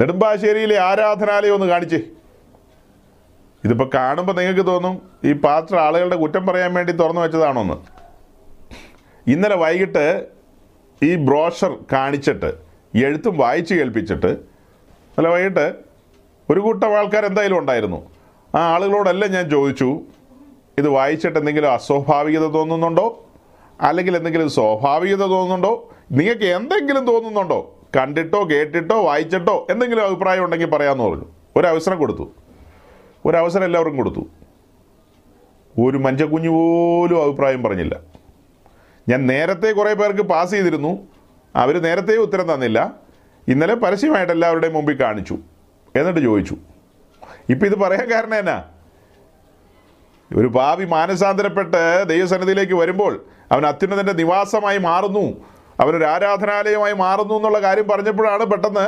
[0.00, 2.00] നെടുമ്പാശ്ശേരിയിലെ ആരാധനാലയം ഒന്ന് കാണിച്ചേ.
[3.64, 7.74] ഇതിപ്പോൾ കാണുമ്പോൾ നിങ്ങൾക്ക് തോന്നും ഈ പാത്ര ആളുകളുടെ കുറ്റം പറയാൻ വേണ്ടി തുറന്നു വെച്ചതാണോ എന്ന്
[9.30, 10.26] ഇന്നലെ വൈകിട്ട്
[11.02, 12.54] ഈ ബ്രോഷർ കാണിച്ചിട്ട്
[12.94, 14.26] എഴുത്തും വായിച്ച് കേൾപ്പിച്ചിട്ട്
[15.18, 15.74] അല്ല വൈകിട്ട്
[16.50, 18.10] ഒരു കൂട്ടം ആൾക്കാർ എന്തായാലും ഉണ്ടായിരുന്നു.
[18.54, 20.00] ആ ആളുകളോടെല്ലാം ഞാൻ ചോദിച്ചു
[20.78, 23.24] ഇത് വായിച്ചിട്ട് എന്തെങ്കിലും അസ്വാഭാവികത തോന്നുന്നുണ്ടോ?
[23.80, 25.92] അല്ലെങ്കിൽ എന്തെങ്കിലും സ്വാഭാവികത തോന്നുന്നുണ്ടോ?
[26.12, 27.73] നിങ്ങൾക്ക് എന്തെങ്കിലും തോന്നുന്നുണ്ടോ?
[27.96, 31.24] കണ്ടിട്ടോ കേട്ടിട്ടോ വായിച്ചിട്ടോ എന്തെങ്കിലും അഭിപ്രായം ഉണ്ടെങ്കിൽ പറയാമെന്ന് പറഞ്ഞു.
[31.56, 32.32] ഒരവസരം കൊടുത്തു.
[33.24, 34.26] ഒരവസരം എല്ലാവർക്കും കൊടുത്തു.
[35.80, 38.00] ഒരു മഞ്ചക്കുഞ്ഞു പോലും അഭിപ്രായം പറഞ്ഞില്ല.
[39.08, 41.06] ഞാൻ നേരത്തെ കുറേ പേർക്ക് പാസ് ചെയ്തിരുന്നു.
[41.56, 42.94] അവർ നേരത്തെ ഉത്തരം തന്നില്ല.
[43.48, 45.38] ഇന്നലെ പരസ്യമായിട്ട് എല്ലാവരുടെയും മുമ്പിൽ കാണിച്ചു.
[45.96, 46.56] എന്നിട്ട് ചോദിച്ചു.
[47.48, 48.64] ഇപ്പം ഇത് പറയാൻ കാരണം എന്നാ?
[50.36, 55.53] ഒരു ഭാവി മാനസാന്തരപ്പെട്ട് ദൈവസന്നിധിയിലേക്ക് വരുമ്പോൾ അവൻ അത്യുന്നതന്റെ നിവാസമായി മാറുന്നു.
[55.80, 58.86] അവനൊരു ആരാധനാലയമായി മാറുന്നു എന്നുള്ള കാര്യം പറഞ്ഞപ്പോഴാണ് പെട്ടെന്ന്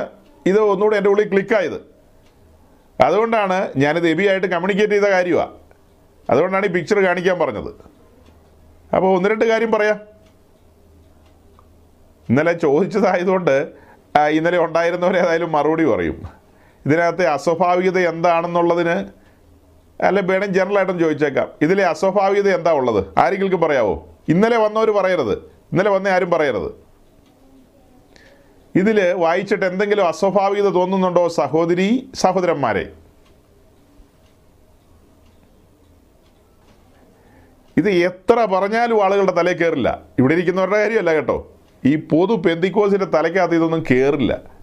[0.51, 1.79] ഇത് ഒന്നുകൂടെ എന്റെ ഉള്ളിൽ ക്ലിക്കായത്.
[3.07, 5.55] അതുകൊണ്ടാണ് ഞാനിത് എബിയായിട്ട് കമ്മ്യൂണിക്കേറ്റ് ചെയ്ത കാര്യമാണ്
[6.31, 7.71] അതുകൊണ്ടാണ് ഈ പിക്ചർ കാണിക്കാൻ പറഞ്ഞത്.
[8.95, 9.99] അപ്പോൾ ഒന്ന് രണ്ട് കാര്യം പറയാം.
[12.29, 13.57] ഇന്നലെ ചോദിച്ചതായതുകൊണ്ട്
[14.37, 16.17] ഇന്നലെ ഉണ്ടായിരുന്നവരെ ഏതായാലും മറുപടി പറയും.
[16.87, 18.97] ഇതിനകത്തെ അസ്വാഭാവികത എന്താണെന്നുള്ളതിന്
[20.09, 21.49] അല്ല വേണം ജനറലായിട്ടും ചോദിച്ചേക്കാം.
[21.63, 23.01] ഇതിലെ അസ്വാഭാവികത എന്താ ഉള്ളത്?
[23.23, 23.95] ആരെങ്കിലും പറയാവോ?
[24.29, 25.37] ഇന്നലെ വന്നവർ പറയരുത്.
[25.73, 26.71] ഇന്നലെ വന്ന ആരും പറയരുത്.
[28.75, 32.85] ഇതിൽ വായിച്ചിട്ട് എന്തെങ്കിലും അസ്വാഭാവികത തോന്നുന്നുണ്ടോ സഹോദരി സഹോദരന്മാരെ?
[37.79, 39.89] ഇത് എത്ര പറഞ്ഞാലും ആളുകളുടെ തലയിൽ കയറില്ല
[40.19, 41.53] ഇവിടെ ഇരിക്കുന്നവരുടെ കാര്യമല്ല കേട്ടോ.
[41.87, 44.57] ഈ പൊതു പെന്തിക്കോസിന്റെ തലയ്ക്കകത്ത് ഇതൊന്നും കയറില്ല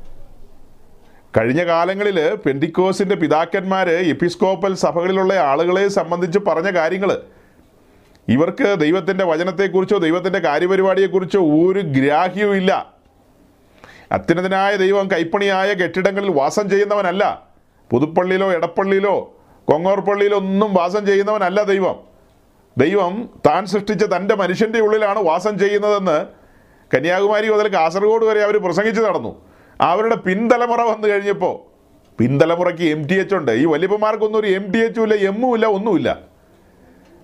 [1.38, 7.22] കഴിഞ്ഞ കാലങ്ങളിൽ പെന്തിക്കോസിന്റെ പിതാക്കന്മാര് എപ്പിസ്കോപ്പൽ സഭകളിലുള്ള ആളുകളെ സംബന്ധിച്ച് പറഞ്ഞ കാര്യങ്ങൾ
[8.28, 12.94] ഇവർക്ക് ദൈവത്തിന്റെ വചനത്തെക്കുറിച്ചോ ദൈവത്തിന്റെ കാര്യപരിപാടിയെക്കുറിച്ചോ ഒരു ഗ്രാഹ്യവും ഇല്ല.
[14.12, 17.48] അത്യുന്നതനായ ദൈവം കൈപ്പണിയായ കെട്ടിടങ്ങളിൽ വാസം ചെയ്യുന്നവനല്ല.
[17.92, 21.96] പുതുപ്പള്ളിയിലോ എടപ്പള്ളിയിലോ കൊങ്ങോർപ്പള്ളിയിലോ ഒന്നും വാസം ചെയ്യുന്നവനല്ല ദൈവം.
[22.78, 26.26] ദൈവം താൻ സൃഷ്ടിച്ച തന്റെ മനുഷ്യന്റെ ഉള്ളിലാണ് വാസം ചെയ്യുന്നതെന്ന്
[26.96, 29.42] കന്യാകുമാരി മുതൽ കാസർഗോഡ് വരെ അവർ പ്രസംഗിച്ച് നടന്നു.
[29.82, 31.74] അവരുടെ പിന്തലമുറ വന്നു കഴിഞ്ഞപ്പോൾ
[32.18, 33.52] പിന്തലമുറയ്ക്ക് എം ടി എച്ച് ഉണ്ട്.
[33.52, 36.33] ഈ വലിയപ്പന്മാർക്കൊന്നും ഒരു എം ടി എച്ചും ഇല്ല എമ്മും ഇല്ല ഒന്നുമില്ല.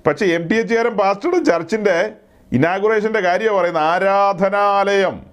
[0.07, 2.13] പക്ഷേ എം ടി എച്ച് കാരൻ പാസ്റ്ററും ചർച്ചിന്റെ
[2.51, 3.83] ഇനാഗുറേഷന്റെ കാര്യമാണ് പറയുന്നത്.
[3.83, 5.25] ആരാധനാലയം.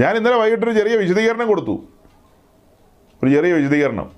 [0.00, 1.84] ഞാൻ ഇന്നലെ വൈകിട്ടൊരു ചെറിയ വിശദീകരണം കൊടുത്തു.
[3.22, 4.10] ഒരു ചെറിയ വിശദീകരണം.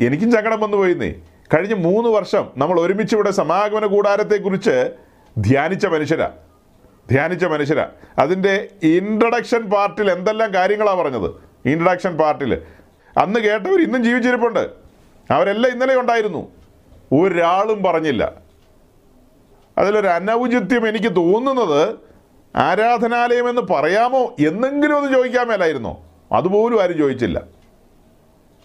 [0.00, 1.14] എനിക്കും ചങ്കടം വന്നു പോയിന്നേ.
[1.54, 4.92] കഴിഞ്ഞ മൂന്ന് വർഷം നമ്മൾ ഒരുമിച്ച് ഇവിടെ സമാഗമന കൂടാരത്തെക്കുറിച്ച്
[5.38, 6.30] ധ്യാനിച്ച മനുഷ്യരാ.
[7.10, 7.88] ധ്യാനിച്ച മനുഷ്യരാ.
[8.18, 11.30] അതിന്റെ ഇൻട്രഡക്ഷൻ പാർട്ടിൽ എന്തെല്ലാം കാര്യങ്ങളാണ് പറഞ്ഞത്?
[11.68, 12.54] ഇൻട്രഡക്ഷൻ പാർട്ടിൽ
[13.18, 14.68] അന്ന് കേട്ടവർ ഇന്നും ജീവിച്ചിരിപ്പുണ്ട്.
[15.30, 16.63] അവരെല്ലാം ഇന്നലെ ഉണ്ടായിരുന്നു.
[17.14, 18.32] ഒരാളും പറഞ്ഞില്ല.
[19.78, 21.98] അതിലൊരു അനൗചിത്യം എനിക്ക് തോന്നുന്നത്
[22.56, 26.04] ആരാധനാലയം എന്ന് പറയാമോ എന്നെങ്കിലും ഒന്ന് ചോദിക്കാൻ മേലായിരുന്നോ.
[26.32, 27.42] അതുപോലും ആരും ചോദിച്ചില്ല.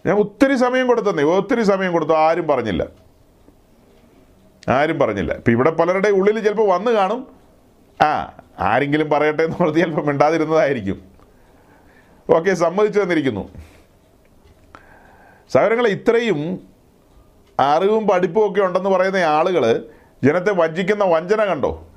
[0.05, 2.87] ഞാൻ ഒത്തിരി സമയം കൊടുത്തന്നേ ഒത്തിരി സമയം കൊടുത്തു ആരും പറഞ്ഞില്ല.
[4.69, 5.33] ആരും പറഞ്ഞില്ല.
[5.33, 7.27] ഇപ്പം ഇവിടെ പലരുടെ ഉള്ളിൽ ചിലപ്പോൾ വന്ന് കാണും.
[8.01, 11.03] ആ ആരെങ്കിലും പറയട്ടെ എന്ന് പറഞ്ഞ് ചിലപ്പോൾ മിണ്ടാതിരുന്നതായിരിക്കും.
[12.29, 13.49] ഓക്കെ സമ്മതിച്ചു തന്നിരിക്കുന്നു.
[15.49, 16.68] സഹോദരങ്ങളെ ഇത്രയും
[17.59, 19.85] അറിവും പഠിപ്പും ഒക്കെ ഉണ്ടെന്ന് പറയുന്ന ആളുകൾ
[20.23, 21.87] ജനത്തെ വഞ്ചിക്കുന്ന വഞ്ചന കണ്ടോ?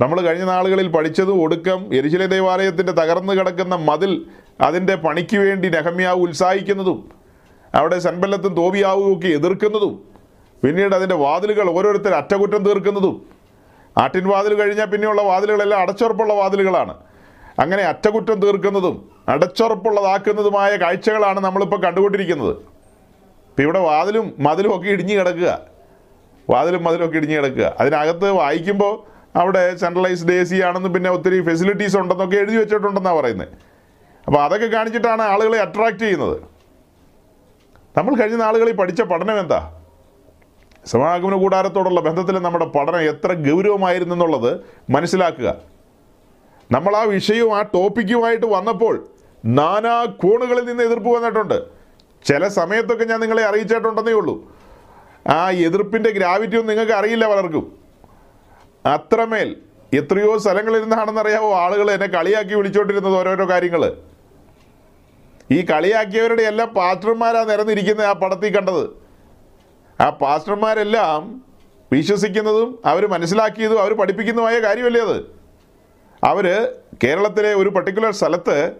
[0.00, 4.26] നമ്മൾ കഴിഞ്ഞ നാളുകളിൽ പഠിച്ചത് ഒടുക്കം എരിശിലെ ദേവാലയത്തിന്റെ തകർന്നു കിടക്കുന്ന മതിൽ
[4.60, 7.10] അതിന്റെ പണിക്ക് വേണ്ടി നെഹമ്യാവ് ഉത്സാഹിക്കുന്നതും
[7.74, 10.02] അവിടെ സെൻബല്ലത്തും തോബിയാവും ഒക്കെ എതിർക്കുന്നതും
[10.64, 13.26] പിന്നീട് അതിന്റെ വാതിലുകൾ ഓരോരുത്തർ അറ്റകുറ്റം തീർക്കുന്നതും.
[13.98, 16.94] ആട്ടിൻ വാതിൽ കഴിഞ്ഞാൽ പിന്നെയുള്ള വാതിലുകളെല്ലാം അടച്ചുറപ്പുള്ള വാതിലുകളാണ്.
[17.58, 22.56] അങ്ങനെ അറ്റകുറ്റം തീർക്കുന്നതും അടച്ചുറപ്പുള്ളതാക്കുന്നതുമായ കാഴ്ചകളാണ് നമ്മളിപ്പോൾ കണ്ടുകൊണ്ടിരിക്കുന്നത്.
[23.58, 25.60] ഇപ്പം ഇവിടെ വാതിലും മതിലും ഒക്കെ ഇടിഞ്ഞ് കിടക്കുക.
[26.50, 27.76] വാതിലും മതിലും ഒക്കെ ഇടിഞ്ഞ് കിടക്കുക.
[27.80, 28.92] അതിനകത്ത് വായിക്കുമ്പോൾ
[29.36, 33.48] അവിടെ സെൻട്രലൈസ്ഡ് എ സി ആണെന്നും പിന്നെ ഒത്തിരി ഫെസിലിറ്റീസ് ഉണ്ടെന്നൊക്കെ എഴുതി വെച്ചിട്ടുണ്ടെന്നാണ് പറയുന്നത്.
[34.26, 36.36] അപ്പോൾ അതൊക്കെ കാണിച്ചിട്ടാണ് ആളുകളെ അട്രാക്റ്റ് ചെയ്യുന്നത്.
[37.96, 39.74] നമ്മൾ കഴിഞ്ഞ നാളുകളിൽ പഠിച്ച പഠനം എന്താ?
[40.86, 45.56] സമാഗമന കൂടാരത്തോടുള്ള ബന്ധത്തിൽ നമ്മുടെ പഠനം എത്ര ഗൗരവമായിരുന്നു എന്നുള്ളത് മനസ്സിലാക്കുക.
[46.72, 49.08] നമ്മൾ ആ വിഷയവും ആ ടോപ്പിക്കുമായിട്ട് വന്നപ്പോൾ
[49.44, 51.77] നാനാ കോണുകളിൽ നിന്ന് എതിർപ്പ് വന്നിട്ടുണ്ട്.
[52.24, 54.58] ചില സമയത്തൊക്കെ ഞാൻ നിങ്ങളെ അറിയിച്ചിട്ടുണ്ടെന്നേ ഉള്ളൂ.
[55.28, 57.78] ആ എതിർപ്പിന്റെ ഗ്രാവിറ്റി ഒന്നും നിങ്ങൾക്ക് അറിയില്ല പലർക്കും.
[58.86, 59.56] അത്രമേൽ
[59.92, 63.96] എത്രയോ സ്ഥലങ്ങളിൽ അറിയാവോ ആളുകൾ എന്നെ കളിയാക്കി വിളിച്ചോണ്ടിരുന്നത് ഓരോരോ കാര്യങ്ങൾ.
[65.50, 68.90] ഈ കളിയാക്കിയവരുടെ എല്ലാം പാസ്റ്റർമാരാ നിരന്നിരിക്കുന്നത് ആ പടത്തിൽ കണ്ടത്.
[70.02, 71.44] ആ പാസ്റ്റർമാരെല്ലാം
[71.92, 75.38] വിശ്വസിക്കുന്നതും അവർ മനസ്സിലാക്കിയതും അവർ പഠിപ്പിക്കുന്നതുമായ കാര്യമല്ലേ അത്.
[76.24, 78.72] അവർ കേരളത്തിലെ ഒരു പർട്ടിക്കുലർ സ്ഥലത്ത്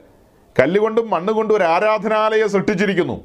[0.60, 3.24] കല്ലുകൊണ്ടും മണ്ണുകൊണ്ടും ഒരു ആരാധനാലയം സൃഷ്ടിച്ചിരിക്കുന്നു.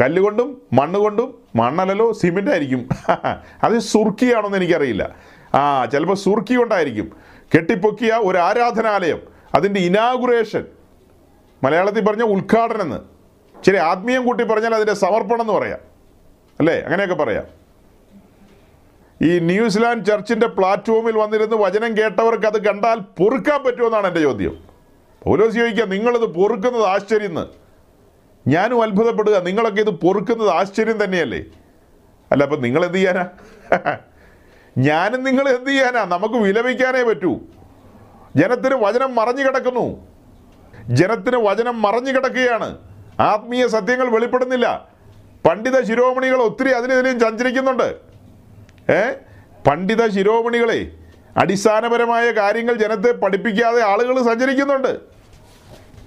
[0.00, 2.88] കല്ലുകൊണ്ടും മണ്ണുകൊണ്ടും മണ്ണല്ലല്ലോ സിമെന്റ് ആയിരിക്കും.
[3.64, 5.16] അത് സുർക്കിയാണെന്ന് എനിക്കറിയില്ല.
[5.54, 7.16] ആ ചിലപ്പോൾ സുർക്കി കൊണ്ടായിരിക്കും.
[7.54, 9.20] കെട്ടിപ്പൊക്കിയ ഒരു ആരാധനാലയം
[9.54, 10.64] അതിന്റെ ഇനാഗുറേഷൻ
[11.64, 12.96] മലയാളത്തിൽ പറഞ്ഞ ഉദ്ഘാടനം എന്ന്
[13.66, 15.78] ശരി ആത്മീയം കൂട്ടി പറഞ്ഞാൽ അതിന്റെ സമർപ്പണം എന്ന് പറയാം.
[16.60, 16.80] അല്ലേ?
[16.80, 17.44] അങ്ങനെയൊക്കെ പറയാം.
[19.22, 24.65] ഈ ന്യൂസിലാൻഡ് ചർച്ചിന്റെ പ്ലാറ്റ്ഫോമിൽ വന്നിരുന്ന് വചനം കേട്ടവർക്ക് അത് കണ്ടാൽ പൊറുക്കാൻ പറ്റുമെന്നാണ് എന്റെ ചോദ്യം.
[25.26, 27.46] പൗലോസ് ചോദിക്കുക നിങ്ങളിത് പൊറുക്കുന്നത് ആശ്ചര്യം
[28.46, 31.44] ഞാനും അത്ഭുതപ്പെടുക നിങ്ങളൊക്കെ ഇത് പൊറുക്കുന്നത് ആശ്ചര്യം തന്നെയല്ലേ?
[32.32, 33.26] അല്ല അപ്പം നിങ്ങൾ എന്ത് ചെയ്യാനാ?
[34.78, 36.04] ഞാനും നിങ്ങൾ എന്ത് ചെയ്യാനാ?
[36.04, 37.40] നമുക്ക് വിലപിക്കാനേ പറ്റൂ.
[38.36, 40.06] ജനത്തിന് വചനം മറഞ്ഞു കിടക്കുന്നു.
[40.88, 42.78] ജനത്തിന് വചനം മറഞ്ഞു കിടക്കുകയാണ്.
[43.20, 44.88] ആത്മീയ സത്യങ്ങൾ വെളിപ്പെടുന്നില്ല.
[45.48, 47.96] പണ്ഡിത ശിരോമണികൾ ഒത്തിരി അതിനെതിരെയും സഞ്ചരിക്കുന്നുണ്ട്
[48.92, 49.12] ഏ?
[49.66, 50.92] പണ്ഡിത ശിരോമണികളെ
[51.36, 55.15] അടിസ്ഥാനപരമായ കാര്യങ്ങൾ ജനത്തെ പഠിപ്പിക്കാതെ ആളുകൾ സഞ്ചരിക്കുന്നുണ്ട്.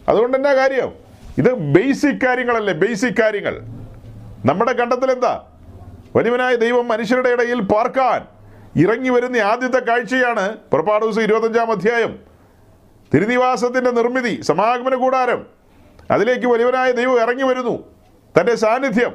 [0.09, 0.93] അതുകൊണ്ട് എന്നാ കാര്യം?
[1.37, 3.61] ഇത് ബേസിക് കാര്യങ്ങളല്ലേ ബേസിക് കാര്യങ്ങൾ.
[4.45, 5.43] നമ്മുടെ കണ്ടത്തിൽ എന്താ
[6.15, 8.27] വലിയവനായ ദൈവം മനുഷ്യരുടെ ഇടയിൽ പാർക്കാൻ
[8.83, 12.19] ഇറങ്ങി വരുന്ന ആദ്യത്തെ കാഴ്ചയാണ് പുറപ്പാട് ദിവസം ഇരുപത്തഞ്ചാം അധ്യായം.
[13.13, 15.45] തിരുനിവാസത്തിന്റെ നിർമ്മിതി സമാഗമന കൂടാരം.
[16.11, 17.83] അതിലേക്ക് വലിയവനായ ദൈവം ഇറങ്ങി വരുന്നു
[18.39, 19.13] തന്റെ സാന്നിധ്യം.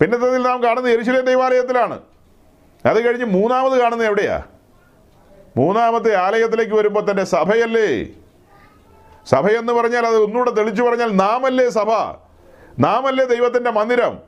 [0.00, 2.00] പിന്നത്തതിൽ നാം കാണുന്ന എരിശിലെ ദൈവാലയത്തിലാണ്.
[2.86, 4.42] അത് കഴിഞ്ഞ് മൂന്നാമത് കാണുന്നത് എവിടെയാ?
[5.56, 8.06] മൂന്നാമത്തെ ആലയത്തിലേക്ക് വരുമ്പോൾ തന്റെ സഭയല്ലേ?
[9.26, 11.90] സഭയെന്ന് പറഞ്ഞാൽ അത് ഒന്നുകൂടെ തെളിച്ചു പറഞ്ഞാൽ നാമല്ലേ സഭ.
[12.78, 14.18] നാമല്ലേ ദൈവത്തിന്റെ മന്ദിരം.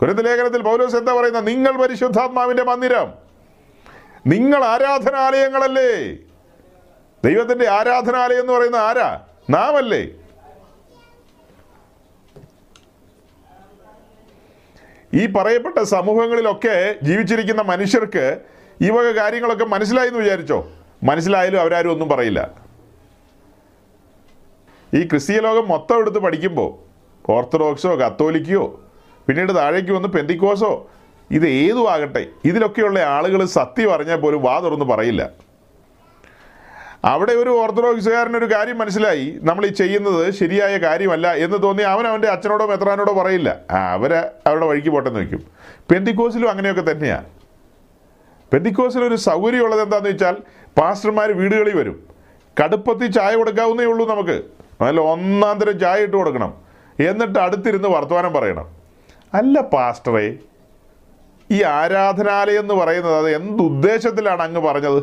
[0.00, 3.12] കുരുത്ത് ലേഖനത്തിൽ പൗലോസ് എന്താ പറയുന്ന നിങ്ങൾ പരിശുദ്ധാത്മാവിന്റെ മന്ദിരം.
[4.26, 6.16] നിങ്ങൾ ആരാധനാലയങ്ങളല്ലേ.
[7.24, 9.20] ദൈവത്തിന്റെ ആരാധനാലയം എന്ന് പറയുന്ന ആരാ?
[9.50, 10.08] നാമല്ലേ.
[15.14, 18.40] ഈ പറയപ്പെട്ട സമൂഹങ്ങളിലൊക്കെ ജീവിച്ചിരിക്കുന്ന മനുഷ്യർക്ക്
[18.82, 20.70] ഈ വക കാര്യങ്ങളൊക്കെ മനസ്സിലായി എന്ന് വിചാരിച്ചോ?
[21.02, 22.61] മനസ്സിലായാലും അവരാരും ഒന്നും പറയില്ല.
[24.96, 26.70] ഈ ക്രിസ്തീയ ലോകം മൊത്തം എടുത്ത് പഠിക്കുമ്പോൾ
[27.34, 28.64] ഓർത്തഡോക്സോ കത്തോലിക്കയോ
[29.26, 30.72] പിന്നീട് താഴേക്ക് വന്ന് പെന്തിക്കോസോ
[31.30, 35.22] ഇത് ഏതും ആകട്ടെ ഇതിലൊക്കെയുള്ള ആളുകൾ സത്യം അറിഞ്ഞാൽ പോലും വാ തുറന്ന് പറയില്ല.
[37.04, 39.38] അവിടെ ഒരു ഓർത്തഡോക്സുകാരനൊരു കാര്യം മനസ്സിലായി.
[39.42, 43.50] നമ്മൾ ഈ ചെയ്യുന്നത് ശരിയായ കാര്യമല്ല എന്ന് തോന്നി അവൻ അവന്റെ അച്ഛനോടോ മെത്രാനോടോ പറയില്ല.
[43.94, 45.42] അവരെ അവരുടെ വഴിക്ക് പോട്ടെന്ന് വയ്ക്കും.
[45.90, 47.28] പെന്തിക്കോസിലും അങ്ങനെയൊക്കെ തന്നെയാണ്
[48.52, 50.36] പെന്തിക്കോസിലൊരു സൗകര്യമുള്ളത് എന്താണെന്ന് വെച്ചാൽ
[50.78, 51.96] പാസ്റ്റർമാർ വീടുകളിൽ വരും.
[52.60, 54.36] കടുപ്പത്തിൽ ചായ കൊടുക്കാവുന്നേ ഉള്ളൂ നമുക്ക്.
[54.82, 56.52] നല്ല ഒന്നാം തരം ചായ ഇട്ട് കൊടുക്കണം.
[57.08, 58.66] എന്നിട്ട് അടുത്തിരുന്ന് വർത്തമാനം പറയണം.
[59.34, 60.24] അല്ല പാസ്റ്ററേ
[61.50, 65.00] ഈ ആരാധനാലയം എന്ന് പറയുന്നത് അത് എന്തുദ്ദേശത്തിലാണ് അങ്ങ് പറഞ്ഞത്?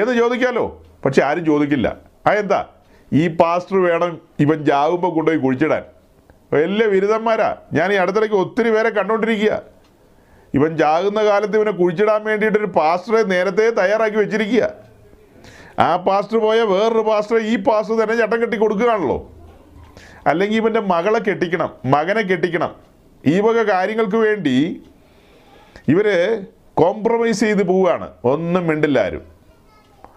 [0.00, 0.82] ഏത് ചോദിക്കാലോ?
[1.04, 1.96] പക്ഷെ ആരും ചോദിക്കില്ല.
[2.26, 2.66] ആ എന്താ
[3.12, 5.84] ഈ പാസ്റ്റർ വേണം ഇവൻ ജാകുമ്പോൾ കൊണ്ടുപോയി കുഴിച്ചിടാൻ.
[6.52, 9.62] വലിയ ബിരുദന്മാരാ ഞാൻ ഈ അടുത്തിടയ്ക്ക് ഒത്തിരി പേരെ കണ്ടുകൊണ്ടിരിക്കുക
[10.54, 14.85] ഇവൻ ജാകുന്ന കാലത്ത് ഇവനെ കുഴിച്ചിടാൻ വേണ്ടിയിട്ട് ഒരു പാസ്റ്ററെ നേരത്തെ തയ്യാറാക്കി വെച്ചിരിക്കുക.
[15.78, 19.30] ആ പാസ്റ്റർ പോയ വേറൊരു പാസ്റ്റർ ഈ പാസ്റ്റർ തന്നെ ചട്ടം കെട്ടി കൊടുക്കുകയാണല്ലോ.
[20.26, 22.74] അല്ലെങ്കിൽ ഇവന്റെ മകളെ കെട്ടിക്കണം മകനെ കെട്ടിക്കണം.
[23.26, 24.82] ഈ വക കാര്യങ്ങൾക്ക് വേണ്ടി
[25.88, 26.06] ഇവർ
[26.74, 28.08] കോംപ്രമൈസ് ചെയ്ത് പോവുകയാണ്.
[28.24, 29.24] ഒന്നും മിണ്ടില്ല ആരും.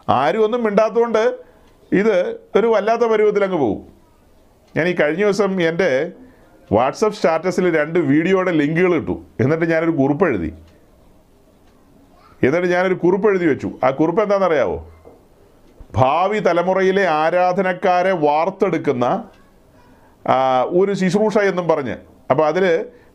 [0.09, 1.35] ആരും ഒന്നും മിണ്ടാത്തതുകൊണ്ട്
[1.91, 3.87] ഇത് ഒരു വല്ലാത്ത പരുവത്തിൽ അങ്ങ് പോകും.
[4.77, 6.11] ഞാൻ ഈ കഴിഞ്ഞ ദിവസം എന്റെ
[6.71, 9.21] വാട്സപ്പ് സ്റ്റാറ്റസിൽ രണ്ട് വീഡിയോയുടെ ലിങ്കുകൾ ഇട്ടു.
[9.39, 10.53] എന്നിട്ട് ഞാനൊരു കുറിപ്പ് എഴുതി.
[12.43, 13.71] എന്നിട്ട് ഞാനൊരു കുറിപ്പ് എഴുതി വെച്ചു.
[13.83, 14.91] ആ കുറിപ്പ് എന്താണെന്നറിയാവോ?
[15.97, 19.05] ഭാവി തലമുറയിലെ ആരാധനക്കാരെ വാർത്തെടുക്കുന്ന
[20.79, 21.95] ഒരു ശുശ്രൂഷ എന്നും പറഞ്ഞ്.
[22.31, 22.65] അപ്പോൾ അതിൽ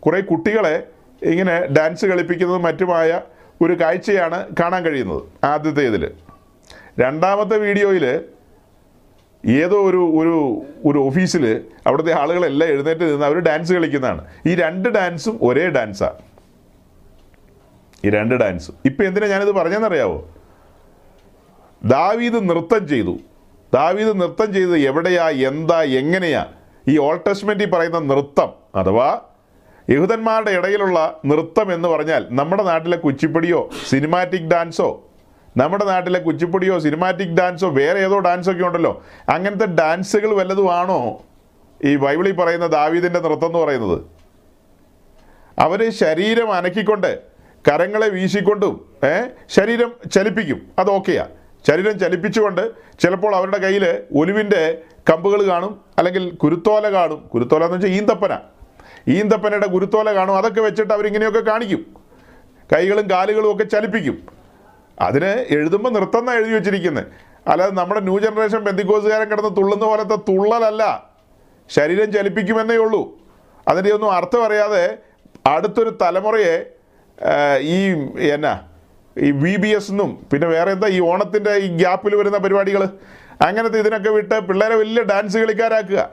[0.05, 0.77] കുറേ കുട്ടികളെ
[1.23, 3.21] ഇങ്ങനെ ഡാൻസ് കളിപ്പിക്കുന്നതും മറ്റുമായ
[3.63, 6.05] ഒരു കാഴ്ചയാണ് കാണാൻ കഴിയുന്നത് ആദ്യത്തെ ഇതിൽ
[7.03, 8.07] രണ്ടാമത്തെ വീഡിയോയിൽ
[9.45, 10.37] ഏതോ ഒരു ഒരു
[10.89, 11.45] ഒരു ഓഫീസിൽ
[11.87, 14.23] അവിടുത്തെ ആളുകളെല്ലാം എഴുന്നേറ്റ് നിന്ന് അവർ ഡാൻസ് കളിക്കുന്നതാണ്.
[14.47, 16.21] ഈ രണ്ട് ഡാൻസും ഒരേ ഡാൻസാണ്
[18.05, 18.75] ഈ രണ്ട് ഡാൻസും.
[18.89, 20.19] ഇപ്പം എന്തിനാണ് ഞാനിത് പറഞ്ഞെന്നറിയാവോ
[21.85, 23.19] ദാവീദ് നൃത്തം ചെയ്തു.
[23.75, 26.47] ദാവീദ് നൃത്തം ചെയ്തത് എവിടെയാ എന്താ എങ്ങനെയാ?
[26.89, 29.21] ഈ ഓൾഡ് പറയുന്ന നൃത്തം അഥവാ
[29.91, 34.89] യഹൂദന്മാരുടെ ഇടയിലുള്ള നൃത്തം എന്ന് പറഞ്ഞാൽ നമ്മുടെ നാട്ടിലെ കുച്ചിപ്പുടിയോ സിനിമാറ്റിക് ഡാൻസോ
[35.57, 39.05] നമ്മുടെ നാട്ടിലെ കുച്ചിപ്പുടിയോ സിനിമാറ്റിക് ഡാൻസോ വേറെ ഏതോ ഡാൻസൊക്കെ ഉണ്ടല്ലോ.
[39.29, 41.23] അങ്ങനത്തെ ഡാൻസുകൾ വല്ലതുമാണോ
[41.85, 44.01] ഈ ബൈബിളിൽ പറയുന്ന ദാവീദിന്റെ നൃത്തം എന്ന് പറയുന്നത്.
[45.59, 47.19] അവർ ശരീരം അനക്കിക്കൊണ്ട്
[47.69, 48.75] കരങ്ങളെ വീശിക്കൊണ്ടും
[49.49, 50.61] ശരീരം ചലിപ്പിക്കും.
[50.79, 51.27] അത് ഓക്കെയാ
[51.67, 54.79] ശരീരം ചലിപ്പിച്ചുകൊണ്ട് ചിലപ്പോൾ അവരുടെ കയ്യിൽ ഒലിവിന്റെ
[55.11, 57.27] കമ്പുകൾ കാണും അല്ലെങ്കിൽ കുരുത്തോല കാണും.
[57.35, 58.39] കുരുത്തോല എന്ന് വെച്ചാൽ ഈന്തപ്പന.
[59.09, 60.37] ഈന്തപ്പനയുടെ കുരുത്തോല കാണും.
[60.37, 61.87] അതൊക്കെ വെച്ചിട്ട് അവരിങ്ങനെയൊക്കെ കാണിക്കും.
[62.73, 64.27] കൈകളും കാലുകളും ഒക്കെ ചലിപ്പിക്കും.
[65.01, 67.05] അതിന് എഴുതുമ്പോൾ നിർത്തുന്ന എഴുതി വെച്ചിരിക്കുന്നത്
[67.49, 71.11] അല്ലാതെ നമ്മുടെ ന്യൂ ജനറേഷൻ ബന്ധിക്കോസുകാരൻ കിടന്ന് തുള്ളുന്ന പോലത്തെ തുള്ളലല്ല.
[71.69, 73.19] ശരീരം ചലിപ്പിക്കുമെന്നേ ഉള്ളൂ.
[73.69, 74.99] അതിന്റെ ഒന്നും അർത്ഥം അറിയാതെ
[75.47, 76.71] അടുത്തൊരു തലമുറയെ
[77.61, 77.93] ഈ
[78.31, 78.69] എന്നാ
[79.17, 82.83] ഈ വി ബി എസ് എന്നും പിന്നെ വേറെ എന്താ ഈ ഓണത്തിന്റെ ഈ ഗ്യാപ്പിൽ വരുന്ന പരിപാടികൾ?
[83.43, 86.11] അങ്ങനത്തെ ഇതിനൊക്കെ വിട്ട് പിള്ളേരെ വലിയ ഡാൻസ് കളിക്കാരാക്കുക.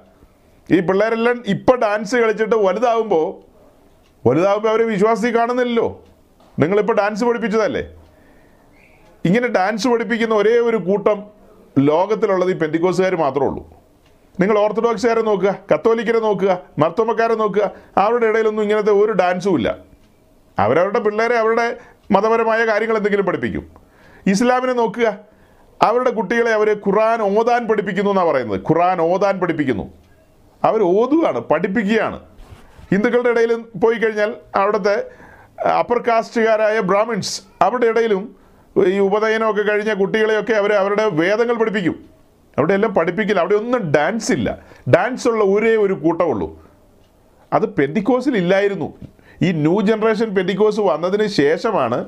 [0.72, 3.26] ഈ പിള്ളേരെല്ലാം ഇപ്പം ഡാൻസ് കളിച്ചിട്ട് വലുതാവുമ്പോൾ
[4.28, 6.06] വലുതാവുമ്പോൾ അവരെ വിശ്വാസി കാണുന്നില്ലല്ലോ.
[6.60, 7.84] നിങ്ങളിപ്പോൾ ഡാൻസ് പഠിപ്പിച്ചതല്ലേ?
[9.26, 11.24] ഇങ്ങനെ ഡാൻസ് പഠിപ്പിക്കുന്ന ഒരേ ഒരു കൂട്ടം
[11.80, 13.64] ലോകത്തിലുള്ളത് ഈ പെന്തിക്കോസുകാർ മാത്രമേ ഉള്ളൂ.
[14.40, 19.78] നിങ്ങൾ ഓർത്തഡോക്സുകാരെ നോക്കുക കത്തോലിക്കരെ നോക്കുക മർത്തോമക്കാരെ നോക്കുക അവരുടെ ഇടയിലൊന്നും ഇങ്ങനത്തെ ഒരു ഡാൻസും ഇല്ല.
[20.60, 21.78] അവരവരുടെ പിള്ളേരെ അവരുടെ
[22.12, 23.70] മതപരമായ കാര്യങ്ങൾ എന്തെങ്കിലും പഠിപ്പിക്കും.
[24.28, 25.18] ഇസ്ലാമിനെ നോക്കുക.
[25.82, 28.60] അവരുടെ കുട്ടികളെ അവർ ഖുറാൻ ഓതാൻ പഠിപ്പിക്കുന്നു എന്നാണ് പറയുന്നത്.
[28.60, 29.94] ഖുറാൻ ഓതാൻ പഠിപ്പിക്കുന്നു.
[30.64, 32.20] അവർ ഓതുകയാണ് പഠിപ്പിക്കുകയാണ്.
[32.92, 35.10] ഹിന്ദുക്കളുടെ ഇടയിൽ പോയി കഴിഞ്ഞാൽ അവിടുത്തെ
[35.70, 38.36] അപ്പർ കാസ്റ്റുകാരായ ബ്രാഹ്മിൺസ് അവരുടെ ഇടയിലും
[38.88, 42.06] ഈ ഉപനയനമൊക്കെ കഴിഞ്ഞ കുട്ടികളെയൊക്കെ അവർ അവരുടെ വേദങ്ങൾ പഠിപ്പിക്കും.
[42.58, 43.40] അവിടെ എല്ലാം പഠിപ്പിക്കില്ല.
[43.40, 44.58] അവിടെ ഒന്നും ഡാൻസ് ഇല്ല.
[44.96, 46.72] ഡാൻസ് ഉള്ള ഒരേ ഒരു കൂട്ടമുള്ളൂ.
[47.54, 48.94] അത് പെന്തിക്കോസിൽ ഇല്ലായിരുന്നു.
[49.42, 52.06] ഈ ന്യൂ ജനറേഷൻ പെറ്റിക്കോസ് വന്നതിന് ശേഷമാണ്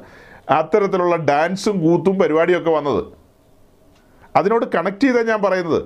[0.49, 3.03] അത്തരത്തിലുള്ള ഡാൻസും കൂത്തും പരിപാടിയൊക്കെ വന്നത്.
[4.35, 5.83] അതിനോട് കണക്ട് ചെയ്താൽ ഞാൻ പറയുന്നത്.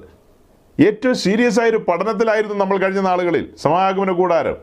[0.81, 4.57] ഏറ്റവും സീരിയസ് ആയൊരു പഠനത്തിലായിരുന്നു നമ്മൾ കഴിഞ്ഞ നാളുകളിൽ സമാഗമന കൂടാരം.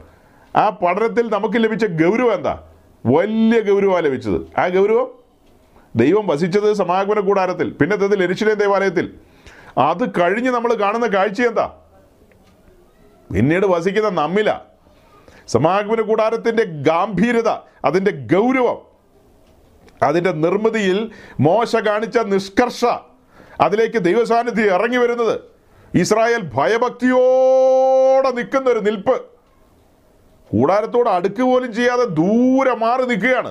[0.57, 2.63] ആ പഠനത്തിൽ നമുക്ക് ലഭിച്ച ഗൗരവം എന്താ?
[3.07, 4.61] വലിയ ഗൗരവമാണ് ലഭിച്ചത്.
[4.61, 5.11] ആ ഗൗരവം
[5.97, 9.15] ദൈവം വസിച്ചത് സമാഗമന കൂടാരത്തിൽ പിന്നത്തേതിൽ എരിശിലേം ദേവാലയത്തിൽ.
[9.79, 11.73] അത് കഴിഞ്ഞ് നമ്മൾ കാണുന്ന കാഴ്ച എന്താ?
[13.35, 14.74] പിന്നീട് വസിക്കുന്ന നമ്മില.
[15.49, 17.49] സമാഗമന കൂടാരത്തിന്റെ ഗാംഭീര്യത
[17.85, 18.95] അതിന്റെ ഗൗരവം
[20.03, 22.85] അതിന്റെ നിർമ്മിതിയിൽ മോശ കാണിച്ച നിഷ്കർഷ
[23.61, 25.41] അതിലേക്ക് ദൈവസാന്നിധ്യം ഇറങ്ങി വരുന്നത്.
[25.95, 29.25] ഇസ്രായേൽ ഭയഭക്തിയോടെ നിൽക്കുന്ന ഒരു നിൽപ്പ്.
[30.53, 33.49] കൂടാരത്തോട് അടുക്ക് പോലും ചെയ്യാതെ ദൂരെ മാറി നിൽക്കുകയാണ്.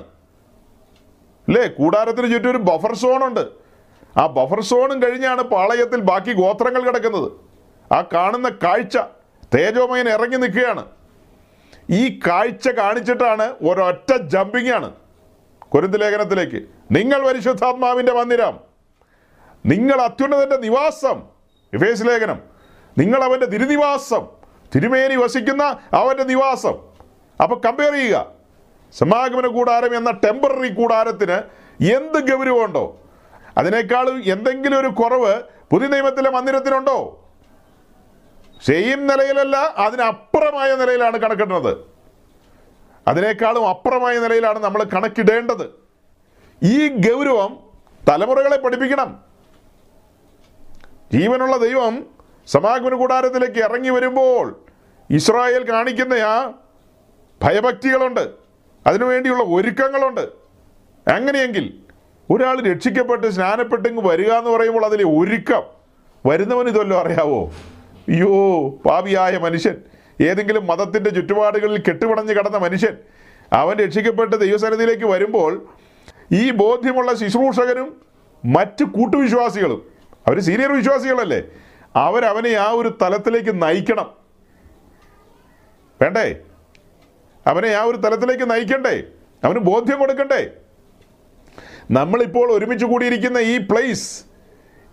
[1.48, 3.48] അല്ലേ കൂടാരത്തിന് ചുറ്റും ഒരു ബഫർ സോണുണ്ട്.
[4.18, 7.32] ആ ബഫർ സോണും കഴിഞ്ഞാണ് പാളയത്തിൽ ബാക്കി ഗോത്രങ്ങൾ കിടക്കുന്നത്.
[7.94, 8.98] ആ കാണുന്ന കാഴ്ച
[9.56, 10.86] തേജോമയൻ ഇറങ്ങി നിൽക്കുകയാണ്.
[11.90, 14.92] ഈ കാഴ്ച കാണിച്ചിട്ടാണ് ഒരൊറ്റ ജമ്പിങ് ആണ്.
[15.74, 16.68] കുരുന്ത് ലേഖനത്തിലേക്ക്.
[16.92, 18.60] നിങ്ങൾ പരിശുദ്ധാത്മാവിന്റെ മന്ദിരം
[19.66, 21.24] നിങ്ങൾ അത്യുന്നതന്റെ നിവാസം
[21.74, 22.40] വിവേസ് ലേഖനം.
[22.98, 24.28] നിങ്ങൾ അവന്റെ തിരുനിവാസം
[24.76, 26.74] തിരുമേനി വസിക്കുന്ന അവന്റെ നിവാസം.
[27.44, 28.26] അപ്പോൾ കമ്പയർ ചെയ്യുക.
[28.98, 31.42] സമാഗമന കൂടാരം എന്ന ടെമ്പററി കൂടാരത്തിന്
[31.94, 33.00] എന്ത് ഗൗരവമുണ്ടോ?
[33.58, 37.23] അതിനേക്കാളും എന്തെങ്കിലും ഒരു കുറവ് പുതിയ നിയമത്തിലെ മന്ദിരത്തിനുണ്ടോ
[38.66, 41.78] സെയിം നിലയിലല്ല അതിനപ്പുറമായ നിലയിലാണ് കണക്കിടുന്നത്.
[43.08, 45.72] അതിനേക്കാളും അപ്പുറമായ നിലയിലാണ് നമ്മൾ കണക്കിടേണ്ടത്.
[46.64, 47.60] ഈ ഗൗരവം
[48.10, 49.20] തലമുറകളെ പഠിപ്പിക്കണം.
[51.14, 52.06] ജീവനുള്ള ദൈവം
[52.48, 54.60] സമാഗമന കൂടാരത്തിലേക്ക് ഇറങ്ങി വരുമ്പോൾ
[55.10, 56.54] ഇസ്രായേൽ കാണിക്കുന്ന ആ
[57.44, 58.30] ഭയഭക്തികളുണ്ട്.
[58.88, 60.22] അതിനുവേണ്ടിയുള്ള ഒരുക്കങ്ങളുണ്ട്.
[61.10, 61.74] അങ്ങനെയെങ്കിൽ
[62.30, 65.64] ഒരാൾ രക്ഷിക്കപ്പെട്ട് സ്നാനപ്പെട്ടെങ്കിൽ വരിക എന്ന് പറയുമ്പോൾ അതിലെ ഒരുക്കം
[66.26, 67.52] വരുന്നവന് ഇതല്ലോ അറിയാവോ?
[68.10, 69.76] അയ്യോ പാപിയായ മനുഷ്യൻ.
[70.22, 72.98] ഏതെങ്കിലും മതത്തിന്റെ ചുറ്റുപാടുകളിൽ കെട്ടുപടഞ്ഞ് കിടന്ന മനുഷ്യൻ
[73.54, 75.66] അവൻ രക്ഷിക്കപ്പെട്ട് ദൈവസന്നിധിയിലേക്ക് വരുമ്പോൾ
[76.32, 78.02] ഈ ബോധ്യമുള്ള ശുശ്രൂഷകരും
[78.46, 79.92] മറ്റ് കൂട്ടുവിശ്വാസികളും
[80.28, 81.44] അവർ സീനിയർ വിശ്വാസികളല്ലേ
[81.96, 84.14] അവരവനെ ആ ഒരു തലത്തിലേക്ക് നയിക്കണം.
[86.02, 86.36] വേണ്ടേ?
[87.48, 89.04] അവനെ ആ ഒരു തലത്തിലേക്ക് നയിക്കണ്ടേ?
[89.44, 90.50] അവന് ബോധ്യം കൊടുക്കണ്ടേ?
[91.92, 94.24] നമ്മളിപ്പോൾ ഒരുമിച്ച് കൂടിയിരിക്കുന്ന ഈ പ്ലേസ്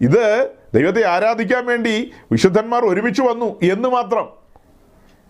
[0.01, 4.29] ഇത് ദൈവത്തെ ആരാധിക്കാൻ വേണ്ടി വിശുദ്ധന്മാർ ഒരുമിച്ച് വന്നു എന്ന് മാത്രം.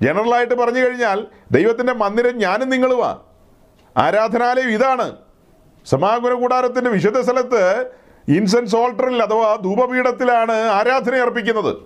[0.03, 3.19] ജനറലായിട്ട് പറഞ്ഞു കഴിഞ്ഞാൽ ദൈവത്തിന്റെ മന്ദിരം ഞാനും നിങ്ങളുമാ.
[3.97, 5.17] ആരാധനാലയം ഇതാണ്.
[5.87, 7.91] സമാഗമന കൂടാരത്തിന്റെ വിശുദ്ധ സ്ഥലത്ത്
[8.29, 11.77] ഇൻസെൻസ് ഓൾട്ടറിൽ അഥവാ ധൂപപീഠത്തിലാണ് ആരാധന അർപ്പിക്കുന്നത്.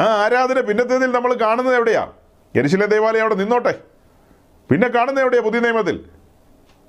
[0.00, 2.12] ആ ആരാധന പിന്നത്തേതിൽ നമ്മൾ കാണുന്നത് എവിടെയാ?
[2.56, 3.74] യരിശിലെ ദേവാലയം അവിടെ നിന്നോട്ടെ.
[4.70, 6.04] പിന്നെ കാണുന്നത് എവിടെയാ പുതിയ നിയമത്തിൽ?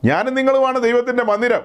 [0.05, 1.61] ഞാനും നിങ്ങളുമാണ് ദൈവത്തിന്റെ മന്ദിരം.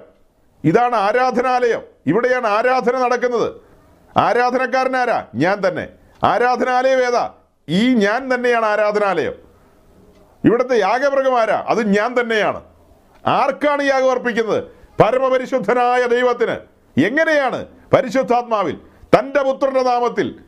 [0.64, 1.82] ഇതാണ് ആരാധനാലയം.
[2.06, 3.65] ഇവിടെയാണ് ആരാധന നടക്കുന്നത്.
[4.16, 5.88] ആരാധനക്കാരനാരാ ഞാൻ തന്നെ.
[6.24, 7.32] ആരാധനാലയം ഏതാ?
[7.68, 9.32] ഈ ഞാൻ തന്നെയാണ് ആരാധനാലയം.
[10.44, 11.64] ഇവിടുത്തെ യാഗമൃഗം ആരാ?
[11.68, 12.62] അത് ഞാൻ തന്നെയാണ്.
[13.26, 14.64] ആർക്കാണ് യാഗം അർപ്പിക്കുന്നത്?
[15.02, 16.56] പരമപരിശുദ്ധനായ ദൈവത്തിന്.
[17.06, 18.78] എങ്ങനെയാണ് പരിശുദ്ധാത്മാവിൽ
[19.18, 20.40] തന്റെ പുത്രന്റെ നാമത്തിൽ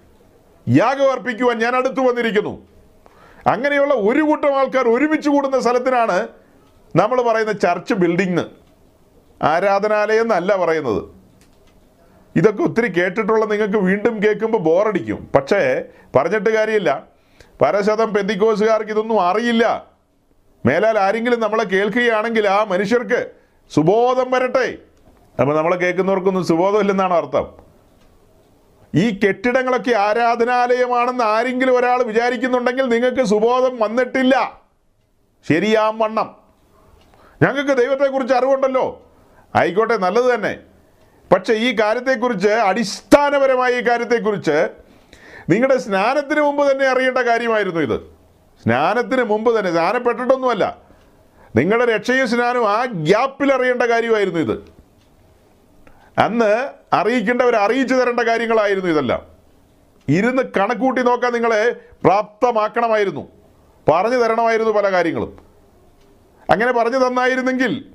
[0.68, 2.66] യാഗം അർപ്പിക്കുവാൻ ഞാൻ അടുത്തു വന്നിരിക്കുന്നു?
[3.46, 6.28] അങ്ങനെയുള്ള ഒരു കൂട്ടം ആൾക്കാർ ഒരുമിച്ച് കൂടുന്ന സ്ഥലത്തിനാണ്
[6.96, 8.46] നമ്മൾ പറയുന്ന ചർച്ച് ബിൽഡിംഗ്.
[9.42, 11.17] ആരാധനാലയം എന്നല്ല പറയുന്നത്.
[12.38, 15.30] ഇതൊക്കെ ഒത്തിരി കേട്ടിട്ടുള്ള നിങ്ങൾക്ക് വീണ്ടും കേൾക്കുമ്പോൾ ബോറടിക്കും.
[15.34, 15.82] പക്ഷേ
[16.16, 17.02] പറഞ്ഞിട്ട് കാര്യമില്ല.
[17.62, 19.86] പരശതം പെന്തിക്കോസുകാർക്ക് ഇതൊന്നും അറിയില്ല.
[20.66, 23.30] മേലാൽ ആരെങ്കിലും നമ്മളെ കേൾക്കുകയാണെങ്കിൽ ആ മനുഷ്യർക്ക്
[23.74, 24.78] സുബോധം വരട്ടെ.
[25.40, 27.52] അപ്പോൾ നമ്മളെ കേൾക്കുന്നവർക്കൊന്നും സുബോധമില്ലെന്നാണ് അർത്ഥം.
[28.94, 34.62] ഈ കെട്ടിടങ്ങളൊക്കെ ആരാധനാലയമാണെന്ന് ആരെങ്കിലും ഒരാൾ വിചാരിക്കുന്നുണ്ടെങ്കിൽ നിങ്ങൾക്ക് സുബോധം വന്നിട്ടില്ല.
[35.48, 36.36] ശരിയാം വണ്ണം.
[37.42, 39.02] ഞങ്ങൾക്ക് ദൈവത്തെക്കുറിച്ച് അറിവുണ്ടല്ലോ.
[39.56, 40.67] ആയിക്കോട്ടെ നല്ലത് തന്നെ.
[41.32, 44.68] പക്ഷെ ഈ കാര്യത്തെക്കുറിച്ച് അടിസ്ഥാനപരമായ ഈ കാര്യത്തെക്കുറിച്ച്
[45.50, 48.00] നിങ്ങളുടെ സ്നാനത്തിന് മുമ്പ് തന്നെ അറിയേണ്ട കാര്യമായിരുന്നു ഇത്.
[48.62, 50.78] സ്നാനത്തിന് മുമ്പ് തന്നെ സ്നാനപ്പെട്ടിട്ടൊന്നുമല്ല.
[51.56, 54.64] നിങ്ങളുടെ രക്ഷയും സ്നാനവും ആ ഗ്യാപ്പിൽ അറിയേണ്ട കാര്യമായിരുന്നു ഇത്.
[56.18, 59.26] അന്ന് അറിയിക്കേണ്ടവർ അറിയിച്ചു തരേണ്ട കാര്യങ്ങളായിരുന്നു ഇതെല്ലാം.
[60.08, 61.70] ഇരുന്ന് കണക്കൂട്ടി നോക്കാൻ നിങ്ങളെ
[62.04, 63.28] പ്രാപ്തമാക്കണമായിരുന്നു.
[63.88, 65.38] പറഞ്ഞു തരണമായിരുന്നു പല കാര്യങ്ങളും.
[66.50, 67.92] അങ്ങനെ പറഞ്ഞു തന്നായിരുന്നെങ്കിൽ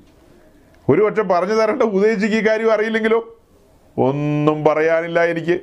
[0.88, 3.38] ഒരു പക്ഷെ പറഞ്ഞു തരേണ്ട ഉപദേശിക്ക് കാര്യം അറിയില്ലെങ്കിലോ?
[3.98, 5.60] ഒന്നും പറയാനില്ല എനിക്ക്.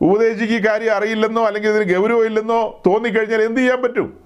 [0.00, 4.20] ഉപദേശിക്ക് കാര്യം അറിയില്ലെന്നോ അല്ലെങ്കിൽ ഇതിന് ഗൗരവമില്ലെന്നോ തോന്നിക്കഴിഞ്ഞാൽ എന്ത് ചെയ്യാൻ പറ്റും?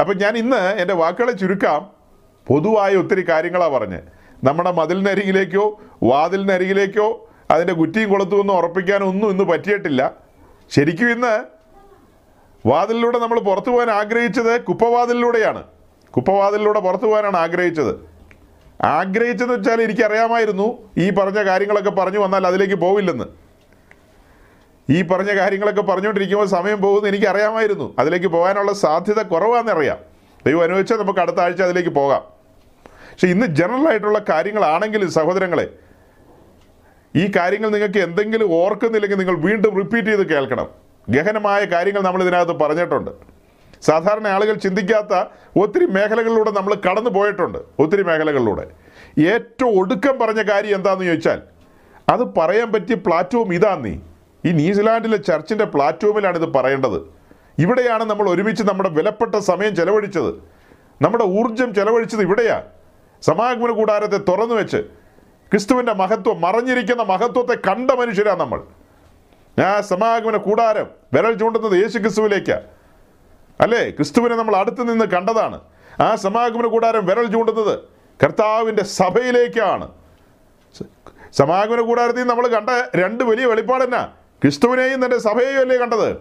[0.00, 1.90] അപ്പം ഞാൻ ഇന്ന് എന്റെ വാക്കുകളെ ചുരുക്കാം.
[2.46, 3.98] പൊതുവായ ഒത്തിരി കാര്യങ്ങളാണ് പറഞ്ഞ്.
[4.44, 8.10] നമ്മുടെ മതിലിനരികിലേക്കോ വാതിലിനരികിലേക്കോ അതിന്റെ കുറ്റിയും
[8.52, 10.12] ഉറപ്പിക്കാനോ ഒന്നും ഇന്ന് പറ്റിയിട്ടില്ല.
[10.70, 11.44] ശരിക്കും ഇന്ന്
[12.68, 15.64] വാതിലിലൂടെ നമ്മൾ പുറത്തു പോകാൻ ആഗ്രഹിച്ചത് കുപ്പവാതിലിലൂടെയാണ്.
[16.10, 18.17] കുപ്പവാതിലിലൂടെ പുറത്തു പോകാനാണ് ആഗ്രഹിച്ചത്.
[18.84, 23.24] ആഗ്രഹിച്ചെന്ന് വെച്ചാൽ എനിക്കറിയാമായിരുന്നു ഈ പറഞ്ഞ കാര്യങ്ങളൊക്കെ പറഞ്ഞു വന്നാൽ അതിലേക്ക് പോവില്ലെന്ന്.
[24.90, 27.94] ഈ പറഞ്ഞ കാര്യങ്ങളൊക്കെ പറഞ്ഞുകൊണ്ടിരിക്കുമ്പോൾ സമയം പോകുമെന്ന് എനിക്കറിയാമായിരുന്നു.
[27.98, 29.96] അതിലേക്ക് പോകാനുള്ള സാധ്യത കുറവാണെന്നറിയാം
[30.46, 32.22] ദൈവം അനുവദിച്ചാൽ നമുക്ക് അടുത്ത ആഴ്ച അതിലേക്ക് പോകാം.
[33.10, 35.78] പക്ഷെ ഇന്ന് ജനറൽ ആയിട്ടുള്ള കാര്യങ്ങളാണെങ്കിലും സഹോദരങ്ങളെ
[37.16, 40.68] ഈ കാര്യങ്ങൾ നിങ്ങൾക്ക് എന്തെങ്കിലും ഓർക്കുന്നില്ലെങ്കിൽ നിങ്ങൾ വീണ്ടും റിപ്പീറ്റ് ചെയ്ത് കേൾക്കണം.
[41.10, 43.10] ഗഹനമായ കാര്യങ്ങൾ നമ്മൾ ഇതിനകത്ത് പറഞ്ഞിട്ടുണ്ട്.
[43.82, 45.24] സാധാരണ ആളുകൾ ചിന്തിക്കാത്ത
[45.60, 48.66] ഒത്തിരി മേഖലകളിലൂടെ നമ്മൾ കടന്നു പോയിട്ടുണ്ട് ഒത്തിരി മേഖലകളിലൂടെ.
[49.18, 51.42] ഏറ്റവും ഒടുക്കം പറഞ്ഞ കാര്യം എന്താണെന്ന് ചോദിച്ചാൽ
[52.08, 53.98] അത് പറയാൻ പറ്റിയ പ്ലാറ്റ്ഫോം ഇതാ നീ
[54.46, 56.98] ഈ ന്യൂസിലാൻഡിലെ ചർച്ചിന്റെ പ്ലാറ്റ്ഫോമിലാണ് ഇത് പറയേണ്ടത്.
[57.58, 60.30] ഇവിടെയാണ് നമ്മൾ ഒരുമിച്ച് നമ്മുടെ വിലപ്പെട്ട സമയം ചെലവഴിച്ചത്.
[61.02, 62.62] നമ്മുടെ ഊർജം ചെലവഴിച്ചത് ഇവിടെയാ.
[63.22, 64.76] സമാഗമന കൂടാരത്തെ തുറന്നു വെച്ച്
[65.52, 68.62] ക്രിസ്തുവിന്റെ മഹത്വം മറഞ്ഞിരിക്കുന്ന മഹത്വത്തെ കണ്ട മനുഷ്യരാണ് നമ്മൾ.
[69.64, 72.60] ആ സമാഗമന കൂടാരം വിരൽ ചൂണ്ടുന്നത് യേശു ക്രിസ്തുവിലേക്കാ
[73.60, 73.90] അല്ലേ?
[73.90, 75.60] ക്രിസ്തുവിനെ നമ്മൾ അടുത്ത് നിന്ന് കണ്ടതാണ്.
[76.00, 77.78] ആ സമാഗമന കൂടാരം വിരൽ ചൂണ്ടുന്നത്
[78.24, 79.88] കർത്താവിന്റെ സഭയിലേക്കാണ്.
[81.32, 84.04] സമാഗമന കൂടാരത്തിൽ നമ്മൾ കണ്ട രണ്ട് വലിയ വെളിപ്പാടെന്നാ
[84.42, 86.16] ക്രിസ്തുവിനെയും തന്റെ സഭയെയും അല്ലേ കണ്ടത്?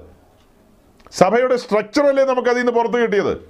[1.12, 3.50] സഭയുടെ സ്ട്രക്ചറല്ലേ നമുക്ക് അതിൽ നിന്ന് പുറത്ത് കിട്ടിയത്?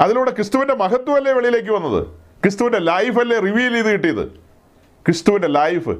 [0.00, 2.06] അതിലൂടെ ക്രിസ്തുവിന്റെ മഹത്വമല്ലേ വെളിയിലേക്ക് വന്നത്?
[2.42, 4.26] ക്രിസ്തുവിന്റെ ലൈഫല്ലേ റിവീൽ ചെയ്ത് കിട്ടിയത്?
[5.06, 5.90] ക്രിസ്തുവിന്റെ ലൈഫ്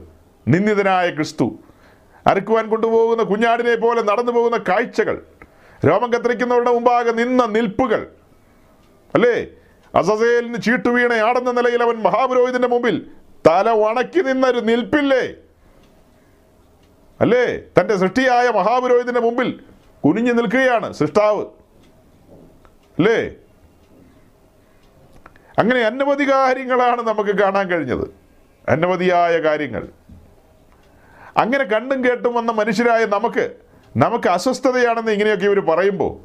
[0.49, 1.59] നിന്ദിതനായ ക്രിസ്തു.
[2.27, 5.23] അരക്കുവാൻ കൊണ്ടുപോകുന്ന കുഞ്ഞാടിനെ പോലെ നടന്നു പോകുന്ന കാഴ്ചകൾ.
[5.87, 8.11] രോമം കത്തിരിക്കുന്നവരുടെ മുമ്പാകെ നിന്ന നിൽപ്പുകൾ.
[9.15, 9.47] അല്ലേ?
[9.95, 13.07] അസസേലിന് ചീട്ടുവീണ ആടുന്ന നിലയിൽ അവൻ മഹാപുരോഹിതന്റെ മുമ്പിൽ
[13.47, 15.35] തല വണക്കി നിന്നൊരു നിൽപ്പില്ലേ?
[17.21, 17.59] അല്ലേ?
[17.81, 19.61] തന്റെ സൃഷ്ടിയായ മഹാപുരോഹിതന്റെ മുമ്പിൽ
[20.05, 21.47] കുനിഞ്ഞു നിൽക്കുകയാണ് സൃഷ്ടാവ്.
[22.99, 23.35] അല്ലേ?
[25.59, 28.15] അങ്ങനെ അനവധി കാര്യങ്ങളാണ് നമുക്ക് കാണാൻ കഴിഞ്ഞത്.
[28.69, 29.89] അനവധിയായ കാര്യങ്ങൾ.
[31.37, 36.19] അങ്ങനെ കണ്ടും കേട്ടും വന്ന മനുഷ്യരായ നമുക്ക് നമുക്ക് അസ്വസ്ഥതയാണെന്ന് ഇങ്ങനെയൊക്കെ ഇവർ പറയുമ്പോൾ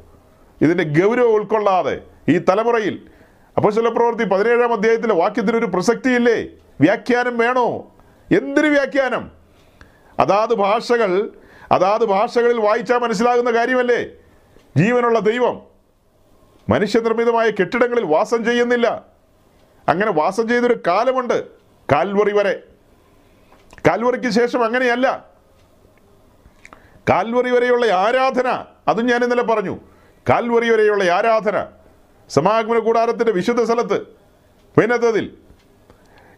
[0.64, 3.02] ഇതിന്റെ ഗൗരവം ഉൾക്കൊള്ളാതെ ഈ തലമുറയിൽ
[3.56, 6.46] അപ്പോൾ ചില പ്രവൃത്തി പതിനേഴാം അധ്യായത്തിലെ വാക്യത്തിനൊരു പ്രസക്തിയില്ലേ?
[6.80, 7.94] വ്യാഖ്യാനം വേണോ?
[8.36, 9.30] എന്തിന് വ്യാഖ്യാനം?
[10.18, 11.30] അതാത് ഭാഷകൾ
[11.72, 14.06] അതാത് ഭാഷകളിൽ വായിച്ചാൽ മനസ്സിലാകുന്ന കാര്യമല്ലേ?
[14.76, 15.62] ജീവനുള്ള ദൈവം
[16.68, 19.04] മനുഷ്യനിർമ്മിതമായ കെട്ടിടങ്ങളിൽ വാസം ചെയ്യുന്നില്ല.
[19.88, 21.46] അങ്ങനെ വാസം ചെയ്തൊരു കാലമുണ്ട്
[21.92, 22.62] കാൽവറി വരെ.
[23.86, 25.35] കാൽവറിക്ക് ശേഷം അങ്ങനെയല്ല.
[27.08, 29.78] കാൽവറി വരെയുള്ള ആരാധന അതും ഞാൻ ഇന്നലെ പറഞ്ഞു.
[30.30, 31.66] കാൽവറി വരെയുള്ള ആരാധന
[32.28, 34.00] സമാഗമന കൂടാരത്തിന്റെ വിശുദ്ധ സ്ഥലത്ത്
[34.80, 35.36] പിന്നത്തതിൽ.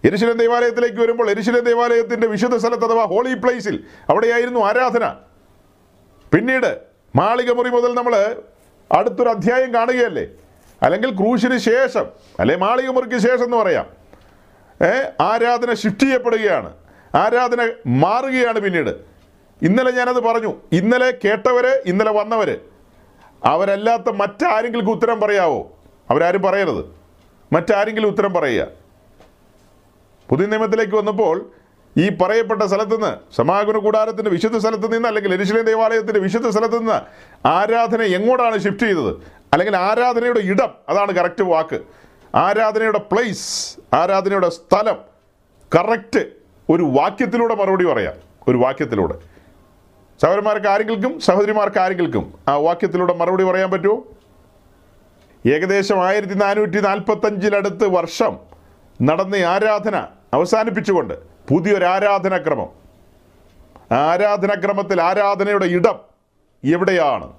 [0.04, 5.14] എരിശിലൻ ദേവാലയത്തിലേക്ക് വരുമ്പോൾ എരിശിലൻ ദേവാലയത്തിന്റെ വിശുദ്ധ സ്ഥലത്ത് അഥവാ ഹോളി പ്ലേസിൽ അവിടെയായിരുന്നു ആരാധന.
[6.34, 6.78] പിന്നീട്
[7.16, 8.42] മാളിക മുറി മുതൽ നമ്മൾ
[8.92, 10.26] അടുത്തൊരു അധ്യായം കാണുകയല്ലേ?
[10.82, 12.06] അല്ലെങ്കിൽ ക്രൂശിന് ശേഷം
[12.40, 13.86] അല്ലെ മാളിക മുറിക്ക് ശേഷം എന്ന് പറയാം.
[15.20, 16.72] ആരാധന ഷിഫ്റ്റ് ചെയ്യപ്പെടുകയാണ്.
[17.14, 19.17] ആരാധന മാറുകയാണ് പിന്നീട്.
[19.62, 20.54] ഇന്നലെ ഞാനത് പറഞ്ഞു.
[20.72, 22.58] ഇന്നലെ കേട്ടവര് ഇന്നലെ വന്നവര്.
[23.44, 25.70] അവരല്ലാത്ത മറ്റാരെങ്കിലും ഉത്തരം പറയാവോ?
[26.10, 26.84] അവരാരും പറയരുത്.
[27.52, 28.66] മറ്റാരെങ്കിലും ഉത്തരം പറയുക.
[30.30, 31.50] പുതിയ നിയമത്തിലേക്ക് വന്നപ്പോൾ
[31.98, 37.00] ഈ പറയപ്പെട്ട സ്ഥലത്ത് നിന്ന് സമാഗമന കൂടാരത്തിന്റെ വിശുദ്ധ സ്ഥലത്ത് നിന്ന് അല്ലെങ്കിൽ എരിശിലേം ദേവാലയത്തിന്റെ വിശുദ്ധ സ്ഥലത്ത് നിന്ന്
[37.46, 39.16] ആരാധന എങ്ങോട്ടാണ് ഷിഫ്റ്റ് ചെയ്തത്?
[39.52, 41.80] അല്ലെങ്കിൽ ആരാധനയുടെ ഇടം അതാണ് കറക്റ്റ് വാക്ക്.
[42.34, 44.96] ആരാധനയുടെ പ്ലേസ് ആരാധനയുടെ സ്ഥലം
[45.74, 46.26] കറക്റ്റ്
[46.70, 48.14] ഒരു വാക്യത്തിലൂടെ മറുപടി പറയാം.
[48.48, 49.37] ഒരു വാക്യത്തിലൂടെ.
[50.22, 54.04] സഹോദരന്മാർക്ക് ആരെങ്കിലും സഹോദരിമാർക്ക് ആരെങ്കിലും ആ വാക്യത്തിലൂടെ മറുപടി പറയാൻ പറ്റുമോ?
[55.46, 58.38] ഏകദേശം ആയിരത്തി നാനൂറ്റി നാൽപ്പത്തഞ്ചിലടുത്ത് വർഷം
[59.02, 61.14] നടന്ന ആരാധന അവസാനിപ്പിച്ചുകൊണ്ട്
[61.48, 62.68] പുതിയൊരു ആരാധനാക്രമം.
[63.92, 66.00] ആരാധനാക്രമത്തിൽ ആരാധനയുടെ ഇടം
[66.64, 67.32] എവിടെയാണ്?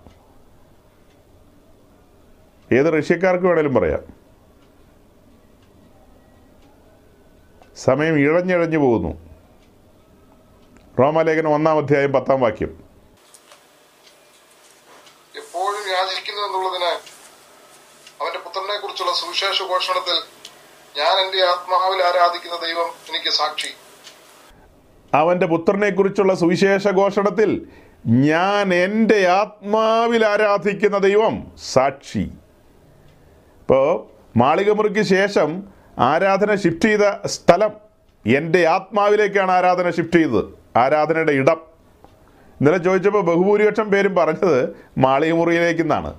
[2.72, 4.00] ഏത് റഷ്യക്കാർക്ക് വേണേലും പറയാം.
[7.78, 9.29] സമയം ഇഴഞ്ഞിഴഞ്ഞു പോകുന്നു.
[11.00, 12.72] റോമാലേഖനം ഒന്നാം അധ്യായം പത്താം വാക്യം.
[15.36, 16.92] എപ്പോഴും യാചിക്കുന്നു എന്നുള്ളതിന്
[18.22, 20.18] അവന്റെ പുത്രനെ കുറിച്ചുള്ള സുവിശേഷ ഘോഷണത്തിൽ
[20.98, 23.72] ഞാൻ എന്റെ ആത്മാവിൽ ആരാധിക്കുന്ന ദൈവം എനിക്ക് സാക്ഷി.
[25.14, 27.68] അവന്റെ പുത്രനെക്കുറിച്ചുള്ള സുവിശേഷ ഘോഷണത്തിൽ
[28.08, 32.26] ഞാൻ എന്റെ ആത്മാവിൽ ആരാധിക്കുന്ന ദൈവം സാക്ഷി.
[33.62, 34.08] ഇപ്പോൾ
[34.38, 35.64] മാളികമുറിക്ക് ശേഷം
[36.00, 37.72] ആരാധന ഷിഫ്റ്റ് ചെയ്ത സ്ഥലം
[38.26, 40.60] എന്റെ ആത്മാവിലേക്കാണ് ആരാധന ഷിഫ്റ്റ് ചെയ്തത്.
[40.80, 41.60] ആരാധനയുടെ ഇടം.
[42.62, 46.14] ഇന്നലെ ചോദിച്ചപ്പോൾ ബഹുഭൂരിപക്ഷം പേരും പറഞ്ഞത് മാളികമുറിയിലേക്കെന്നാണ്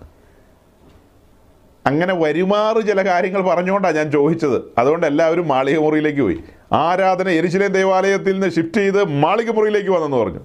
[1.86, 4.62] അങ്ങനെ വരുമാറ് ചില കാര്യങ്ങൾ പറഞ്ഞുകൊണ്ടാണ് ഞാൻ ചോദിച്ചത്.
[4.78, 6.38] അതുകൊണ്ട് എല്ലാവരും മാളികമുറിയിലേക്ക് പോയി.
[6.72, 10.40] ആരാധന എരിശിലേം ദേവാലയത്തിൽ നിന്ന് ഷിഫ്റ്റ് ചെയ്ത് മാളികമുറിയിലേക്ക് വന്നെന്ന് പറഞ്ഞു.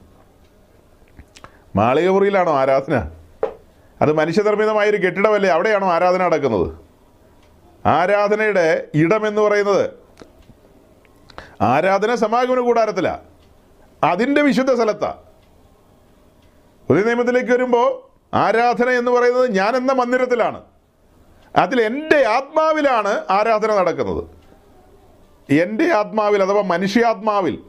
[1.76, 3.10] മാളികമുറിയിലാണോ ആരാധന?
[4.02, 5.50] അത് മനുഷ്യനിർമ്മിതമായ ഒരു കെട്ടിടമല്ലേ?
[5.50, 6.68] അവിടെയാണോ ആരാധന നടക്കുന്നത്?
[7.86, 9.90] ആരാധനയുടെ ഇടമെന്ന് പറയുന്നത്
[11.62, 13.10] ആരാധന സമാഗമന കൂടാരത്തില.
[14.04, 15.18] അതിന്റെ വിശുദ്ധ സ്ഥലത്താണ്
[16.88, 18.06] പുതിയ നിയമത്തിലേക്ക് വരുമ്പോൾ
[18.36, 20.62] ആരാധന എന്ന് പറയുന്നത് ഞാൻ എന്ന മന്ദിരത്തിലാണ്.
[21.56, 24.24] അതിൽ എന്റെ ആത്മാവിലാണ് ആരാധന നടക്കുന്നത്.
[25.54, 27.60] എന്റെ ആത്മാവിൽ അഥവാ മനുഷ്യാത്മാവിൽ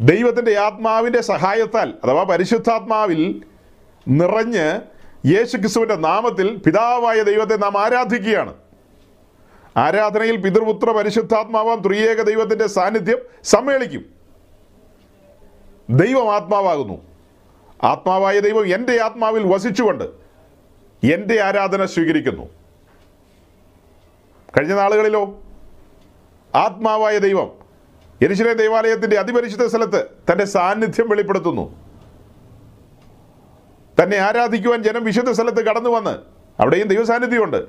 [0.00, 3.42] ദൈവത്തിന്റെ ആത്മാവിന്റെ സഹായത്താൽ അഥവാ പരിശുദ്ധാത്മാവിൽ
[4.08, 4.80] നിറഞ്ഞ്
[5.26, 8.54] യേശു ക്രിസ്തുവിന്റെ നാമത്തിൽ പിതാവായ ദൈവത്തെ നാം ആരാധിക്കുകയാണ്.
[9.76, 14.19] ആരാധനയിൽ പിതൃപുത്ര പരിശുദ്ധാത്മാവാം ത്രിയേക ദൈവത്തിന്റെ സാന്നിധ്യം സമ്മേളിക്കും.
[15.90, 17.02] ദൈവം ആത്മാവാകുന്നു.
[17.82, 20.04] ആത്മാവായ ദൈവം എന്റെ ആത്മാവിൽ വസിച്ചുകൊണ്ട്
[21.12, 22.42] എന്റെ ആരാധന സ്വീകരിക്കുന്നു.
[24.56, 25.38] കഴിഞ്ഞ നാളുകളിലോ
[26.54, 27.50] ആത്മാവായ ദൈവം
[28.22, 31.76] യരിശിലെ ദൈവാലയത്തിന്റെ അതിപരിശുദ്ധ സ്ഥലത്ത് തന്റെ സാന്നിധ്യം വെളിപ്പെടുത്തുന്നു.
[34.02, 36.18] തന്നെ ആരാധിക്കുവാൻ ജനം വിശുദ്ധ സ്ഥലത്ത് കടന്നു വന്ന്
[36.60, 37.66] അവിടെയും ദൈവ സാന്നിധ്യമുണ്ട്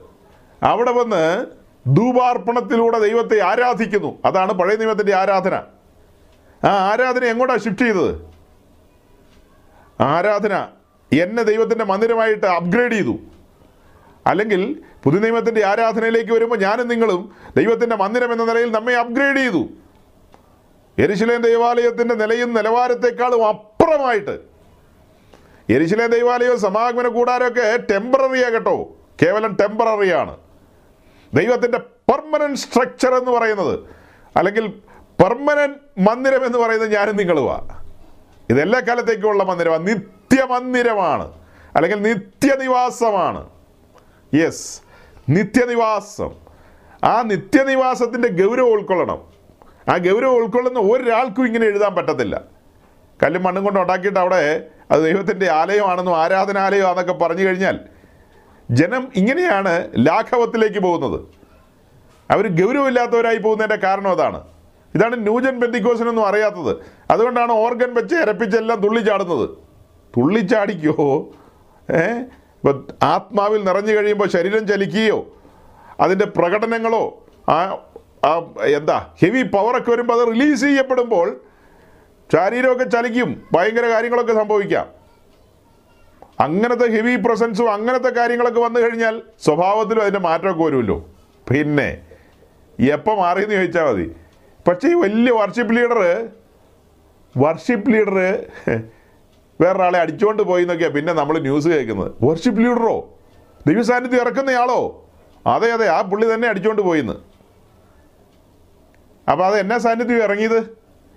[0.63, 1.45] അവിടെ വന്ന്
[1.87, 4.19] ധൂപാർപ്പണത്തിലൂടെ ദൈവത്തെ ആരാധിക്കുന്നു.
[4.25, 5.63] അതാണ് പഴയ നിയമത്തിന്റെ ആരാധന.
[6.63, 8.31] ആ ആരാധന എങ്ങോട്ടാണ് ഷിഫ്റ്റ് ചെയ്തത്?
[10.01, 10.67] ആരാധന
[11.13, 13.19] എന്നെ ദൈവത്തിന്റെ മന്ദിരമായിട്ട് അപ്ഗ്രേഡ് ചെയ്തു.
[14.27, 19.67] അല്ലെങ്കിൽ പുതു നിയമത്തിന്റെ ആരാധനയിലേക്ക് വരുമ്പോൾ ഞാനും നിങ്ങളും ദൈവത്തിന്റെ മന്ദിരം എന്ന നിലയിൽ നമ്മെ അപ്ഗ്രേഡ് ചെയ്തു.
[20.97, 24.39] എരിശിലേം ദൈവാലയത്തിന്റെ നിലയും നിലവാരത്തെക്കാളും അപ്പുറമായിട്ട്.
[25.69, 28.95] എരിശിലേം ദൈവാലയവും സമാഗമന കൂടാരമൊക്കെ ടെമ്പററിയാ കേട്ടോ.
[29.21, 30.37] കേവലം ടെമ്പററിയാണ്
[31.33, 33.79] ദൈവത്തിന്റെ പെർമനന്റ് സ്ട്രക്ചർ എന്ന് പറയുന്നത്.
[34.37, 34.81] അല്ലെങ്കിൽ
[35.21, 37.83] പെർമനന്റ് മന്ദിരം എന്ന് പറയുന്നത് ഞാനും നിങ്ങളുവാ.
[38.49, 39.87] ഇതെല്ലാ കാലത്തേക്കുമുള്ള മന്ദിരമാണ്.
[39.87, 41.31] നിത്യമന്ദിരമാണ്.
[41.75, 43.49] അല്ലെങ്കിൽ നിത്യനിവാസമാണ്.
[44.33, 44.81] യെസ്
[45.29, 46.31] നിത്യനിവാസം.
[47.03, 49.21] ആ നിത്യനിവാസത്തിന്റെ ഗൗരവം ഉൾക്കൊള്ളണം.
[49.89, 52.41] ആ ഗൗരവം ഉൾക്കൊള്ളുന്ന ഒരാൾക്കും ഇങ്ങനെ എഴുതാൻ പറ്റത്തില്ല.
[53.23, 57.79] കല്ലും മണ്ണും കൊണ്ട് ഉണ്ടാക്കിയിട്ട് അവിടെ അത് ദൈവത്തിന്റെ ആലയമാണെന്നും ആരാധനാലയമാണെന്നൊക്കെ പറഞ്ഞു കഴിഞ്ഞാൽ
[58.71, 61.21] ജനം ഇങ്ങനെയാണ് ലാഘവത്തിലേക്ക് പോകുന്നത്.
[62.31, 64.50] അവർ ഗൗരവമില്ലാത്തവരായി പോകുന്നതിന്റെ കാരണം അതാണ്.
[64.95, 66.75] ഇതാണ് ന്യൂജൻ പെന്തിക്കോസിനൊന്നും അറിയാത്തത്.
[67.11, 69.49] അതുകൊണ്ടാണ് ഓർഗൻ വെച്ച് ഇരപ്പിച്ചെല്ലാം തുള്ളിച്ചാടുന്നത്.
[70.17, 71.29] തുള്ളിച്ചാടിക്കോ?
[71.91, 72.01] ഏ?
[72.01, 75.27] ഇപ്പം ആത്മാവിൽ നിറഞ്ഞു കഴിയുമ്പോൾ ശരീരം ചലിക്കുകയോ?
[75.99, 77.25] അതിന്റെ പ്രകടനങ്ങളോ?
[77.49, 77.77] ആ
[78.65, 81.41] എന്താ ഹെവി പവറൊക്കെ വരുമ്പോൾ അത് റിലീസ് ചെയ്യപ്പെടുമ്പോൾ
[82.33, 83.41] ശരീരമൊക്കെ ചലിക്കും.
[83.53, 84.87] ഭയങ്കര കാര്യങ്ങളൊക്കെ സംഭവിക്കാം.
[86.39, 91.09] അങ്ങനത്തെ ഹെവി പ്രസൻസും അങ്ങനത്തെ കാര്യങ്ങളൊക്കെ വന്നു കഴിഞ്ഞാൽ സ്വഭാവത്തിലും അതിന്റെ മാറ്റമൊക്കെ വരുമല്ലോ.
[91.49, 92.01] പിന്നെ
[92.79, 94.15] എപ്പോൾ മാറിയെന്ന് ചോദിച്ചാൽ മതി.
[94.67, 95.99] പക്ഷേ ഈ വലിയ വർഷിപ്പ് ലീഡർ
[97.37, 98.17] വർഷിപ്പ് ലീഡർ
[99.61, 102.11] വേറൊരാളെ അടിച്ചുകൊണ്ട് പോയി എന്നൊക്കെയാണ് പിന്നെ നമ്മൾ ന്യൂസ് കേൾക്കുന്നത്.
[102.27, 102.95] വർഷിപ്പ് ലീഡറോ
[103.67, 104.79] ദൈവസാന്നിധ്യം ഇറക്കുന്നയാളോ?
[105.53, 107.15] അതെ അതെ ആ പുള്ളി തന്നെ അടിച്ചുകൊണ്ട് പോയിന്ന്.
[109.31, 110.59] അപ്പോൾ അത് എന്നാ സാന്നിധ്യം ഇറങ്ങിയത്?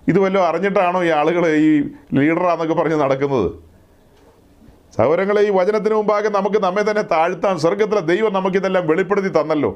[0.07, 1.69] ഇത് വല്ലതും അറിഞ്ഞിട്ടാണോ ഈ ആളുകൾ ഈ
[2.17, 3.49] ലീഡറാന്നൊക്കെ പറഞ്ഞ് നടക്കുന്നത്?
[4.97, 9.71] സൗരങ്ങളെ ഈ വചനത്തിന് മുമ്പാകെ നമുക്ക് നമ്മെ തന്നെ താഴ്ത്താൻ സ്വർഗത്തിലെ ദൈവം നമുക്കിതെല്ലാം വെളിപ്പെടുത്തി തന്നല്ലോ.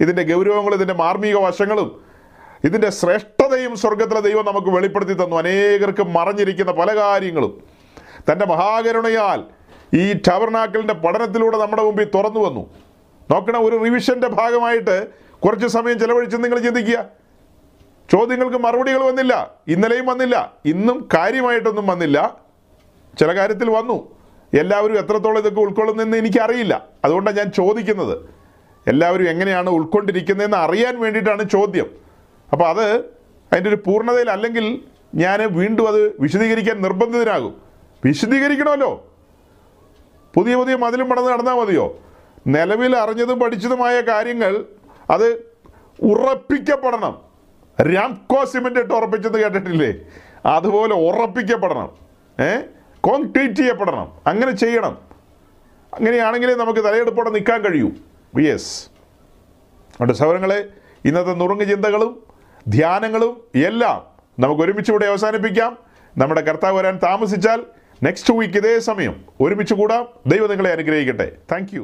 [0.00, 2.07] ഇതിന്റെ ഗൗരവങ്ങളും ഇതിന്റെ മാർമിക വശങ്ങളും
[2.64, 5.36] ഇതിന്റെ ശ്രേഷ്ഠതയും സ്വർഗത്തിലെ ദൈവം നമുക്ക് വെളിപ്പെടുത്തി തന്നു.
[5.36, 7.62] അനേകർക്ക് മറഞ്ഞിരിക്കുന്ന പല കാര്യങ്ങളും.
[8.32, 9.44] തന്റെ മഹാകരുണയാൽ
[9.94, 12.70] ഈ ടവർനാക്കലിന്റെ പഠനത്തിലൂടെ നമ്മുടെ മുമ്പിൽ തുറന്നു വന്നു.
[13.30, 15.08] നോക്കണം ഒരു റിവിഷന്റെ ഭാഗമായിട്ട്
[15.44, 17.04] കുറച്ച് സമയം ചെലവഴിച്ച് നിങ്ങൾ ചിന്തിക്കുക.
[18.10, 22.36] ചോദ്യങ്ങൾക്ക് മറുപടികൾ വന്നില്ല ഇന്നലെയും വന്നില്ല ഇന്നും കാര്യമായിട്ടൊന്നും വന്നില്ല.
[23.18, 24.18] ചില കാര്യത്തിൽ വന്നു.
[24.58, 26.86] എല്ലാവരും എത്രത്തോളം ഇതൊക്കെ ഉൾക്കൊള്ളുന്നതെന്ന് എനിക്കറിയില്ല.
[27.04, 28.18] അതുകൊണ്ടാണ് ഞാൻ ചോദിക്കുന്നത്.
[28.86, 32.07] എല്ലാവരും എങ്ങനെയാണ് ഉൾക്കൊണ്ടിരിക്കുന്നതെന്ന് അറിയാൻ വേണ്ടിയിട്ടാണ് ചോദ്യം.
[32.52, 32.96] അപ്പോൾ അത്
[33.52, 34.82] അതിന്റെ ഒരു പൂർണതയിൽ അല്ലെങ്കിൽ
[35.14, 37.62] ഞാൻ വീണ്ടും അത് വിശദീകരിക്കാൻ നിർബന്ധിതനാകും.
[38.04, 39.06] വിശദീകരിക്കണമല്ലോ.
[40.34, 41.98] പുതിയ പുതിയ മതിലും പടന്ന് നടന്നാൽ മതിയോ?
[42.46, 44.64] നിലവിൽ അറിഞ്ഞതും പഠിച്ചതുമായ കാര്യങ്ങൾ
[45.10, 45.56] അത്
[46.02, 47.20] ഉറപ്പിക്കപ്പെടണം.
[47.94, 49.94] രാംകോ സിമെന്റ് ഇട്ട് ഉറപ്പിച്ചെന്ന് കേട്ടിട്ടില്ലേ?
[50.46, 51.92] അതുപോലെ ഉറപ്പിക്കപ്പെടണം.
[52.40, 52.58] ഏ?
[53.00, 54.12] കോൺക്രീറ്റ് ചെയ്യപ്പെടണം.
[54.26, 54.98] അങ്ങനെ ചെയ്യണം.
[55.94, 57.90] അങ്ങനെയാണെങ്കിലേ നമുക്ക് തലയെടുപ്പോടെ നിൽക്കാൻ കഴിയൂ.
[58.38, 58.88] യെസ്
[59.88, 60.68] അതുകൊണ്ട് സൗരങ്ങളെ
[61.04, 62.27] ഇന്നത്തെ നുറുങ്ങ് ചിന്തകളും
[62.68, 64.04] ധ്യാനങ്ങളും എല്ലാം
[64.38, 65.78] നമുക്ക് ഒരുമിച്ച് കൂടെ അവസാനിപ്പിക്കാം.
[66.18, 67.62] നമ്മുടെ കർത്താവ് വരാൻ താമസിച്ചാൽ
[68.02, 70.08] നെക്സ്റ്റ് വീക്ക് ഇതേ സമയം ഒരുമിച്ച് കൂടാം.
[70.26, 71.32] ദൈവം നിങ്ങളെ അനുഗ്രഹിക്കട്ടെ.
[71.52, 71.76] താങ്ക്